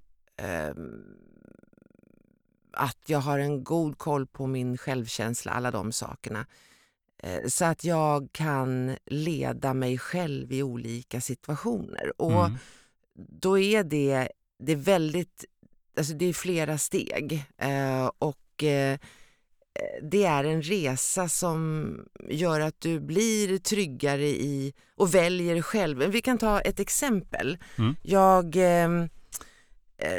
Att 2.73 2.97
jag 3.05 3.19
har 3.19 3.39
en 3.39 3.63
god 3.63 3.97
koll 3.97 4.27
på 4.27 4.47
min 4.47 4.77
självkänsla, 4.77 5.51
alla 5.51 5.71
de 5.71 5.91
sakerna. 5.91 6.45
Eh, 7.23 7.47
Så 7.47 7.65
att 7.65 7.83
jag 7.83 8.29
kan 8.31 8.97
leda 9.05 9.73
mig 9.73 9.97
själv 9.97 10.51
i 10.51 10.63
olika 10.63 11.21
situationer. 11.21 12.21
Och 12.21 12.45
Mm. 12.45 12.57
då 13.15 13.59
är 13.59 13.83
det, 13.83 14.29
det 14.59 14.71
är 14.71 14.75
väldigt, 14.75 15.45
alltså 15.97 16.13
det 16.13 16.25
är 16.25 16.33
flera 16.33 16.77
steg. 16.77 17.45
Eh, 17.57 18.11
och 18.19 18.63
eh, 18.63 18.97
det 20.01 20.23
är 20.25 20.43
en 20.43 20.61
resa 20.61 21.29
som 21.29 21.95
gör 22.29 22.59
att 22.59 22.81
du 22.81 22.99
blir 22.99 23.57
tryggare 23.57 24.27
i 24.27 24.73
och 24.95 25.15
väljer 25.15 25.61
själv. 25.61 25.97
Vi 25.99 26.21
kan 26.21 26.37
ta 26.37 26.61
ett 26.61 26.79
exempel. 26.79 27.57
Mm. 27.77 27.95
Jag 28.03 28.55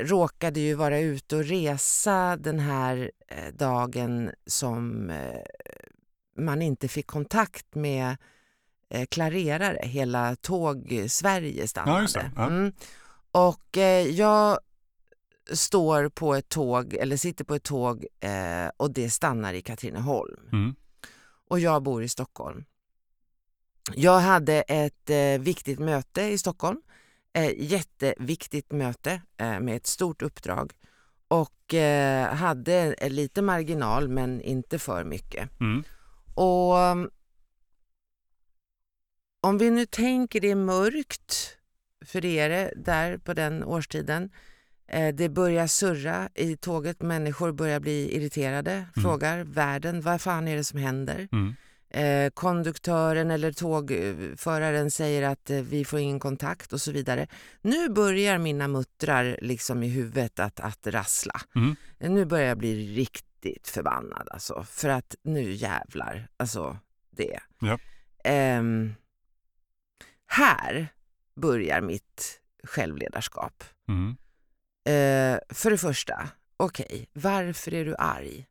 råkade 0.03 0.61
ju 0.61 0.75
vara 0.75 0.99
ute 0.99 1.37
och 1.37 1.45
resa 1.45 2.37
den 2.37 2.59
här 2.59 3.11
eh, 3.29 3.55
dagen 3.55 4.31
som 4.47 5.11
eh, 5.11 5.41
man 6.37 6.63
inte 6.63 6.89
fick 6.89 7.07
kontakt 7.07 7.75
med 7.75 8.17
eh, 8.89 9.07
klarerare. 9.07 9.79
Hela 9.83 10.37
tåg-Sverige 10.37 11.69
stannade. 11.69 12.09
Ja. 12.15 12.23
Ja. 12.37 12.47
Mm. 12.47 12.73
Och 13.33 13.79
eh, 13.79 14.07
jag 14.07 14.59
står 15.53 16.09
på 16.09 16.35
ett 16.35 16.49
tåg, 16.49 16.95
eller 16.95 17.17
sitter 17.17 17.45
på 17.45 17.55
ett 17.55 17.63
tåg 17.63 18.07
eh, 18.21 18.71
och 18.77 18.91
det 18.91 19.11
stannar 19.11 19.55
i 19.55 19.63
Katrineholm. 19.63 20.49
Mm. 20.53 20.75
Och 21.49 21.61
jag 21.61 21.83
bor 21.83 22.03
i 22.03 22.09
Stockholm. 22.09 22.65
Jag 23.95 24.21
hade 24.21 24.63
ett 24.63 25.11
eh, 25.11 25.39
viktigt 25.41 25.79
möte 25.79 26.23
i 26.23 26.39
Stockholm. 26.39 26.81
Eh, 27.37 27.53
jätteviktigt 27.57 28.73
möte 28.73 29.23
eh, 29.37 29.61
med 29.61 29.77
ett 29.77 29.87
stort 29.87 30.23
uppdrag. 30.23 30.73
Och 31.29 31.75
eh, 31.75 32.35
hade 32.35 33.09
lite 33.09 33.43
marginal 33.43 34.09
men 34.09 34.41
inte 34.41 34.79
för 34.79 35.05
mycket. 35.05 35.61
Mm. 35.61 35.85
Och 36.35 36.77
um, 36.77 37.11
om 39.41 39.59
vi 39.59 39.71
nu 39.71 39.87
tänker 39.87 40.41
det 40.41 40.51
är 40.51 40.55
mörkt, 40.55 41.57
för 42.05 42.25
är 42.25 42.49
det 42.49 42.73
där 42.77 43.19
på 43.19 43.35
den 43.35 43.65
årstiden. 43.65 44.31
Eh, 44.87 45.15
det 45.15 45.29
börjar 45.29 45.67
surra 45.67 46.29
i 46.35 46.57
tåget, 46.57 47.03
människor 47.03 47.53
börjar 47.53 47.81
bli 47.81 48.17
irriterade, 48.17 48.87
frågar 49.03 49.45
världen 49.45 50.01
vad 50.01 50.21
fan 50.21 50.49
är 50.49 50.57
det 50.57 50.65
som 50.65 50.79
händer? 50.79 51.29
Mm. 51.33 51.55
Eh, 51.95 52.31
konduktören 52.31 53.31
eller 53.31 53.53
tågföraren 53.53 54.91
säger 54.91 55.23
att 55.23 55.51
eh, 55.51 55.61
vi 55.63 55.85
får 55.85 55.99
ingen 55.99 56.21
kontakt 56.21 56.73
och 56.73 56.81
så 56.81 56.93
vidare. 56.93 57.27
Nu 57.63 57.89
börjar 57.89 58.39
mina 58.39 58.69
muttrar 58.69 59.39
liksom 59.43 59.83
i 59.83 59.89
huvudet 59.89 60.39
att, 60.39 60.61
att 60.61 60.87
rassla. 60.87 61.41
Mm. 61.55 61.77
Eh, 61.99 62.11
Nu 62.11 62.25
börjar 62.25 62.49
jag 62.49 62.59
bli 62.59 62.95
riktigt 62.97 63.69
förbannad 63.69 64.29
alltså, 64.31 64.65
för 64.71 64.89
att 64.89 65.15
nu 65.23 65.53
jävlar, 65.53 66.29
alltså 66.37 66.79
det. 67.11 67.41
Ja. 67.59 67.79
Ehm, 68.25 68.95
här 70.27 70.89
börjar 71.37 71.81
mitt 71.81 72.41
självledarskap. 72.65 73.65
Mm. 73.89 74.17
Eh, 74.87 75.39
för 75.49 75.71
det 75.71 75.79
första, 75.79 76.29
okej, 76.57 77.09
varför 77.13 77.75
är 77.75 77.85
du 77.85 77.95
arg? 77.99 78.47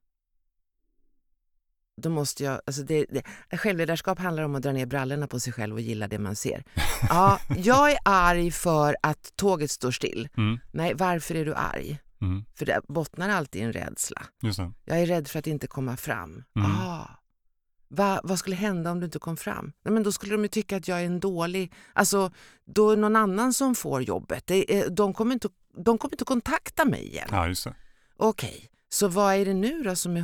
Då 2.02 2.10
måste 2.10 2.44
jag, 2.44 2.62
alltså 2.66 2.84
det, 2.84 3.06
det, 3.10 3.58
självledarskap 3.58 4.20
handlar 4.20 4.44
om 4.44 4.56
att 4.56 4.64
dra 4.64 4.72
ner 4.72 4.86
brallorna 4.86 5.28
på 5.28 5.40
sig 5.40 5.54
själv 5.54 5.76
och 5.76 5.82
gilla 5.82 6.08
det 6.08 6.20
man 6.20 6.36
ser. 6.36 6.64
Ja, 7.10 7.40
jag 7.58 7.92
är 7.92 7.98
arg 8.06 8.52
för 8.52 8.96
att 9.04 9.32
tåget 9.36 9.72
står 9.72 9.92
still. 9.92 10.30
Mm. 10.38 10.60
Nej, 10.72 10.94
varför 10.94 11.36
är 11.36 11.46
du 11.46 11.54
arg? 11.54 12.00
Mm. 12.22 12.46
För 12.56 12.66
det 12.66 12.82
bottnar 12.88 13.30
alltid 13.30 13.62
i 13.62 13.66
en 13.66 13.74
rädsla. 13.74 14.22
Jag 14.86 15.02
är 15.02 15.06
rädd 15.06 15.28
för 15.28 15.40
att 15.40 15.48
inte 15.48 15.68
komma 15.68 15.98
fram. 15.98 16.44
Mm. 16.56 16.72
Ah. 16.72 17.08
Va, 17.88 18.22
vad 18.24 18.40
skulle 18.40 18.56
hända 18.56 18.92
om 18.92 19.00
du 19.00 19.06
inte 19.06 19.20
kom 19.20 19.38
fram? 19.38 19.72
Nej, 19.86 19.94
men 19.94 20.04
då 20.04 20.12
skulle 20.12 20.32
de 20.32 20.42
ju 20.42 20.48
tycka 20.48 20.78
att 20.78 20.88
jag 20.88 21.02
är 21.02 21.06
en 21.06 21.20
dålig... 21.20 21.74
Alltså, 21.94 22.32
då 22.66 22.92
är 22.92 22.96
det 22.96 23.02
någon 23.02 23.16
annan 23.16 23.54
som 23.54 23.76
får 23.76 24.02
jobbet. 24.02 24.48
Det 24.48 24.88
de, 24.90 25.14
kommer 25.14 25.34
inte, 25.34 25.50
de 25.78 25.98
kommer 25.98 26.14
inte 26.14 26.26
kontakta 26.26 26.86
mig 26.86 27.08
igen. 27.08 27.28
Ja. 27.32 27.54
Okej, 28.18 28.70
så 28.90 29.08
vad 29.08 29.36
är 29.36 29.46
det 29.46 29.54
nu 29.54 29.84
då 29.84 29.96
som 29.96 30.18
är 30.18 30.22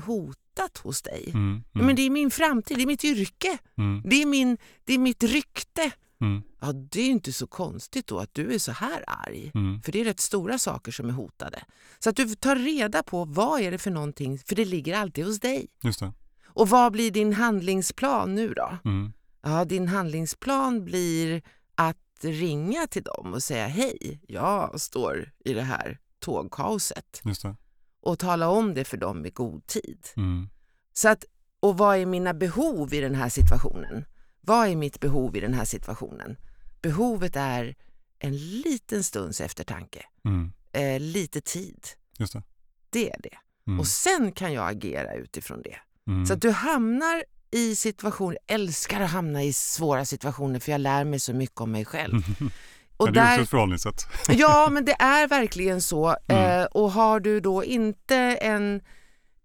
hotat 0.50 0.78
hos 0.78 1.02
dig? 1.02 1.32
Mm. 1.34 1.64
Ja, 1.74 1.80
Mm. 1.80 1.88
Men 1.88 1.96
det 1.96 2.02
är 2.02 2.10
min 2.10 2.32
framtid, 2.32 2.78
det 2.78 2.84
är 2.84 2.88
mitt 2.88 3.04
yrke, 3.04 3.58
Mm. 3.78 4.02
det 4.06 4.22
är, 4.22 4.26
min, 4.26 4.58
det 4.86 4.94
är 4.94 4.98
mitt 4.98 5.24
rykte. 5.24 5.92
Mm. 6.22 6.42
Ja, 6.62 6.72
det 6.74 7.02
är 7.02 7.10
inte 7.10 7.34
så 7.34 7.48
konstigt 7.48 8.08
då 8.08 8.19
att 8.19 8.34
du 8.34 8.54
är 8.54 8.60
så 8.60 8.71
här 8.71 9.04
arg. 9.08 9.52
Mm. 9.56 9.82
För 9.82 9.92
det 9.92 10.02
är 10.02 10.06
rätt 10.06 10.19
stora 10.19 10.58
saker 10.58 10.92
som 10.92 11.10
är 11.10 11.13
hotade. 11.13 11.63
Så 12.00 12.10
att 12.10 12.15
du 12.15 12.36
tar 12.36 12.56
reda 12.56 13.04
på 13.04 13.26
vad 13.26 13.62
är 13.62 13.71
det 13.71 13.78
för 13.78 13.92
någonting, 13.92 14.40
för 14.40 14.56
det 14.56 14.65
ligger 14.65 14.96
alltid 14.98 15.26
hos 15.26 15.40
dig. 15.40 15.67
Just 15.84 16.00
det. 16.00 16.13
Och 16.46 16.69
vad 16.69 16.92
blir 16.92 17.12
din 17.12 17.34
handlingsplan 17.34 18.36
nu 18.36 18.54
då? 18.54 18.78
Mm. 18.86 19.13
Ja, 19.42 19.65
din 19.65 19.88
handlingsplan 19.88 20.86
blir 20.86 21.42
att 21.76 21.98
ringa 22.21 22.88
till 22.88 23.04
dem 23.04 23.34
och 23.34 23.44
säga 23.44 23.67
hej, 23.67 24.19
jag 24.28 24.82
står 24.82 25.32
i 25.46 25.54
det 25.54 25.62
här 25.62 25.98
tågkaoset 26.19 27.21
Just 27.26 27.42
det. 27.42 27.56
Och 28.02 28.19
tala 28.19 28.50
om 28.50 28.73
det 28.73 28.83
för 28.85 28.97
dem 28.97 29.25
i 29.25 29.29
god 29.29 29.67
tid. 29.67 30.08
Mm. 30.17 30.50
Så 30.93 31.10
att, 31.10 31.25
och 31.60 31.77
vad 31.77 31.97
är 31.97 32.06
mina 32.06 32.33
behov 32.33 32.93
i 32.93 33.00
den 33.00 33.15
här 33.15 33.29
situationen? 33.29 34.06
Vad 34.41 34.67
är 34.67 34.75
mitt 34.75 35.00
behov 35.00 35.37
i 35.37 35.39
den 35.39 35.54
här 35.54 35.65
situationen? 35.65 36.37
behovet 36.81 37.35
är 37.35 37.75
en 38.19 38.37
liten 38.37 39.04
stunds 39.04 39.41
eftertanke, 39.41 40.06
Mm. 40.25 40.52
eh, 40.71 41.00
lite 41.00 41.41
tid. 41.41 41.83
Det. 42.17 42.43
Det 42.89 43.12
är 43.12 43.21
det. 43.21 43.37
Mm. 43.67 43.79
Och 43.79 43.87
sen 43.87 44.31
kan 44.31 44.54
jag 44.54 44.69
agera 44.69 45.13
utifrån 45.15 45.62
det. 45.62 45.75
Mm. 46.08 46.25
Så 46.25 46.33
att 46.33 46.41
du 46.41 46.50
hamnar 46.52 47.23
i 47.52 47.75
situationer, 47.75 48.37
älskar 48.47 49.02
att 49.02 49.10
hamna 49.12 49.43
i 49.43 49.54
svåra 49.54 50.06
situationer 50.06 50.60
för 50.60 50.71
jag 50.71 50.81
lär 50.81 51.04
mig 51.04 51.19
så 51.19 51.33
mycket 51.33 51.62
om 51.62 51.71
mig 51.71 51.85
själv. 51.85 52.21
Och 53.00 53.06
Men 53.06 53.13
det 53.13 53.19
är 53.19 53.23
också 53.23 53.35
där, 53.35 53.43
ett 53.43 53.50
förhållningssätt. 53.50 54.08
ja, 54.29 54.69
men 54.71 54.85
det 54.85 54.95
är 55.00 55.27
verkligen 55.27 55.81
så. 55.81 56.15
Mm. 56.27 56.62
Eh, 56.62 56.65
och 56.65 56.91
har 56.91 57.19
du 57.19 57.39
då 57.39 57.63
inte 57.63 58.15
en 58.41 58.81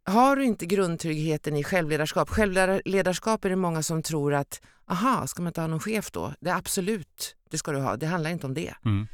har 0.07 0.37
du 0.37 0.45
inte 0.45 0.67
grundtryggheten 0.67 1.57
i 1.57 1.65
självledarskap, 1.65 2.31
självledarskap 2.31 3.45
är 3.45 3.51
det 3.51 3.57
många 3.57 3.83
som 3.83 4.03
tror 4.03 4.35
att 4.35 4.61
aha, 4.87 5.27
ska 5.27 5.43
man 5.43 5.51
inte 5.51 5.61
ha 5.61 5.69
någon 5.69 5.81
chef 5.81 6.11
då? 6.11 6.33
Det 6.41 6.51
är 6.51 6.55
absolut, 6.55 7.37
det 7.51 7.59
ska 7.59 7.73
du 7.73 7.79
ha. 7.79 7.97
Det 7.97 8.07
handlar 8.07 8.31
inte 8.31 8.47
om 8.47 8.55
det. 8.55 8.75
Mm. 8.85 9.07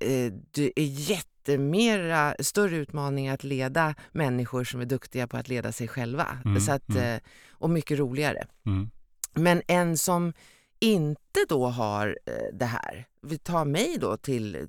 Eh, 0.00 0.32
det 0.50 0.72
är 0.76 0.84
jättemera 0.84 2.34
större 2.40 2.76
utmaning 2.76 3.28
att 3.28 3.44
leda 3.44 3.94
människor 4.12 4.64
som 4.64 4.80
är 4.80 4.84
duktiga 4.84 5.26
på 5.26 5.36
att 5.36 5.48
leda 5.48 5.72
sig 5.72 5.88
själva. 5.88 6.38
Mm, 6.44 6.60
Så 6.60 6.72
att, 6.72 6.88
mm. 6.88 7.14
eh, 7.14 7.20
och 7.50 7.70
mycket 7.70 7.98
roligare. 7.98 8.46
Mm. 8.66 8.90
Men 9.34 9.62
en 9.66 9.98
som 9.98 10.32
inte 10.80 11.40
då 11.48 11.66
har 11.66 12.18
eh, 12.26 12.34
det 12.52 12.64
här, 12.64 13.06
vi 13.22 13.38
tar 13.38 13.64
mig 13.64 13.96
då 14.00 14.16
till 14.16 14.54
eh, 14.54 14.62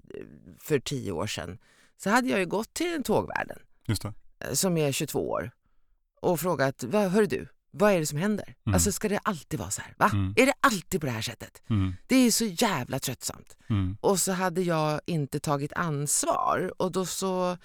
för 0.59 0.79
tio 0.79 1.11
år 1.11 1.27
sedan, 1.27 1.57
så 1.97 2.09
hade 2.09 2.29
jag 2.29 2.39
ju 2.39 2.45
gått 2.45 2.73
till 2.73 3.03
tågvärden 3.03 3.59
Just 3.85 4.01
det. 4.01 4.13
eh, 4.39 4.53
som 4.53 4.77
är 4.77 4.91
22 4.91 5.29
år 5.29 5.51
och 6.21 6.39
frågat, 6.39 6.83
hör 6.91 7.25
du, 7.25 7.47
vad 7.71 7.91
är 7.93 7.99
det 7.99 8.05
som 8.05 8.17
händer? 8.17 8.55
Mm. 8.65 8.73
Alltså 8.73 8.91
ska 8.91 9.09
det 9.09 9.17
alltid 9.23 9.59
vara 9.59 9.69
så 9.71 9.81
här? 9.81 9.93
Va? 9.97 10.09
Mm. 10.13 10.33
Är 10.37 10.45
det 10.45 10.53
alltid 10.59 11.01
på 11.01 11.05
det 11.07 11.11
här 11.13 11.21
sättet? 11.21 11.61
Mm. 11.69 11.93
Det 12.07 12.15
är 12.15 12.31
så 12.31 12.45
jävla 12.45 12.99
tröttsamt. 12.99 13.57
Mm. 13.69 13.97
Och 14.01 14.19
så 14.19 14.31
hade 14.31 14.61
jag 14.61 15.01
inte 15.05 15.39
tagit 15.39 15.73
ansvar 15.73 16.73
och 16.77 16.91
då 16.91 17.05
så, 17.05 17.57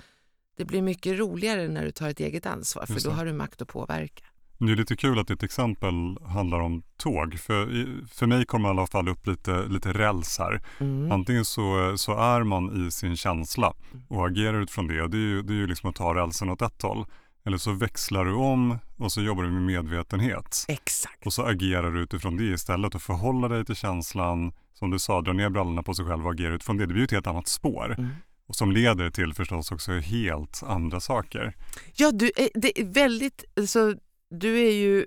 det 0.56 0.64
blir 0.64 0.82
mycket 0.82 1.18
roligare 1.18 1.68
när 1.68 1.84
du 1.84 1.90
tar 1.90 2.08
ett 2.08 2.20
eget 2.20 2.46
ansvar 2.46 2.86
för 2.86 3.00
då 3.04 3.10
har 3.10 3.24
du 3.24 3.32
makt 3.32 3.62
att 3.62 3.68
påverka. 3.68 4.24
Det 4.66 4.72
är 4.72 4.76
lite 4.76 4.96
kul 4.96 5.18
att 5.18 5.28
ditt 5.28 5.42
exempel 5.42 6.18
handlar 6.26 6.60
om 6.60 6.82
tåg. 6.96 7.38
För, 7.38 7.66
för 8.14 8.26
mig 8.26 8.46
kommer 8.46 8.68
i 8.68 8.70
alla 8.70 8.86
fall 8.86 9.08
upp 9.08 9.26
lite, 9.26 9.66
lite 9.66 9.92
räls 9.92 10.38
här. 10.38 10.62
Mm. 10.80 11.12
Antingen 11.12 11.44
så, 11.44 11.94
så 11.96 12.18
är 12.18 12.42
man 12.42 12.86
i 12.86 12.90
sin 12.90 13.16
känsla 13.16 13.74
och 14.08 14.26
agerar 14.26 14.60
utifrån 14.60 14.86
det. 14.86 15.08
Det 15.08 15.16
är 15.16 15.20
ju, 15.20 15.42
det 15.42 15.52
är 15.52 15.56
ju 15.56 15.66
liksom 15.66 15.90
att 15.90 15.96
ta 15.96 16.14
rälsen 16.14 16.50
åt 16.50 16.62
ett 16.62 16.82
håll. 16.82 17.06
Eller 17.44 17.58
så 17.58 17.72
växlar 17.72 18.24
du 18.24 18.34
om 18.34 18.78
och 18.96 19.12
så 19.12 19.22
jobbar 19.22 19.42
du 19.42 19.50
med 19.50 19.62
medvetenhet. 19.62 20.64
Exakt. 20.68 21.26
Och 21.26 21.32
så 21.32 21.42
agerar 21.42 21.90
du 21.90 22.02
utifrån 22.02 22.36
det 22.36 22.44
istället 22.44 22.94
och 22.94 23.02
förhåller 23.02 23.48
dig 23.48 23.64
till 23.64 23.76
känslan. 23.76 24.52
Som 24.74 24.90
du 24.90 24.98
sa, 24.98 25.20
dra 25.20 25.32
ner 25.32 25.50
brallorna 25.50 25.82
på 25.82 25.94
sig 25.94 26.04
själv 26.04 26.26
och 26.26 26.32
agera 26.32 26.54
utifrån 26.54 26.76
det. 26.76 26.82
Det 26.82 26.92
blir 26.92 26.98
ju 26.98 27.04
ett 27.04 27.10
helt 27.10 27.26
annat 27.26 27.48
spår. 27.48 27.94
Mm. 27.98 28.10
Och 28.46 28.56
som 28.56 28.72
leder 28.72 29.10
till 29.10 29.34
förstås 29.34 29.72
också 29.72 29.92
helt 29.92 30.62
andra 30.62 31.00
saker. 31.00 31.56
Ja, 31.94 32.10
du 32.10 32.30
är, 32.36 32.48
det 32.54 32.80
är 32.80 32.84
väldigt, 32.84 33.44
alltså, 33.56 33.94
du 34.30 34.58
är 34.66 34.72
ju 34.72 35.06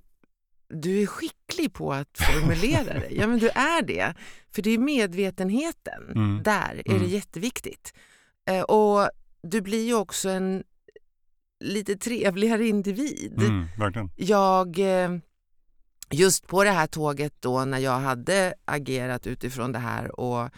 du 0.69 1.01
är 1.01 1.05
skicklig 1.05 1.73
på 1.73 1.93
att 1.93 2.17
formulera 2.17 2.83
det. 2.83 3.07
Ja, 3.11 3.27
men 3.27 3.39
du 3.39 3.49
är 3.49 3.81
det. 3.81 4.13
För 4.51 4.61
det 4.61 4.69
är 4.71 4.77
medvetenheten. 4.77 6.03
Mm. 6.15 6.43
Där 6.43 6.81
är 6.85 6.91
Mm. 6.91 7.03
det 7.03 7.09
jätteviktigt. 7.09 7.93
Eh, 8.45 8.61
och 8.61 9.09
du 9.41 9.61
blir 9.61 9.85
ju 9.85 9.93
också 9.95 10.29
en 10.29 10.63
lite 11.59 11.95
trevligare 11.95 12.67
individ. 12.67 13.33
Mm, 13.43 13.65
verkligen. 13.79 14.09
Jag, 14.15 14.79
eh, 14.79 15.17
just 16.11 16.47
på 16.47 16.63
det 16.63 16.69
här 16.71 16.87
tåget 16.87 17.33
då 17.39 17.65
när 17.65 17.79
jag 17.79 17.99
hade 17.99 18.53
agerat 18.65 19.27
utifrån 19.27 19.71
det 19.71 19.79
här 19.79 20.19
och 20.19 20.49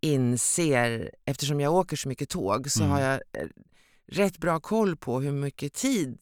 inser, 0.00 1.10
eftersom 1.24 1.60
jag 1.60 1.74
åker 1.74 1.96
så 1.96 2.08
mycket 2.08 2.28
tåg 2.28 2.70
så 2.70 2.80
Mm. 2.84 2.90
har 2.92 3.00
jag 3.00 3.14
eh, 3.14 3.46
rätt 4.06 4.38
bra 4.38 4.60
koll 4.60 4.96
på 4.96 5.20
hur 5.20 5.32
mycket 5.32 5.72
tid 5.72 6.18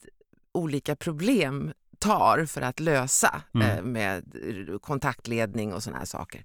olika 0.54 0.96
problem 0.96 1.72
tar 2.02 2.44
för 2.46 2.62
att 2.62 2.80
lösa 2.80 3.42
Mm. 3.54 3.68
eh, 3.70 3.82
med 3.82 4.24
kontaktledning 4.82 5.72
och 5.72 5.82
såna 5.82 5.98
här 5.98 6.04
saker. 6.04 6.44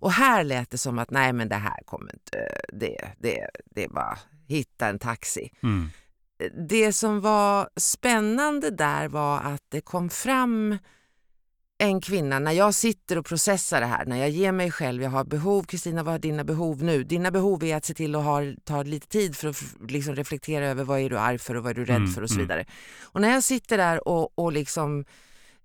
Och 0.00 0.12
här 0.12 0.44
lät 0.44 0.70
det 0.70 0.78
som 0.78 0.98
att 0.98 1.10
nej 1.10 1.32
men 1.32 1.48
det 1.48 1.56
här 1.56 1.80
kommer 1.86 2.12
inte, 2.14 2.38
det, 2.72 2.96
det, 3.18 3.48
det 3.74 3.84
är 3.84 3.88
bara 3.88 4.18
hitta 4.48 4.88
en 4.88 4.98
taxi 4.98 5.50
Mm. 5.62 5.90
det 6.68 6.92
som 6.92 7.20
var 7.20 7.68
spännande 7.76 8.70
där 8.70 9.08
var 9.08 9.40
att 9.40 9.62
det 9.68 9.80
kom 9.80 10.10
fram 10.10 10.78
en 11.78 12.00
kvinna, 12.00 12.38
när 12.38 12.52
jag 12.52 12.74
sitter 12.74 13.18
och 13.18 13.26
processar 13.26 13.80
det 13.80 13.86
här, 13.86 14.04
när 14.06 14.16
jag 14.16 14.30
ger 14.30 14.52
mig 14.52 14.70
själv, 14.70 15.02
jag 15.02 15.10
har 15.10 15.24
behov, 15.24 15.62
Kristina 15.62 16.02
vad 16.02 16.14
är 16.14 16.18
dina 16.18 16.44
behov 16.44 16.82
nu? 16.82 17.04
Dina 17.04 17.30
behov 17.30 17.64
är 17.64 17.76
att 17.76 17.84
se 17.84 17.94
till 17.94 18.14
att 18.14 18.24
ha, 18.24 18.40
ta 18.64 18.82
lite 18.82 19.06
tid 19.08 19.36
för 19.36 19.48
att 19.48 19.62
liksom 19.88 20.14
reflektera 20.14 20.66
över 20.66 20.84
vad 20.84 21.00
är 21.00 21.10
du 21.10 21.18
arg 21.18 21.38
för 21.38 21.54
och 21.54 21.62
vad 21.62 21.70
är 21.70 21.74
du 21.74 21.84
rädd 21.84 21.96
Mm, 21.96 22.12
för 22.12 22.22
och 22.22 22.28
så 22.28 22.34
mm. 22.34 22.46
vidare. 22.46 22.64
Och 23.02 23.20
när 23.20 23.30
jag 23.30 23.44
sitter 23.44 23.76
där 23.78 24.08
och, 24.08 24.38
och 24.38 24.52
liksom 24.52 25.04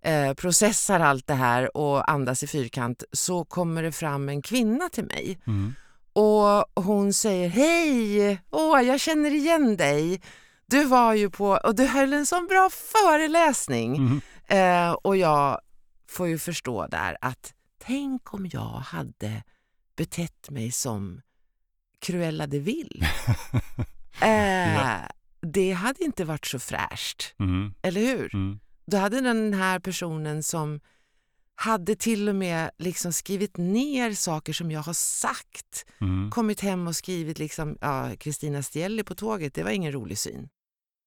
eh, 0.03 0.33
processar 0.33 0.99
allt 0.99 1.27
det 1.27 1.33
här 1.33 1.77
och 1.77 2.11
andas 2.11 2.43
i 2.43 2.47
fyrkant 2.47 3.03
så 3.11 3.45
kommer 3.45 3.83
det 3.83 3.91
fram 3.91 4.29
en 4.29 4.41
kvinna 4.41 4.89
till 4.89 5.05
mig 5.05 5.39
Mm. 5.47 5.73
och 6.13 6.83
hon 6.83 7.13
säger 7.13 7.49
hej, 7.49 8.39
åh 8.49 8.81
jag 8.81 8.99
känner 8.99 9.31
igen 9.31 9.77
dig. 9.77 10.21
Du 10.65 10.83
var 10.83 11.13
ju 11.13 11.29
på, 11.29 11.59
och 11.63 11.75
du 11.75 11.85
höll 11.85 12.13
en 12.13 12.25
sån 12.25 12.47
bra 12.47 12.69
föreläsning. 12.69 13.95
Mm. 13.95 14.21
Eh, 14.47 14.91
och 14.93 15.17
jag 15.17 15.59
får 16.09 16.27
ju 16.27 16.37
förstå 16.39 16.87
där 16.87 17.17
att 17.21 17.53
tänk 17.77 18.33
om 18.33 18.49
jag 18.53 18.69
hade 18.69 19.43
betett 19.95 20.49
mig 20.49 20.71
som 20.71 21.21
Cruella 21.99 22.47
de 22.47 22.59
Vil. 22.59 23.05
Eh, 24.21 24.73
Ja. 24.75 25.09
Det 25.41 25.71
hade 25.71 26.03
inte 26.03 26.25
varit 26.25 26.45
så 26.45 26.59
fräscht, 26.59 27.33
Mm. 27.39 27.73
eller 27.81 28.01
hur? 28.01 28.35
Mm. 28.35 28.59
Då 28.85 28.97
hade 28.97 29.21
den 29.21 29.53
här 29.53 29.79
personen 29.79 30.43
som 30.43 30.79
hade 31.55 31.95
till 31.95 32.29
och 32.29 32.35
med 32.35 32.71
liksom 32.77 33.13
skrivit 33.13 33.57
ner 33.57 34.13
saker 34.13 34.53
som 34.53 34.71
jag 34.71 34.81
har 34.81 34.93
sagt 34.93 35.85
Mm. 36.01 36.31
kommit 36.31 36.61
hem 36.61 36.87
och 36.87 36.95
skrivit 36.95 37.39
liksom, 37.39 37.77
ja, 37.81 38.11
Kristina 38.19 38.63
Stielli 38.63 39.03
på 39.03 39.15
tåget, 39.15 39.53
det 39.53 39.63
var 39.63 39.71
ingen 39.71 39.91
rolig 39.91 40.17
syn. 40.17 40.49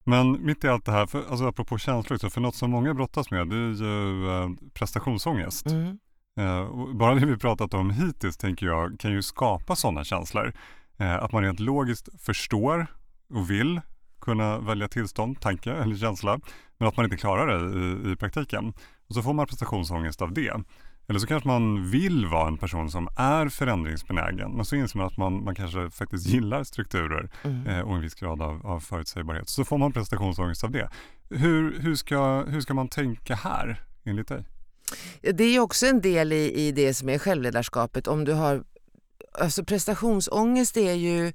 Men 0.04 0.46
mitt 0.46 0.64
i 0.64 0.68
allt 0.68 0.84
det 0.84 0.92
här, 0.92 1.06
för, 1.06 1.24
alltså 1.30 1.46
apropå 1.46 1.78
känslor, 1.78 2.16
också, 2.16 2.30
för 2.30 2.40
något 2.40 2.54
som 2.54 2.70
många 2.70 2.94
brottas 2.94 3.30
med 3.30 3.48
det 3.48 3.56
är 3.56 3.58
ju 3.58 4.28
eh, 4.28 4.50
prestationsångest. 4.74 5.66
Mm. 5.66 5.98
Eh, 6.36 6.94
bara 6.94 7.14
det 7.14 7.26
vi 7.26 7.36
pratat 7.36 7.74
om 7.74 7.90
hittills 7.90 8.36
tänker 8.36 8.66
jag 8.66 9.00
kan 9.00 9.12
ju 9.12 9.22
skapa 9.22 9.76
sådana 9.76 10.04
känslor. 10.04 10.52
Eh, 10.96 11.14
att 11.14 11.32
man 11.32 11.42
rent 11.42 11.60
logiskt 11.60 12.08
förstår 12.22 12.86
och 13.34 13.50
vill 13.50 13.80
kunna 14.20 14.58
välja 14.58 14.88
tillstånd, 14.88 15.40
tanke 15.40 15.72
eller 15.72 15.96
känsla, 15.96 16.40
men 16.78 16.88
att 16.88 16.96
man 16.96 17.04
inte 17.04 17.16
klarar 17.16 17.58
det 17.58 17.80
i, 18.08 18.12
i 18.12 18.16
praktiken. 18.16 18.72
Och 19.08 19.14
så 19.14 19.22
får 19.22 19.32
man 19.32 19.46
prestationsångest 19.46 20.22
av 20.22 20.32
det. 20.32 20.52
Eller 21.08 21.18
så 21.18 21.26
kanske 21.26 21.48
man 21.48 21.90
vill 21.90 22.26
vara 22.26 22.48
en 22.48 22.58
person 22.58 22.90
som 22.90 23.08
är 23.16 23.48
förändringsbenägen, 23.48 24.52
men 24.52 24.64
så 24.64 24.76
inser 24.76 24.98
man 24.98 25.06
att 25.06 25.16
man, 25.16 25.44
man 25.44 25.54
kanske 25.54 25.90
faktiskt 25.90 26.26
gillar 26.26 26.64
strukturer 26.64 27.30
Mm. 27.44 27.66
eh, 27.66 27.80
och 27.80 27.94
en 27.94 28.00
viss 28.00 28.14
grad 28.14 28.42
av, 28.42 28.66
av 28.66 28.80
förutsägbarhet. 28.80 29.48
Så 29.48 29.64
får 29.64 29.78
man 29.78 29.92
prestationsångest 29.92 30.64
av 30.64 30.70
det. 30.70 30.90
Hur, 31.30 31.80
hur, 31.80 31.94
ska, 31.94 32.44
hur 32.48 32.60
ska 32.60 32.74
man 32.74 32.88
tänka 32.88 33.34
här, 33.34 33.82
enligt 34.04 34.28
dig? 34.28 34.44
Det 35.20 35.44
är 35.44 35.60
också 35.60 35.86
en 35.86 36.00
del 36.00 36.32
i, 36.32 36.52
i 36.52 36.72
det 36.72 36.94
som 36.94 37.08
är 37.08 37.18
självledarskapet. 37.18 38.06
Om 38.08 38.24
du 38.24 38.32
har, 38.32 38.64
alltså 39.40 39.64
prestationsångest 39.64 40.76
är 40.76 40.92
ju, 40.92 41.32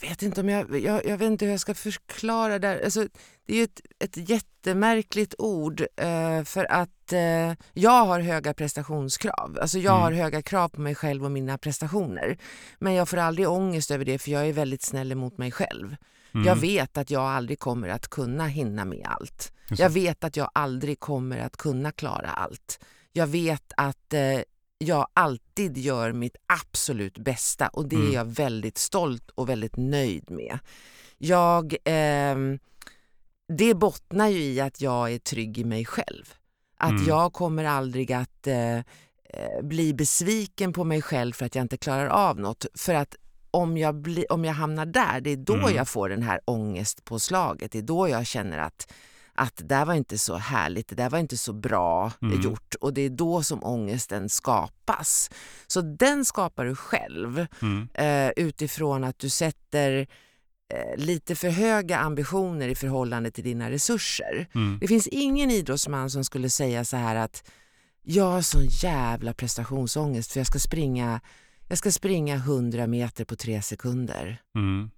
jag 0.00 0.08
vet 0.08 0.22
inte 0.22 0.40
om 0.40 0.48
jag, 0.48 0.78
jag, 0.80 1.06
jag 1.06 1.18
vet 1.18 1.26
inte 1.26 1.44
hur 1.44 1.52
jag 1.52 1.60
ska 1.60 1.74
förklara 1.74 2.58
det. 2.58 2.84
Alltså, 2.84 3.06
det 3.46 3.52
är 3.52 3.56
ju 3.56 3.64
ett, 3.64 3.80
ett 3.98 4.30
jättemärkligt 4.30 5.34
ord 5.38 5.80
eh, 5.96 6.42
för 6.44 6.72
att 6.72 7.12
eh, 7.12 7.52
jag 7.72 8.04
har 8.06 8.20
höga 8.20 8.54
prestationskrav. 8.54 9.58
Alltså 9.60 9.78
jag 9.78 9.92
Mm. 9.94 10.02
har 10.02 10.12
höga 10.12 10.42
krav 10.42 10.68
på 10.68 10.80
mig 10.80 10.94
själv 10.94 11.24
och 11.24 11.30
mina 11.30 11.58
prestationer. 11.58 12.38
Men 12.78 12.92
jag 12.94 13.08
får 13.08 13.16
aldrig 13.16 13.48
ångest 13.48 13.90
över 13.90 14.04
det 14.04 14.18
för 14.18 14.30
jag 14.30 14.48
är 14.48 14.52
väldigt 14.52 14.82
snäll 14.82 15.14
mot 15.14 15.38
mig 15.38 15.52
själv. 15.52 15.96
Mm. 16.34 16.46
Jag 16.46 16.56
vet 16.56 16.96
att 16.96 17.10
jag 17.10 17.22
aldrig 17.22 17.58
kommer 17.58 17.88
att 17.88 18.08
kunna 18.08 18.46
hinna 18.46 18.84
med 18.84 19.06
allt. 19.10 19.52
Jag 19.70 19.90
vet 19.90 20.24
att 20.24 20.36
jag 20.36 20.50
aldrig 20.54 21.00
kommer 21.00 21.38
att 21.38 21.56
kunna 21.56 21.92
klara 21.92 22.30
allt. 22.30 22.78
Jag 23.12 23.26
vet 23.26 23.72
att 23.76 24.14
eh, 24.14 24.40
jag 24.84 25.06
alltid 25.14 25.76
gör 25.78 26.12
mitt 26.12 26.36
absolut 26.46 27.18
bästa 27.18 27.68
och 27.68 27.88
det 27.88 27.96
Mm. 27.96 28.10
är 28.10 28.14
jag 28.14 28.24
väldigt 28.24 28.78
stolt 28.78 29.30
och 29.30 29.48
väldigt 29.48 29.76
nöjd 29.76 30.30
med. 30.30 30.58
Jag, 31.18 31.74
ehm, 31.84 32.58
det 33.48 33.74
bottnar 33.74 34.28
ju 34.28 34.42
i 34.44 34.60
att 34.60 34.80
jag 34.80 35.12
är 35.12 35.18
trygg 35.18 35.58
i 35.58 35.64
mig 35.64 35.84
själv. 35.84 36.34
Att 36.76 36.90
Mm. 36.90 37.04
jag 37.06 37.32
kommer 37.32 37.64
aldrig 37.64 38.12
att 38.12 38.46
eh, 38.46 38.76
eh, 38.76 38.82
bli 39.62 39.94
besviken 39.94 40.72
på 40.72 40.84
mig 40.84 41.02
själv 41.02 41.32
för 41.32 41.46
att 41.46 41.54
jag 41.54 41.62
inte 41.64 41.76
klarar 41.76 42.06
av 42.06 42.40
något. 42.40 42.66
För 42.74 42.94
att 42.94 43.14
om 43.50 43.76
jag, 43.76 43.94
bli, 43.94 44.26
om 44.30 44.44
jag 44.44 44.52
hamnar 44.54 44.86
där, 44.86 45.20
det 45.20 45.30
är 45.30 45.36
då 45.36 45.54
Mm. 45.54 45.74
jag 45.76 45.88
får 45.88 46.08
den 46.08 46.22
här 46.22 46.40
ångestpåslaget. 46.44 47.72
Det 47.72 47.78
är 47.78 47.82
då 47.82 48.08
jag 48.08 48.26
känner 48.26 48.58
att 48.58 48.92
att 49.34 49.56
det 49.56 49.64
där 49.64 49.84
var 49.84 49.94
inte 49.94 50.18
så 50.18 50.36
härligt, 50.36 50.88
det 50.88 50.94
där 50.94 51.10
var 51.10 51.18
inte 51.18 51.36
så 51.36 51.52
bra 51.52 52.12
Mm. 52.22 52.40
gjort 52.40 52.74
och 52.80 52.94
det 52.94 53.00
är 53.02 53.10
då 53.10 53.42
som 53.42 53.64
ångesten 53.64 54.28
skapas. 54.28 55.30
Så 55.66 55.80
den 55.80 56.24
skapar 56.24 56.64
du 56.64 56.74
själv 56.76 57.46
Mm. 57.62 57.88
eh, 57.94 58.32
utifrån 58.44 59.04
att 59.04 59.18
du 59.18 59.28
sätter 59.28 60.06
eh, 60.74 60.96
lite 61.04 61.34
för 61.34 61.48
höga 61.48 61.98
ambitioner 61.98 62.68
i 62.68 62.74
förhållande 62.74 63.30
till 63.30 63.44
dina 63.44 63.70
resurser. 63.70 64.46
Mm. 64.54 64.78
Det 64.80 64.88
finns 64.88 65.06
ingen 65.06 65.50
idrottsman 65.50 66.10
som 66.10 66.24
skulle 66.24 66.50
säga 66.50 66.84
så 66.84 66.96
här 66.96 67.16
att 67.16 67.44
jag 68.02 68.24
har 68.30 68.42
sån 68.42 68.66
jävla 68.82 69.34
prestationsångest 69.34 70.32
för 70.32 70.40
jag 70.40 70.46
ska 70.46 70.58
springa, 70.58 71.20
jag 71.68 71.78
ska 71.78 71.90
springa 71.92 72.34
100 72.36 72.86
meter 72.86 73.24
på 73.24 73.36
tre 73.36 73.62
sekunder. 73.62 74.38
Mm. 74.56 74.90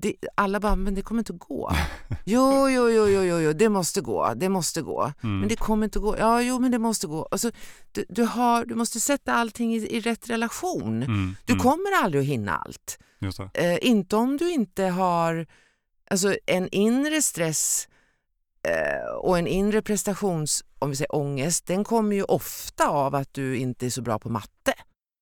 Det, 0.00 0.14
alla 0.34 0.60
bara, 0.60 0.76
men 0.76 0.94
det 0.94 1.02
kommer 1.02 1.18
inte 1.20 1.32
att 1.32 1.38
gå. 1.38 1.72
Jo, 2.24 2.68
jo, 2.68 2.88
jo, 2.90 3.06
jo, 3.08 3.22
jo, 3.22 3.38
jo, 3.38 3.52
det 3.52 3.68
måste 3.68 4.00
gå, 4.00 4.34
det 4.36 4.48
måste 4.48 4.82
gå. 4.82 5.12
Mm. 5.22 5.38
Men 5.40 5.48
det 5.48 5.56
kommer 5.56 5.84
inte 5.86 5.98
att 5.98 6.02
gå. 6.02 6.16
Ja, 6.18 6.42
jo, 6.42 6.58
men 6.58 6.70
det 6.70 6.78
måste 6.78 7.06
gå. 7.06 7.28
Alltså, 7.30 7.50
du, 7.92 8.04
du, 8.08 8.22
har, 8.24 8.64
du 8.64 8.74
måste 8.74 9.00
sätta 9.00 9.32
allting 9.34 9.74
i, 9.74 9.76
i 9.96 10.00
rätt 10.00 10.30
relation. 10.30 11.02
Mm. 11.02 11.36
Du 11.44 11.52
Mm. 11.52 11.62
kommer 11.62 12.02
aldrig 12.04 12.20
att 12.22 12.28
hinna 12.28 12.56
allt. 12.56 12.98
Eh, 13.54 13.78
inte 13.88 14.16
om 14.16 14.36
du 14.36 14.50
inte 14.52 14.84
har 14.84 15.46
alltså, 16.10 16.36
en 16.46 16.68
inre 16.68 17.22
stress 17.22 17.88
eh, 18.68 19.14
och 19.20 19.38
en 19.38 19.46
inre 19.46 19.82
prestations, 19.82 20.64
om 20.78 20.90
vi 20.90 20.96
säger 20.96 21.14
ångest, 21.14 21.66
den 21.66 21.84
kommer 21.84 22.16
ju 22.16 22.22
ofta 22.22 22.88
av 22.88 23.14
att 23.14 23.34
du 23.34 23.56
inte 23.56 23.86
är 23.86 23.90
så 23.90 24.02
bra 24.02 24.18
på 24.18 24.28
matte. 24.28 24.72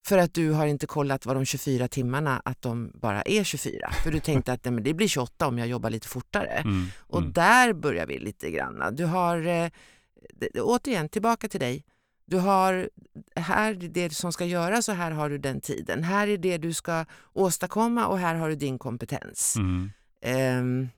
För 0.07 0.19
att 0.19 0.35
du 0.35 0.51
har 0.51 0.67
inte 0.67 0.87
kollat 0.87 1.27
vad 1.27 1.37
de 1.37 1.45
24 1.45 1.89
timmarna, 1.89 2.43
att 2.45 2.63
de 2.63 2.91
bara 2.95 3.23
är 3.23 3.45
24. 3.45 3.91
För 4.05 4.11
du 4.11 4.21
tänkte 4.21 4.53
att 4.53 4.65
nej, 4.65 4.73
men 4.73 4.85
det 4.85 4.95
blir 4.95 5.09
28 5.09 5.47
om 5.47 5.59
jag 5.59 5.69
jobbar 5.69 5.91
lite 5.91 6.09
fortare. 6.09 6.49
Mm. 6.49 6.87
Och 6.99 7.19
Mm. 7.19 7.33
där 7.33 7.73
börjar 7.73 8.07
vi 8.07 8.19
lite 8.19 8.51
grann. 8.51 8.97
Du 8.97 9.05
har, 9.05 9.47
eh, 9.47 9.71
återigen, 10.61 11.09
tillbaka 11.09 11.49
till 11.49 11.61
dig. 11.61 11.85
Du 12.25 12.39
har, 12.39 12.91
här 13.37 13.71
är 13.71 13.89
det 13.89 14.15
som 14.15 14.33
ska 14.33 14.45
göras 14.45 14.89
och 14.89 14.95
här 14.95 15.11
har 15.11 15.31
du 15.31 15.39
den 15.39 15.61
tiden. 15.61 16.03
Här 16.05 16.29
är 16.29 16.39
det 16.39 16.59
du 16.59 16.73
ska 16.73 17.05
åstadkomma 17.33 18.07
och 18.07 18.19
här 18.19 18.35
har 18.35 18.49
du 18.49 18.55
din 18.57 18.79
kompetens. 18.79 19.57
Mm. 19.57 19.91
Ehm, 20.23 20.89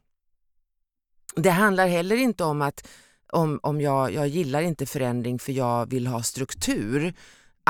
det 1.36 1.50
handlar 1.50 1.86
heller 1.88 2.16
inte 2.16 2.44
om 2.44 2.62
att 2.62 2.88
om, 3.32 3.61
om 3.62 3.80
jag, 3.80 4.12
jag 4.12 4.28
gillar 4.28 4.62
inte 4.62 4.86
förändring 4.86 5.38
för 5.38 5.52
jag 5.52 5.90
vill 5.90 6.06
ha 6.06 6.22
struktur. 6.22 7.14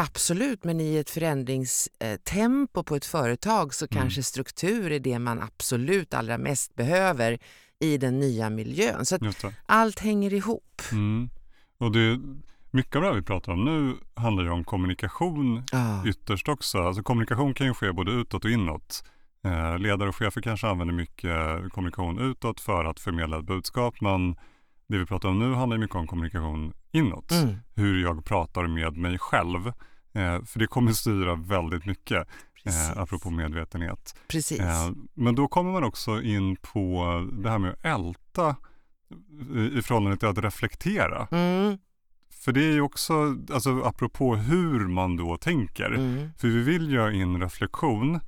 Absolut, 0.01 0.65
men 0.65 0.81
i 0.81 0.97
ett 0.97 1.11
förändringstempo 1.11 2.83
på 2.83 2.97
ett 2.97 3.05
företag 3.05 3.75
så 3.75 3.87
Mm. 3.91 4.03
kanske 4.03 4.23
struktur 4.23 4.93
är 4.93 4.99
det 5.01 5.19
man 5.19 5.43
absolut 5.43 6.15
allra 6.15 6.39
mest 6.39 6.75
behöver 6.75 7.39
i 7.81 7.99
den 7.99 8.19
nya 8.21 8.51
miljön. 8.51 9.05
Så 9.07 9.19
allt 9.67 9.99
hänger 9.99 10.33
ihop. 10.35 10.83
Mm. 10.93 11.31
Och 11.79 11.93
det, 11.93 12.21
mycket 12.71 12.97
av 12.97 13.03
det 13.03 13.09
här 13.09 13.15
vi 13.15 13.23
pratar 13.23 13.53
om 13.53 13.65
nu 13.65 13.95
handlar 14.23 14.45
ju 14.45 14.51
om 14.51 14.65
kommunikation 14.65 15.63
Ja. 15.73 16.07
ytterst 16.07 16.49
också. 16.49 16.79
Alltså 16.79 17.03
kommunikation 17.03 17.55
kan 17.55 17.67
ju 17.67 17.75
ske 17.75 17.93
både 17.93 18.13
utåt 18.13 18.45
och 18.45 18.51
inåt. 18.51 19.05
Eh, 19.45 19.79
ledare 19.79 20.09
och 20.09 20.17
chefer 20.17 20.41
kanske 20.41 20.67
använder 20.69 20.95
mycket 20.95 21.33
kommunikation 21.73 22.19
utåt 22.19 22.61
för 22.61 22.85
att 22.85 23.01
förmedla 23.01 23.39
ett 23.39 23.45
budskap, 23.45 24.01
men 24.01 24.37
det 24.89 24.99
vi 24.99 25.07
pratar 25.07 25.29
om 25.29 25.39
nu 25.39 25.55
handlar 25.55 25.79
mycket 25.79 25.97
om 25.97 26.07
kommunikation 26.07 26.73
inåt. 26.93 27.31
Mm. 27.31 27.57
Hur 27.75 28.03
jag 28.03 28.25
pratar 28.25 28.67
med 28.67 28.97
mig 28.97 29.19
själv. 29.19 29.67
Eh, 30.13 30.45
för 30.45 30.59
det 30.59 30.67
kommer 30.67 30.93
styra 30.93 31.35
väldigt 31.35 31.87
mycket, 31.87 32.29
Precis. 32.65 32.91
eh, 32.91 33.03
apropå 33.03 33.31
medvetenhet. 33.31 34.19
Precis. 34.29 34.61
Eh, 34.61 34.91
men 35.15 35.35
då 35.35 35.49
kommer 35.49 35.73
man 35.73 35.85
också 35.85 36.23
in 36.23 36.57
på 36.57 37.05
det 37.33 37.51
här 37.51 37.59
med 37.59 37.71
att 37.71 37.85
älta 37.85 38.57
i, 39.55 39.79
i 39.79 39.83
förhållande 39.83 40.17
till 40.17 40.29
att 40.29 40.39
reflektera. 40.39 41.29
Mm. 41.31 41.79
För 42.31 42.53
det 42.53 42.65
är 42.65 42.73
ju 42.73 42.81
också, 42.81 43.37
alltså 43.53 43.83
apropå 43.83 44.37
hur 44.37 44.89
man 44.89 45.17
då 45.17 45.37
tänker. 45.37 45.91
Mm. 45.91 46.31
För 46.39 46.49
vi 46.49 46.63
vill 46.63 46.91
ju 46.91 47.01
ha 47.01 47.13
in 47.13 47.41
reflektion 47.41 48.21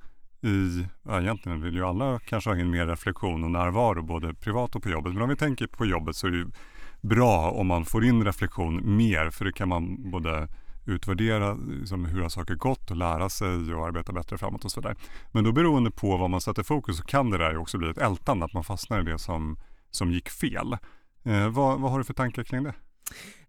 i, 0.43 0.87
ja, 1.03 1.21
egentligen 1.21 1.61
vill 1.61 1.75
ju 1.75 1.85
alla 1.85 2.19
kanske 2.19 2.49
ha 2.49 2.57
in 2.57 2.69
mer 2.69 2.87
reflektion 2.87 3.43
och 3.43 3.51
närvaro 3.51 4.01
både 4.01 4.33
privat 4.33 4.75
och 4.75 4.83
på 4.83 4.89
jobbet. 4.89 5.13
Men 5.13 5.21
om 5.21 5.29
vi 5.29 5.35
tänker 5.35 5.67
på 5.67 5.85
jobbet 5.85 6.15
så 6.15 6.27
är 6.27 6.31
det 6.31 6.37
ju 6.37 6.47
bra 7.01 7.51
om 7.51 7.67
man 7.67 7.85
får 7.85 8.05
in 8.05 8.25
reflektion 8.25 8.97
mer 8.97 9.29
för 9.29 9.45
det 9.45 9.51
kan 9.51 9.69
man 9.69 10.11
både 10.11 10.47
utvärdera 10.85 11.53
liksom, 11.53 12.05
hur 12.05 12.21
har 12.21 12.29
saker 12.29 12.55
gått 12.55 12.91
och 12.91 12.97
lära 12.97 13.29
sig 13.29 13.73
och 13.73 13.87
arbeta 13.87 14.13
bättre 14.13 14.37
framåt 14.37 14.65
och 14.65 14.71
sådär. 14.71 14.95
Men 15.31 15.43
då 15.43 15.51
beroende 15.51 15.91
på 15.91 16.17
vad 16.17 16.29
man 16.29 16.41
sätter 16.41 16.63
fokus 16.63 16.97
så 16.97 17.03
kan 17.03 17.29
det 17.29 17.37
där 17.37 17.51
ju 17.51 17.57
också 17.57 17.77
bli 17.77 17.89
ett 17.89 17.97
ältande, 17.97 18.45
att 18.45 18.53
man 18.53 18.63
fastnar 18.63 19.01
i 19.01 19.03
det 19.03 19.19
som, 19.19 19.57
som 19.91 20.11
gick 20.11 20.29
fel. 20.29 20.77
Eh, 21.23 21.49
vad, 21.49 21.79
vad 21.79 21.91
har 21.91 21.97
du 21.97 22.03
för 22.03 22.13
tankar 22.13 22.43
kring 22.43 22.63
det? 22.63 22.73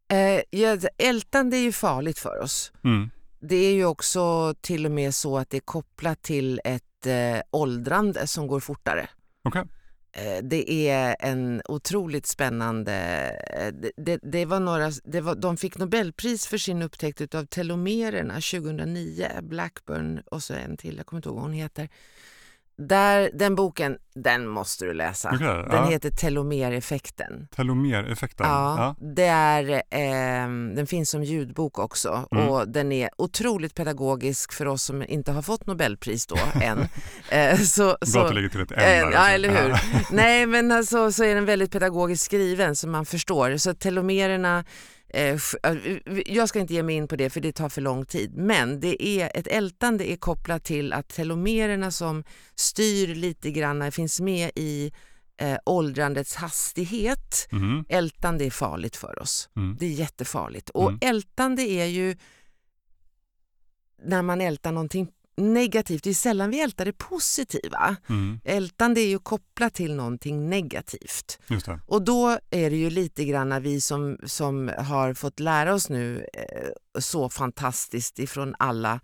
Eh, 0.09 0.43
ja, 0.61 0.77
ältande 0.99 1.57
är 1.57 1.63
ju 1.63 1.73
farligt 1.73 2.19
för 2.19 2.43
oss. 2.43 2.73
Mm. 2.85 3.11
Det 3.43 3.57
är 3.57 3.75
ju 3.75 3.85
också 3.85 4.55
till 4.61 4.87
och 4.87 4.93
med 4.93 5.15
så 5.15 5.39
att 5.39 5.51
det 5.51 5.57
är 5.57 5.61
kopplat 5.61 6.23
till 6.23 6.61
ett 6.65 7.07
eh, 7.07 7.43
åldrande 7.51 8.27
som 8.27 8.47
går 8.47 8.61
fortare. 8.61 9.09
Okej. 9.45 9.65
Eh, 10.13 10.43
det 10.43 10.89
är 10.89 11.17
en 11.21 11.63
otroligt 11.65 12.27
spännande... 12.27 12.95
Eh, 13.57 13.73
det, 13.73 13.93
det, 13.97 14.21
det 14.23 14.45
var 14.45 14.61
några, 14.61 14.91
det 15.05 15.21
var, 15.21 15.35
de 15.35 15.57
fick 15.57 15.79
Nobelpris 15.79 16.47
för 16.47 16.59
sin 16.59 16.83
upptäckt 16.83 17.35
av 17.35 17.45
telomererna 17.45 18.35
2009. 18.35 19.29
Blackburn 19.43 20.23
och 20.27 20.43
så 20.43 20.55
en 20.55 20.77
till, 20.77 20.97
jag 20.97 21.07
kommer 21.07 21.19
inte 21.19 21.29
ihåg 21.29 21.37
vad 21.37 21.45
hon 21.45 21.53
heter. 21.53 21.89
Där, 22.79 23.31
den 23.35 23.55
boken, 23.55 23.97
den 24.15 24.47
måste 24.49 24.85
du 24.85 24.95
läsa. 24.95 25.31
Okej, 25.35 25.47
den 25.47 25.67
ja. 25.71 25.85
heter 25.87 26.11
Telomereffekten. 26.11 27.49
Telomereffekten. 27.57 28.47
Ja, 28.47 28.95
Det 29.15 29.27
är, 29.27 29.83
ehm, 29.91 30.75
den 30.75 30.87
finns 30.87 31.11
som 31.11 31.23
ljudbok 31.25 31.79
också 31.79 32.29
Mm. 32.33 32.49
och 32.49 32.69
den 32.69 32.93
är 32.93 33.11
otroligt 33.19 33.75
pedagogisk 33.75 34.53
för 34.53 34.67
oss 34.67 34.83
som 34.83 35.03
inte 35.03 35.33
har 35.33 35.43
fått 35.43 35.67
Nobelpris 35.67 36.27
då 36.27 36.37
än. 36.63 36.89
Eh, 37.29 37.59
så, 37.59 37.83
Bra 37.85 37.97
att 38.01 38.09
så, 38.09 38.29
du 38.29 38.35
lägger 38.35 38.49
till 38.49 38.61
ett 38.61 38.73
N 38.73 38.79
eh, 38.79 38.99
ja, 39.13 39.29
eller 39.29 39.49
hur. 39.49 39.69
Ja. 39.69 39.79
Nej, 40.11 40.47
men 40.47 40.73
alltså, 40.73 41.13
så 41.13 41.25
är 41.25 41.35
den 41.35 41.45
väldigt 41.45 41.73
pedagogiskt 41.73 42.25
skriven 42.25 42.77
så 42.77 42.89
man 42.89 43.07
förstår. 43.07 43.57
Så 43.57 43.75
telomererna 43.75 44.59
eh, 44.59 44.65
eh, 44.65 44.65
jag 46.27 46.49
ska 46.49 46.61
inte 46.61 46.75
ge 46.75 46.83
mig 46.83 46.95
in 46.97 47.09
på 47.09 47.17
det 47.17 47.31
för 47.31 47.41
det 47.41 47.53
tar 47.53 47.69
för 47.69 47.81
lång 47.81 48.07
tid, 48.07 48.35
men 48.37 48.81
det 48.81 49.07
är, 49.07 49.31
ett 49.35 49.47
ältande 49.47 50.13
är 50.13 50.17
kopplat 50.17 50.65
till 50.65 50.93
att 50.93 51.09
telomererna 51.09 51.91
som 51.91 52.25
styr 52.55 53.15
lite 53.15 53.51
grann 53.51 53.93
finns 53.93 54.21
med 54.21 54.51
i 54.55 54.93
eh, 55.37 55.59
åldrandets 55.67 56.35
hastighet. 56.35 57.49
Mhm. 57.51 57.85
Ältande 57.89 58.45
är 58.45 58.51
farligt 58.51 58.97
för 58.97 59.19
oss. 59.19 59.49
Mm. 59.57 59.77
Det 59.81 59.87
är 59.87 59.91
jättefarligt. 59.91 60.71
Och 60.71 60.89
Mm. 60.89 60.99
ältande 61.03 61.63
är 61.63 61.87
ju 61.87 62.17
när 64.05 64.23
man 64.23 64.41
ältar 64.41 64.73
någonting 64.73 65.09
negativt. 65.37 66.05
Det 66.05 66.11
är 66.11 66.15
sällan 66.15 66.51
vi 66.51 66.61
ältar 66.61 66.85
det 66.85 66.93
positiva. 66.93 67.97
Mm. 68.09 68.41
Ältande 68.45 69.01
är 69.01 69.09
ju 69.09 69.19
kopplat 69.19 69.75
till 69.75 69.95
någonting 69.95 70.51
negativt. 70.51 71.39
Och 71.87 72.03
då 72.03 72.39
är 72.51 72.71
det 72.71 72.77
ju 72.77 72.91
lite 72.91 73.25
grann 73.25 73.63
vi 73.63 73.81
som, 73.81 74.19
som 74.27 74.71
har 74.79 75.15
fått 75.15 75.41
lära 75.41 75.75
oss 75.75 75.89
nu 75.89 76.27
eh, 76.33 77.01
så 77.01 77.29
fantastiskt 77.29 78.19
ifrån 78.19 78.55
alla 78.59 79.01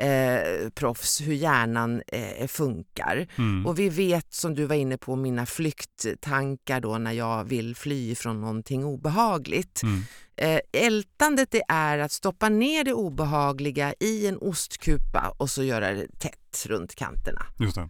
eh, 0.00 0.70
proffs 0.70 1.20
hur 1.20 1.34
hjärnan 1.34 2.02
eh, 2.06 2.46
funkar. 2.46 3.26
Mm. 3.38 3.66
Och 3.66 3.78
vi 3.78 3.88
vet, 3.88 4.34
som 4.34 4.54
du 4.54 4.64
var 4.64 4.76
inne 4.76 4.98
på, 4.98 5.16
mina 5.16 5.46
flykttankar 5.46 6.80
då 6.80 6.98
när 6.98 7.12
jag 7.12 7.44
vill 7.44 7.76
fly 7.76 8.14
från 8.14 8.40
någonting 8.40 8.84
obehagligt. 8.84 9.82
Mm. 9.82 10.02
Eh, 10.36 10.60
ältandet 10.72 11.50
det 11.50 11.62
är 11.68 11.98
att 11.98 12.12
stoppa 12.12 12.48
ner 12.48 12.84
det 12.84 12.92
obehagliga 12.92 13.94
i 14.00 14.26
en 14.26 14.38
ostkupa 14.38 15.34
och 15.36 15.50
så 15.50 15.62
göra 15.62 15.92
det 15.92 16.06
tätt 16.18 16.66
runt 16.66 16.94
kanterna. 16.94 17.42
Just 17.58 17.74
det. 17.74 17.88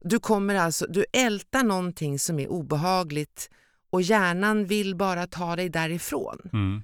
Du 0.00 0.18
kommer 0.18 0.54
alltså, 0.54 0.86
du 0.86 1.04
ältar 1.12 1.64
någonting 1.64 2.18
som 2.18 2.38
är 2.38 2.48
obehagligt 2.48 3.50
och 3.90 4.02
hjärnan 4.02 4.66
vill 4.66 4.96
bara 4.96 5.26
ta 5.26 5.56
dig 5.56 5.68
därifrån. 5.68 6.38
Mm. 6.52 6.82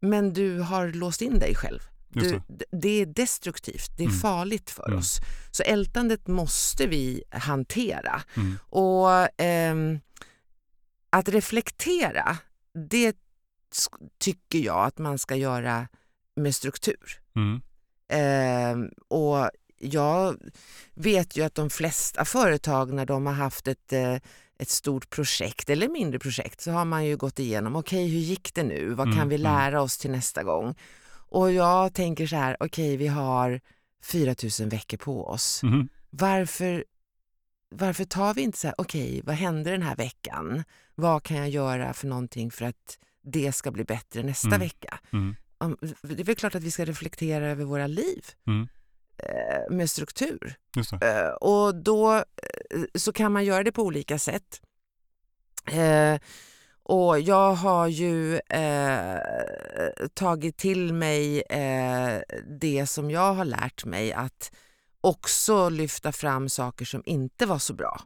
Men 0.00 0.32
du 0.32 0.58
har 0.58 0.88
låst 0.88 1.22
in 1.22 1.38
dig 1.38 1.54
själv. 1.54 1.80
Du, 2.12 2.40
det. 2.72 2.88
är 2.88 3.06
destruktivt, 3.06 3.90
det 3.96 4.02
är 4.02 4.06
Mm. 4.08 4.18
farligt 4.20 4.70
för 4.70 4.86
Mm. 4.88 4.98
oss. 4.98 5.20
Så 5.50 5.62
ältandet 5.62 6.26
måste 6.28 6.86
vi 6.86 7.22
hantera. 7.30 8.22
Mm. 8.36 8.58
Och 8.68 9.40
ehm, 9.40 10.00
att 11.10 11.28
reflektera, 11.28 12.36
det 12.88 13.16
tycker 14.18 14.58
jag 14.58 14.84
att 14.86 14.98
man 14.98 15.18
ska 15.18 15.34
göra 15.36 15.88
med 16.36 16.54
struktur. 16.54 17.20
Ehm, 18.08 18.88
och 19.08 19.50
jag 19.78 20.36
vet 20.94 21.36
ju 21.36 21.42
att 21.44 21.54
de 21.54 21.70
flesta 21.70 22.24
företag 22.24 22.92
när 22.92 23.06
de 23.06 23.26
har 23.26 23.32
haft 23.32 23.68
ett, 23.68 23.92
eh, 23.92 24.14
ett 24.58 24.68
stort 24.70 25.10
projekt 25.10 25.70
eller 25.70 25.88
mindre 25.88 26.18
projekt 26.18 26.60
så 26.60 26.70
har 26.70 26.84
man 26.84 27.04
ju 27.06 27.16
gått 27.16 27.38
igenom, 27.38 27.76
okej 27.76 28.08
hur 28.08 28.20
gick 28.20 28.54
det 28.54 28.62
nu? 28.62 28.94
Vad 28.94 29.06
kan 29.06 29.14
Mm, 29.14 29.28
vi 29.28 29.34
mm. 29.34 29.42
lära 29.52 29.82
oss 29.82 29.98
till 29.98 30.10
nästa 30.10 30.42
gång? 30.42 30.74
Och 31.32 31.52
jag 31.52 31.94
tänker 31.94 32.26
så 32.26 32.36
här, 32.36 32.56
okej 32.60 32.96
vi 32.96 33.06
har 33.06 33.60
4000 34.02 34.68
veckor 34.68 34.96
på 34.96 35.26
oss. 35.26 35.62
Mhm. 35.62 35.88
Varför 36.10 36.84
varför 37.74 38.04
tar 38.04 38.34
vi 38.34 38.42
inte 38.42 38.58
så 38.58 38.66
här, 38.66 38.74
okej, 38.78 39.08
okay, 39.10 39.22
vad 39.24 39.34
hände 39.34 39.70
den 39.70 39.82
här 39.82 39.96
veckan? 39.96 40.64
Vad 40.94 41.22
kan 41.22 41.36
jag 41.36 41.48
göra 41.48 41.92
för 41.92 42.06
någonting 42.08 42.50
för 42.50 42.64
att 42.64 42.98
det 43.22 43.52
ska 43.52 43.70
bli 43.70 43.84
bättre 43.84 44.22
nästa 44.22 44.48
Mm. 44.48 44.60
vecka? 44.60 44.98
Mm. 45.12 45.36
Det 46.02 46.20
är 46.20 46.24
väl 46.24 46.36
klart 46.36 46.54
att 46.54 46.62
vi 46.62 46.70
ska 46.70 46.84
reflektera 46.84 47.50
över 47.50 47.64
våra 47.64 47.86
liv 47.86 48.24
Mm. 48.46 48.68
eh, 49.16 49.74
med 49.76 49.90
struktur. 49.90 50.54
Eh, 51.02 51.28
och 51.28 51.74
då 51.74 52.14
eh, 52.16 52.22
så 52.94 53.12
kan 53.12 53.32
man 53.32 53.44
göra 53.44 53.62
det 53.64 53.72
på 53.72 53.82
olika 53.82 54.18
sätt. 54.18 54.60
Och 56.84 57.20
jag 57.20 57.54
har 57.54 57.88
ju 57.88 58.34
eh, 58.36 59.18
tagit 60.14 60.56
till 60.56 60.94
mig 60.94 61.40
eh, 61.42 62.20
det 62.60 62.86
som 62.86 63.10
jag 63.10 63.34
har 63.34 63.44
lärt 63.44 63.84
mig 63.84 64.12
att 64.12 64.52
också 65.00 65.68
lyfta 65.68 66.12
fram 66.12 66.48
saker 66.48 66.84
som 66.84 67.02
inte 67.06 67.46
var 67.46 67.58
så 67.58 67.74
bra. 67.74 68.00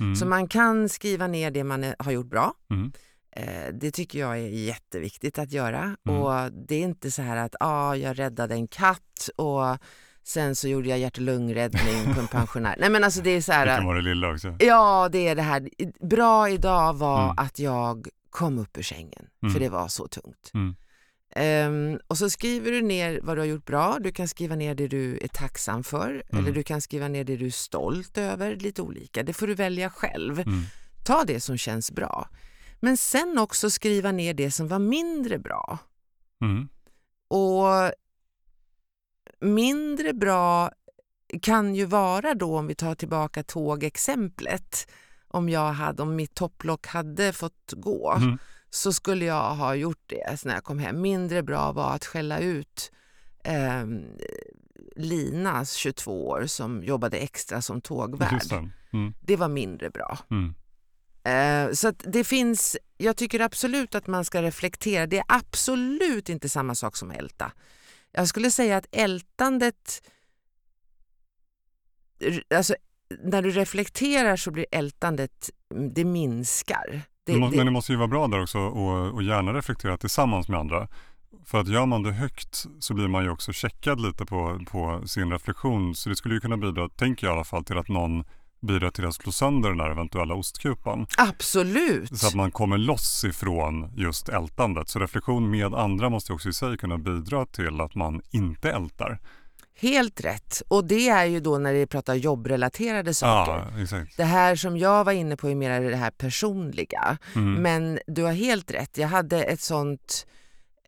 Mm. 0.00 0.16
Så 0.16 0.26
man 0.26 0.48
kan 0.48 0.88
skriva 0.88 1.26
ner 1.26 1.50
det 1.50 1.64
man 1.64 1.84
eh, 1.84 1.92
har 1.98 2.12
gjort 2.12 2.26
bra. 2.30 2.54
Mm. 2.70 2.92
Eh, 3.36 3.74
det 3.74 3.90
tycker 3.90 4.18
jag 4.18 4.32
är 4.38 4.48
jätteviktigt 4.48 5.38
att 5.38 5.52
göra. 5.52 5.96
Mm. 6.08 6.20
Och 6.22 6.52
Det 6.52 6.74
är 6.74 6.80
inte 6.82 7.10
så 7.10 7.22
här 7.22 7.36
att 7.36 7.54
ah, 7.60 7.94
jag 7.94 8.18
räddade 8.18 8.54
en 8.54 8.68
katt 8.68 9.28
och 9.36 9.78
sen 10.24 10.56
så 10.56 10.68
gjorde 10.68 10.88
jag 10.88 10.98
hjärt 10.98 11.16
och 11.18 11.22
lungräddning 11.24 12.14
på 12.14 12.20
en 12.20 12.28
pensionär. 12.32 12.76
Nej 12.80 12.90
men 12.90 13.04
alltså 13.04 13.20
det 13.20 13.30
är 13.30 13.40
så 13.40 13.52
Det 13.52 13.56
här, 13.58 13.76
kan 13.76 13.86
vara 13.86 13.96
det 13.96 14.02
lilla 14.04 14.32
också. 14.32 14.56
Ja, 14.58 15.08
det 15.12 15.28
är 15.28 15.34
det 15.34 15.42
här. 15.42 15.68
Bra 16.06 16.48
idag 16.50 16.92
var 16.94 17.24
Mm. 17.24 17.34
att 17.38 17.58
jag 17.58 18.08
kom 18.30 18.58
upp 18.58 18.78
ur 18.78 18.82
sängen, 18.82 19.26
Mm. 19.42 19.52
för 19.52 19.60
det 19.60 19.68
var 19.68 19.88
så 19.88 20.06
tungt. 20.08 20.50
Mm. 20.54 20.74
Ehm, 21.36 22.00
och 22.06 22.18
så 22.18 22.30
skriver 22.30 22.70
du 22.70 22.82
ner 22.82 23.20
vad 23.22 23.36
du 23.36 23.40
har 23.40 23.46
gjort 23.46 23.66
bra. 23.66 23.98
Du 24.00 24.12
kan 24.12 24.28
skriva 24.28 24.54
ner 24.56 24.74
det 24.74 24.88
du 24.88 25.18
är 25.22 25.28
tacksam 25.28 25.84
för 25.84 26.10
Mm. 26.10 26.44
eller 26.44 26.52
du 26.54 26.62
kan 26.62 26.80
skriva 26.80 27.08
ner 27.08 27.24
det 27.24 27.36
du 27.36 27.46
är 27.46 27.50
stolt 27.50 28.18
över. 28.18 28.56
Lite 28.56 28.82
olika. 28.82 29.22
Det 29.22 29.32
får 29.32 29.46
du 29.46 29.54
välja 29.54 29.90
själv. 29.90 30.40
Mm. 30.40 30.62
Ta 31.06 31.24
det 31.24 31.40
som 31.40 31.56
känns 31.58 31.92
bra. 31.92 32.28
Men 32.80 32.96
sen 32.96 33.38
också 33.38 33.70
skriva 33.70 34.12
ner 34.12 34.34
det 34.34 34.50
som 34.50 34.68
var 34.68 34.78
mindre 34.78 35.38
bra. 35.38 35.78
Mm. 36.42 36.68
Och 37.28 37.92
mindre 39.40 40.12
bra 40.12 40.70
kan 41.42 41.74
ju 41.74 41.84
vara 41.84 42.34
då, 42.34 42.58
om 42.58 42.66
vi 42.66 42.74
tar 42.74 42.94
tillbaka 42.94 43.42
tågexemplet, 43.42 44.90
om, 45.30 45.48
jag 45.48 45.72
hade, 45.72 46.02
om 46.02 46.16
mitt 46.16 46.34
topplock 46.34 46.86
hade 46.86 47.32
fått 47.32 47.72
gå 47.76 48.12
Mm. 48.16 48.38
så 48.70 48.92
skulle 48.92 49.24
jag 49.24 49.54
ha 49.54 49.74
gjort 49.74 50.02
det 50.06 50.44
när 50.44 50.54
jag 50.54 50.64
kom 50.64 50.78
hem. 50.78 51.00
Mindre 51.00 51.42
bra 51.42 51.72
var 51.72 51.94
att 51.94 52.04
skälla 52.06 52.38
ut 52.38 52.92
eh, 53.44 53.84
Lina, 54.96 55.64
22 55.64 56.28
år, 56.28 56.46
som 56.46 56.84
jobbade 56.84 57.16
extra 57.16 57.62
som 57.62 57.80
tågvärd. 57.80 58.42
Det. 58.48 58.70
Mm. 58.92 59.14
Det 59.20 59.36
var 59.36 59.48
mindre 59.48 59.90
bra. 59.90 60.18
Mm. 60.30 60.54
Eh, 61.24 61.72
så 61.72 61.88
att 61.88 62.04
det 62.06 62.24
finns, 62.24 62.76
jag 62.96 63.16
tycker 63.16 63.40
absolut 63.40 63.94
att 63.94 64.06
man 64.06 64.24
ska 64.24 64.42
reflektera. 64.42 65.06
Det 65.06 65.18
är 65.18 65.24
absolut 65.28 66.28
inte 66.28 66.48
samma 66.48 66.74
sak 66.74 66.96
som 66.96 67.10
älta. 67.10 67.52
Jag 68.12 68.28
skulle 68.28 68.50
säga 68.50 68.76
att 68.76 68.86
ältandet, 68.92 70.02
alltså 72.54 72.74
när 73.22 73.42
du 73.42 73.50
reflekterar 73.50 74.36
så 74.36 74.50
blir 74.50 74.66
ältandet, 74.70 75.50
mm, 75.74 75.94
det 75.94 76.04
minskar. 76.04 77.02
Det, 77.26 77.36
må, 77.36 77.50
det, 77.50 77.56
Men 77.56 77.66
det 77.66 77.72
måste 77.72 77.92
ju 77.92 77.98
vara 77.98 78.08
bra 78.08 78.26
där 78.26 78.42
också 78.42 78.58
och, 78.58 79.14
och 79.14 79.22
gärna 79.22 79.54
reflektera 79.54 79.96
tillsammans 79.96 80.48
med 80.48 80.60
andra. 80.60 80.88
För 81.46 81.60
att 81.60 81.68
gör 81.68 81.86
man 81.86 82.02
det 82.02 82.12
högt 82.12 82.66
så 82.80 82.94
blir 82.94 83.08
man 83.08 83.24
ju 83.24 83.30
också 83.30 83.52
checkad 83.52 84.00
lite 84.00 84.26
på, 84.26 84.60
på 84.70 85.08
sin 85.08 85.32
reflektion. 85.32 85.94
Så 85.94 86.08
det 86.08 86.16
skulle 86.16 86.34
ju 86.34 86.40
kunna 86.40 86.56
bidra, 86.56 86.88
tänker 86.88 87.26
jag 87.26 87.34
i 87.34 87.36
alla 87.36 87.44
fall, 87.44 87.64
till 87.64 87.78
att 87.78 87.88
någon 87.88 88.24
bidrar 88.60 88.90
till 88.90 89.06
att 89.06 89.14
slå 89.14 89.32
sönder 89.32 89.68
den 89.68 89.78
där 89.78 89.90
eventuella 89.90 90.34
ostkupan. 90.34 91.06
absolut. 91.18 92.18
Så 92.18 92.26
att 92.26 92.34
man 92.34 92.50
kommer 92.50 92.78
loss 92.78 93.24
ifrån 93.24 93.92
just 93.96 94.28
ältandet. 94.28 94.88
Så 94.88 94.98
reflektion 94.98 95.50
med 95.50 95.74
andra 95.74 96.08
måste 96.08 96.32
också 96.32 96.48
i 96.48 96.52
sig 96.52 96.78
kunna 96.78 96.98
bidra 96.98 97.46
till 97.46 97.80
att 97.80 97.94
man 97.94 98.22
inte 98.30 98.70
ältar. 98.70 99.18
Helt 99.80 100.20
rätt. 100.20 100.62
Och 100.68 100.84
det 100.84 101.08
är 101.08 101.24
ju 101.24 101.40
då 101.40 101.58
när 101.58 101.72
vi 101.72 101.86
pratar 101.86 102.14
jobbrelaterade 102.14 103.14
saker. 103.14 103.52
Ja, 103.52 103.82
exakt. 103.82 104.16
Det 104.16 104.24
här 104.24 104.56
som 104.56 104.76
jag 104.76 105.04
var 105.04 105.12
inne 105.12 105.36
på 105.36 105.48
är 105.48 105.54
mer 105.54 105.80
det 105.80 105.96
här 105.96 106.10
personliga. 106.10 107.18
Mm. 107.34 107.54
Men 107.54 107.98
du 108.06 108.22
har 108.22 108.32
helt 108.32 108.70
rätt. 108.70 108.98
Jag 108.98 109.08
hade 109.08 109.42
ett 109.42 109.60
sånt 109.60 110.26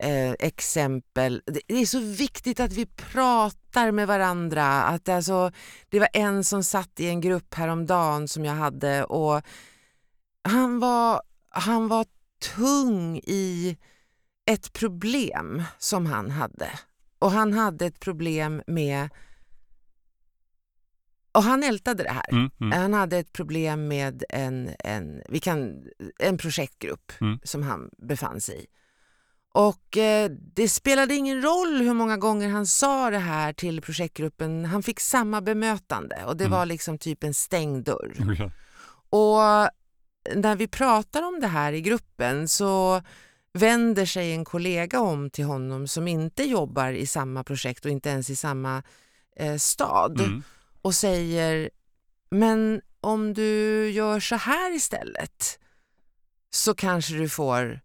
eh, 0.01 0.31
exempel. 0.31 1.43
Det, 1.47 1.75
är 1.75 1.87
så 1.87 1.99
viktigt 1.99 2.61
att 2.61 2.73
vi 2.73 2.87
pratar 2.87 3.91
med 3.91 4.07
varandra. 4.07 4.83
Att 4.83 5.09
alltså, 5.09 5.53
det 5.89 5.99
var 5.99 6.09
en 6.13 6.45
som 6.45 6.65
satt 6.65 7.01
i 7.01 7.09
en 7.09 7.21
grupp 7.21 7.55
häromdagen 7.55 8.29
som 8.29 8.45
jag 8.45 8.55
hade 8.55 9.05
och 9.05 9.43
han 10.45 10.81
var, 10.81 11.23
han 11.51 11.89
var 11.89 12.07
tung 12.57 13.17
i 13.17 13.77
ett 14.47 14.73
problem 14.73 15.63
som 15.79 16.07
han 16.07 16.31
hade. 16.31 16.69
Och 17.23 17.31
han 17.31 17.53
hade 17.53 17.87
ett 17.87 18.01
problem 18.01 18.63
med... 18.67 19.09
Och 21.33 21.43
han 21.43 21.63
ältade 21.63 22.03
det 22.03 22.11
här. 22.11 22.31
Mm, 22.33 22.51
mm, 22.61 22.81
Han 22.81 22.95
hade 22.95 23.19
ett 23.19 23.33
problem 23.33 23.89
med 23.89 24.25
en, 24.29 24.71
en, 24.79 25.23
vi 25.29 25.41
kan, 25.41 25.85
en 26.19 26.39
projektgrupp 26.39 27.13
Mm. 27.21 27.39
som 27.45 27.63
han 27.63 27.91
befann 27.99 28.41
sig 28.41 28.63
i. 28.65 28.67
Och 29.55 29.97
eh, 29.97 30.31
det 30.31 30.69
spelade 30.69 31.15
ingen 31.15 31.43
roll 31.43 31.81
hur 31.83 31.95
många 31.95 32.17
gånger 32.17 32.49
han 32.49 32.67
sa 32.67 33.11
det 33.11 33.19
här 33.19 33.53
till 33.53 33.81
projektgruppen. 33.83 34.65
Han 34.65 34.83
fick 34.83 35.01
samma 35.01 35.41
bemötande 35.41 36.25
och 36.27 36.37
det 36.37 36.45
Mm. 36.45 36.59
var 36.59 36.67
liksom 36.67 36.99
typ 36.99 37.25
en 37.25 37.35
stängd 37.35 37.85
dörr. 37.85 38.15
Och 39.11 39.39
när 40.43 40.57
vi 40.57 40.69
pratar 40.69 41.23
om 41.23 41.41
det 41.41 41.47
här 41.47 41.73
i 41.73 41.81
gruppen 41.81 42.49
så 42.49 43.03
vänder 43.55 44.07
sig 44.07 44.33
en 44.33 44.45
kollega 44.45 45.01
om 45.01 45.31
till 45.31 45.45
honom 45.45 45.89
som 45.89 46.09
inte 46.09 46.43
jobbar 46.43 46.93
i 46.93 47.07
samma 47.07 47.45
projekt 47.45 47.85
och 47.85 47.91
inte 47.91 48.09
ens 48.09 48.31
i 48.31 48.37
samma 48.37 48.83
eh, 49.37 49.57
stad 49.57 50.21
Mm. 50.21 50.43
och 50.83 50.95
säger 50.95 51.71
men 52.31 52.81
om 53.01 53.35
du 53.35 53.91
gör 53.91 54.21
så 54.21 54.37
här 54.37 54.75
istället 54.77 55.59
så 56.51 56.75
kanske 56.75 57.15
du 57.15 57.29
får... 57.29 57.81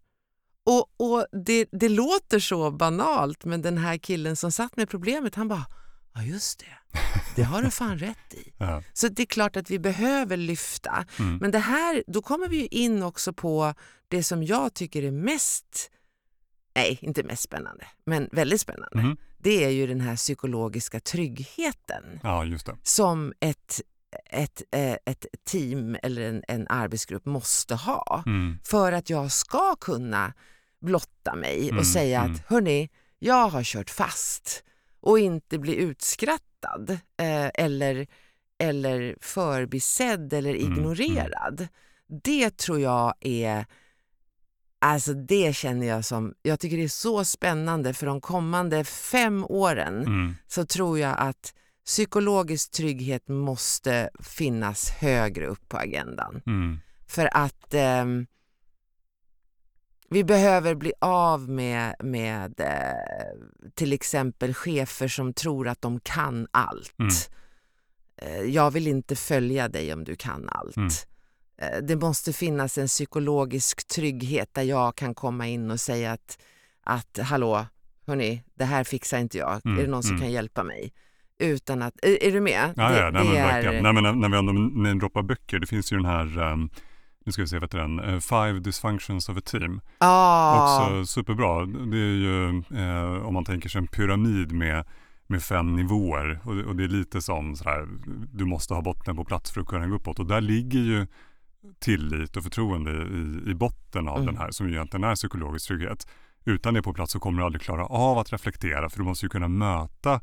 Och, 0.64 0.86
och 0.96 1.26
det, 1.32 1.68
det 1.72 1.88
låter 1.88 2.38
så 2.38 2.70
banalt 2.70 3.44
men 3.44 3.62
den 3.62 3.78
här 3.78 3.96
killen 3.98 4.36
som 4.36 4.52
satt 4.52 4.76
med 4.76 4.88
problemet 4.88 5.34
han 5.34 5.48
bara 5.48 5.66
ja 6.18 6.24
just 6.24 6.58
det, 6.58 6.98
det 7.36 7.42
har 7.42 7.62
du 7.62 7.70
fan 7.70 7.98
rätt 7.98 8.34
i. 8.34 8.52
Ja. 8.58 8.82
Så 8.92 9.08
det 9.08 9.22
är 9.22 9.26
klart 9.26 9.56
att 9.56 9.70
vi 9.70 9.78
behöver 9.78 10.36
lyfta. 10.36 11.04
Mm. 11.18 11.36
Men 11.36 11.50
det 11.50 11.58
här, 11.58 12.04
då 12.06 12.22
kommer 12.22 12.48
vi 12.48 12.56
ju 12.56 12.66
in 12.66 13.02
också 13.02 13.32
på 13.32 13.74
det 14.08 14.22
som 14.22 14.42
jag 14.42 14.74
tycker 14.74 15.02
är 15.02 15.10
mest, 15.10 15.90
nej 16.74 16.98
inte 17.02 17.22
mest 17.22 17.42
spännande, 17.42 17.86
men 18.06 18.28
väldigt 18.32 18.60
spännande. 18.60 18.98
Mhm. 19.02 19.16
Det 19.38 19.64
är 19.64 19.68
ju 19.70 19.86
den 19.86 20.00
här 20.00 20.16
psykologiska 20.16 21.00
tryggheten 21.00 22.20
ja, 22.22 22.44
just 22.44 22.66
det. 22.66 22.76
som 22.82 23.32
ett, 23.40 23.80
ett, 24.30 24.62
eh, 24.72 24.92
ett 25.04 25.26
team 25.44 25.96
eller 26.02 26.22
en, 26.22 26.42
en 26.48 26.68
arbetsgrupp 26.68 27.26
måste 27.26 27.74
ha 27.74 28.22
Mm. 28.26 28.58
för 28.64 28.92
att 28.92 29.10
jag 29.10 29.32
ska 29.32 29.76
kunna 29.76 30.32
blotta 30.80 31.34
mig 31.34 31.68
Mm, 31.68 31.78
och 31.78 31.86
säga 31.86 32.20
mm. 32.20 32.32
att 32.34 32.40
hörni, 32.46 32.90
jag 33.18 33.48
har 33.48 33.62
kört 33.64 33.90
fast 33.90 34.62
och 35.00 35.18
inte 35.18 35.58
bli 35.58 35.74
utskrattad 35.76 36.90
eh, 37.16 37.50
eller, 37.54 38.06
eller 38.58 39.16
förbisedd 39.20 40.32
eller 40.32 40.54
Mm, 40.54 40.72
ignorerad. 40.72 41.68
Det 42.24 42.56
tror 42.56 42.80
jag 42.80 43.14
är 43.20 43.66
Alltså 44.80 45.14
det 45.14 45.56
känner 45.56 45.86
jag 45.86 46.04
som, 46.04 46.34
jag 46.42 46.60
tycker 46.60 46.76
det 46.76 46.84
är 46.84 46.88
så 46.88 47.24
spännande 47.24 47.94
för 47.94 48.06
de 48.06 48.20
kommande 48.20 48.84
fem 48.84 49.44
åren 49.44 50.02
Mm. 50.06 50.34
så 50.46 50.66
tror 50.66 50.98
jag 50.98 51.14
att 51.18 51.54
psykologisk 51.84 52.70
trygghet 52.70 53.28
måste 53.28 54.10
finnas 54.22 54.90
högre 54.90 55.46
upp 55.46 55.68
på 55.68 55.76
agendan. 55.76 56.42
Mm. 56.46 56.78
För 57.06 57.28
att 57.36 57.74
ehm, 57.74 58.26
vi 60.10 60.24
behöver 60.24 60.74
bli 60.74 60.92
av 61.00 61.48
med, 61.48 61.94
med 62.00 62.60
eh, 62.60 63.68
till 63.74 63.92
exempel 63.92 64.54
chefer 64.54 65.08
som 65.08 65.32
tror 65.32 65.68
att 65.68 65.82
de 65.82 66.00
kan 66.00 66.46
allt. 66.50 66.94
Mm. 66.98 67.12
Eh, 68.22 68.50
jag 68.54 68.70
vill 68.70 68.86
inte 68.86 69.16
följa 69.16 69.68
dig 69.68 69.92
om 69.92 70.04
du 70.04 70.16
kan 70.16 70.48
allt. 70.48 70.76
Mm. 70.76 70.88
Eh, 71.58 71.78
det 71.82 71.96
måste 71.96 72.32
finnas 72.32 72.78
en 72.78 72.86
psykologisk 72.86 73.88
trygghet 73.88 74.54
där 74.54 74.62
jag 74.62 74.96
kan 74.96 75.14
komma 75.14 75.46
in 75.46 75.70
och 75.70 75.80
säga 75.80 76.12
att, 76.12 76.38
att 76.82 77.18
hallå, 77.22 77.66
hörni, 78.06 78.42
det 78.54 78.64
här 78.64 78.84
fixar 78.84 79.18
inte 79.18 79.38
jag. 79.38 79.60
Mm, 79.66 79.78
Är 79.78 79.82
det 79.82 79.90
någon 79.90 80.02
som 80.02 80.10
mm. 80.10 80.20
kan 80.20 80.32
hjälpa 80.32 80.64
mig? 80.64 80.92
Utan 81.40 81.82
att, 81.82 81.94
är, 82.02 82.22
är 82.22 82.32
du 82.32 82.40
med? 82.40 82.72
Ja, 82.76 82.88
Det- 82.90 82.98
ja 82.98 83.10
nej, 83.10 83.24
men 83.24 83.36
är- 83.36 83.46
verkligen. 83.46 83.82
Nej, 83.82 83.92
men 83.92 84.02
när, 84.02 84.12
när 84.12 84.28
vi 84.28 84.36
ändå 84.38 84.52
namedroppar 84.52 85.22
böcker, 85.22 85.58
det 85.58 85.66
finns 85.66 85.92
ju 85.92 85.96
den 85.96 86.06
här, 86.06 86.38
um, 86.52 86.70
nu 87.28 87.32
ska 87.32 87.42
vi 87.42 87.48
se, 87.48 87.56
vad 87.56 87.62
heter 87.62 87.78
den, 87.78 87.98
Eh, 87.98 88.18
Five 88.20 88.58
Dysfunctions 88.60 89.28
of 89.28 89.36
a 89.36 89.40
Team. 89.44 89.80
Ja. 89.98 90.62
Också 90.62 91.06
superbra. 91.06 91.66
Det 91.66 91.96
är 91.96 92.14
ju, 92.14 92.48
eh, 92.58 93.26
om 93.26 93.34
man 93.34 93.44
tänker 93.44 93.68
sig 93.68 93.78
en 93.78 93.86
pyramid 93.86 94.52
med, 94.52 94.84
med 95.26 95.42
fem 95.42 95.76
nivåer 95.76 96.40
och, 96.44 96.52
och 96.52 96.76
det 96.76 96.84
är 96.84 96.88
lite 96.88 97.22
som 97.22 97.56
så 97.56 97.64
här, 97.64 97.88
du 98.32 98.44
måste 98.44 98.74
ha 98.74 98.82
botten 98.82 99.16
på 99.16 99.24
plats 99.24 99.50
för 99.50 99.60
att 99.60 99.66
kunna 99.66 99.86
gå 99.86 99.94
uppåt 99.96 100.18
och 100.18 100.26
där 100.26 100.40
ligger 100.40 100.78
ju 100.78 101.06
tillit 101.78 102.36
och 102.36 102.42
förtroende 102.42 102.90
i, 102.90 103.50
i 103.50 103.54
botten 103.54 104.08
av 104.08 104.16
Mm. 104.16 104.26
den 104.26 104.36
här 104.36 104.50
som 104.50 104.68
ju 104.68 104.74
egentligen 104.74 105.04
är 105.04 105.14
psykologisk 105.14 105.68
trygghet. 105.68 106.08
Utan 106.44 106.74
det 106.74 106.82
på 106.82 106.92
plats 106.92 107.12
så 107.12 107.20
kommer 107.20 107.38
du 107.38 107.44
aldrig 107.44 107.62
klara 107.62 107.86
av 107.86 108.18
att 108.18 108.32
reflektera 108.32 108.88
för 108.88 108.98
du 108.98 109.04
måste 109.04 109.26
ju 109.26 109.30
kunna 109.30 109.48
möta 109.48 110.20